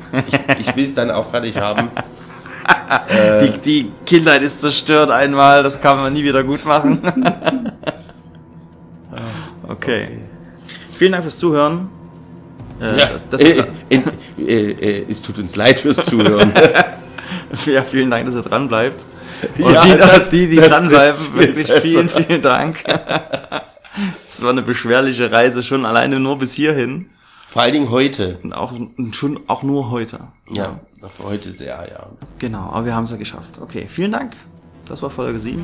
Ich, 0.58 0.68
ich 0.68 0.76
will 0.76 0.86
es 0.86 0.94
dann 0.94 1.10
auch 1.10 1.26
fertig 1.26 1.58
haben. 1.58 1.90
Die, 3.42 3.58
die 3.58 3.90
Kindheit 4.04 4.42
ist 4.42 4.60
zerstört 4.60 5.10
einmal, 5.10 5.62
das 5.62 5.80
kann 5.80 5.98
man 5.98 6.12
nie 6.12 6.22
wieder 6.24 6.44
gut 6.44 6.64
machen. 6.64 7.00
okay. 9.68 10.20
Vielen 10.92 11.12
Dank 11.12 11.24
fürs 11.24 11.38
Zuhören. 11.38 11.88
Äh, 12.80 12.98
Ja, 12.98 13.08
das, 13.30 13.42
äh, 13.42 13.64
äh, 13.90 14.00
äh, 14.38 14.70
äh, 14.70 15.06
es 15.10 15.20
tut 15.22 15.38
uns 15.38 15.56
leid 15.56 15.80
fürs 15.80 16.04
Zuhören. 16.04 16.52
ja, 17.66 17.82
vielen 17.82 18.10
Dank, 18.10 18.26
dass 18.26 18.34
ihr 18.34 18.42
dran 18.42 18.68
bleibt. 18.68 19.04
Und 19.58 19.70
Ja, 19.72 19.84
die, 19.84 19.96
das- 19.98 20.30
die, 20.30 20.46
die 20.48 20.56
dranbleiben, 20.56 21.20
wirklich 21.34 21.66
besser. 21.66 21.80
vielen, 21.82 22.08
vielen 22.08 22.40
Dank. 22.42 22.82
Es 24.26 24.42
war 24.42 24.50
eine 24.50 24.62
beschwerliche 24.62 25.30
Reise, 25.30 25.62
schon 25.62 25.84
alleine 25.86 26.20
nur 26.20 26.38
bis 26.38 26.52
hierhin. 26.52 27.10
Vor 27.46 27.62
allen 27.62 27.72
Dingen 27.72 27.90
heute. 27.90 28.38
Und 28.42 28.52
auch, 28.52 28.72
und 28.72 29.14
schon 29.16 29.40
auch 29.46 29.62
nur 29.62 29.90
heute. 29.90 30.20
Ja, 30.52 30.80
für 31.08 31.24
heute 31.24 31.52
sehr, 31.52 31.86
ja. 31.90 32.06
Genau, 32.38 32.70
aber 32.70 32.86
wir 32.86 32.94
haben 32.94 33.04
es 33.04 33.10
ja 33.10 33.16
geschafft. 33.16 33.60
Okay, 33.60 33.86
vielen 33.88 34.12
Dank. 34.12 34.36
Das 34.86 35.02
war 35.02 35.10
Folge 35.10 35.38
7. 35.38 35.62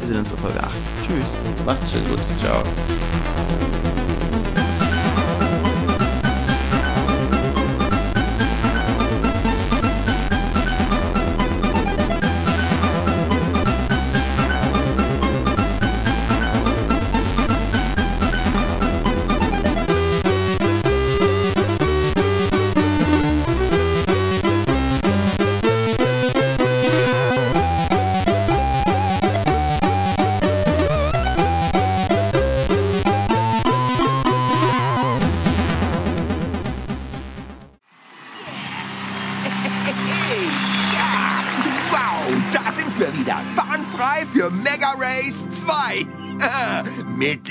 Wir 0.00 0.06
sehen 0.06 0.18
uns 0.18 0.28
bei 0.28 0.36
Folge 0.36 0.62
8. 0.62 0.70
Tschüss. 1.06 1.36
Macht's 1.66 1.92
schön 1.92 2.06
gut. 2.08 2.20
Ciao. 2.40 2.62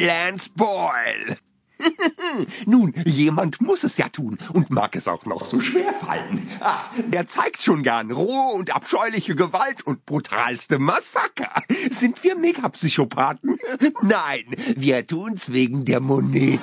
Lance 0.08 0.50
Boyle. 0.56 1.36
Nun, 2.66 2.94
jemand 3.06 3.60
muss 3.60 3.84
es 3.84 3.98
ja 3.98 4.08
tun 4.08 4.38
und 4.54 4.70
mag 4.70 4.96
es 4.96 5.10
auch 5.10 5.26
noch 5.26 5.44
so 5.44 5.60
schwer 5.60 5.94
fallen. 5.94 6.48
Ach, 6.62 6.90
wer 7.08 7.28
zeigt 7.28 7.62
schon 7.62 7.84
gern 7.84 8.12
rohe 8.12 8.54
und 8.54 8.74
abscheuliche 8.74 9.36
Gewalt 9.36 9.86
und 9.86 10.06
brutalste 10.06 10.80
Massaker? 10.80 11.62
Sind 11.90 12.24
wir 12.24 12.38
Megapsychopathen? 12.38 13.60
Nein, 14.02 14.46
wir 14.78 15.06
tun's 15.06 15.52
wegen 15.52 15.84
der 15.84 16.00
Moneten. 16.00 16.62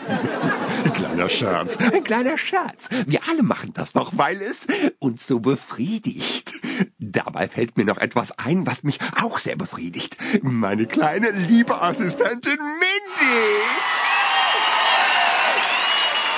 Ein 1.14 1.18
kleiner 1.18 1.30
Scherz, 1.30 1.76
ein 1.76 2.02
kleiner 2.02 2.38
Scherz. 2.38 2.88
Wir 3.06 3.20
alle 3.28 3.44
machen 3.44 3.72
das 3.72 3.92
doch, 3.92 4.10
weil 4.16 4.42
es 4.42 4.66
uns 4.98 5.28
so 5.28 5.38
befriedigt. 5.38 6.54
Dabei 6.98 7.46
fällt 7.46 7.76
mir 7.76 7.84
noch 7.84 7.98
etwas 7.98 8.36
ein, 8.36 8.66
was 8.66 8.82
mich 8.82 8.98
auch 9.22 9.38
sehr 9.38 9.54
befriedigt. 9.54 10.16
Meine 10.42 10.86
kleine 10.86 11.30
liebe 11.30 11.80
Assistentin 11.80 12.58
Mindy. 12.58 13.44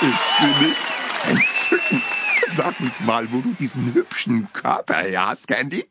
Ist 0.01 0.37
sie 0.37 0.65
nicht 0.65 0.77
entzückend? 1.25 2.03
Sag 2.49 2.79
uns 2.79 2.99
mal, 2.99 3.31
wo 3.31 3.41
du 3.41 3.55
diesen 3.59 3.95
hübschen 3.95 4.47
Körper 4.53 4.97
her 4.97 5.25
hast, 5.29 5.47
Candy. 5.47 5.89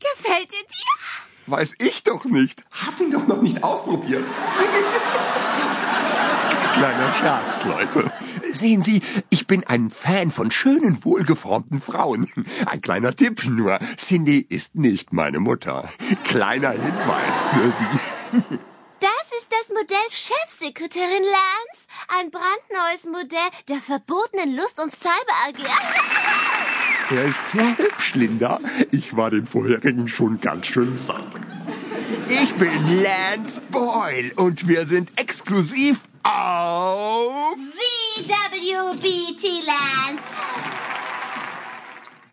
Gefällt 0.00 0.48
er 0.52 0.62
dir? 0.62 1.48
Weiß 1.48 1.74
ich 1.78 2.02
doch 2.02 2.24
nicht. 2.24 2.64
Hab 2.70 2.98
ihn 2.98 3.10
doch 3.10 3.26
noch 3.26 3.42
nicht 3.42 3.62
ausprobiert. 3.62 4.26
Kleiner 6.72 7.12
Scherz, 7.12 7.64
Leute. 7.64 8.10
Sehen 8.50 8.82
Sie, 8.82 9.02
ich 9.30 9.46
bin 9.46 9.64
ein 9.64 9.90
Fan 9.90 10.30
von 10.30 10.50
schönen, 10.50 11.04
wohlgeformten 11.04 11.80
Frauen. 11.80 12.28
Ein 12.66 12.80
kleiner 12.80 13.14
Tipp 13.14 13.44
nur. 13.44 13.78
Cindy 13.96 14.46
ist 14.48 14.74
nicht 14.74 15.12
meine 15.12 15.38
Mutter. 15.38 15.88
Kleiner 16.24 16.70
Hinweis 16.70 17.44
für 17.52 17.70
Sie. 17.70 18.58
Das 19.00 19.38
ist 19.38 19.50
das 19.50 19.68
Modell 19.68 19.96
Chefsekretärin 20.10 21.22
Lance. 21.22 21.86
Ein 22.08 22.30
brandneues 22.30 23.04
Modell 23.06 23.50
der 23.68 23.80
verbotenen 23.80 24.56
Lust- 24.56 24.80
und 24.80 24.94
Cyber-AG. 24.94 25.58
Er 27.10 27.24
ist 27.24 27.50
sehr 27.50 27.76
hübsch, 27.76 28.14
Linda. 28.14 28.58
Ich 28.90 29.14
war 29.14 29.30
den 29.30 29.44
vorherigen 29.44 30.08
schon 30.08 30.40
ganz 30.40 30.68
schön 30.68 30.94
satt. 30.94 31.26
Ich 32.28 32.54
bin 32.54 33.02
Lance 33.02 33.60
Boyle 33.70 34.32
und 34.36 34.66
wir 34.66 34.86
sind 34.86 35.10
exklusiv 35.20 36.04
auf... 36.22 37.56
VWBT 38.22 39.64
Lance. 39.66 40.28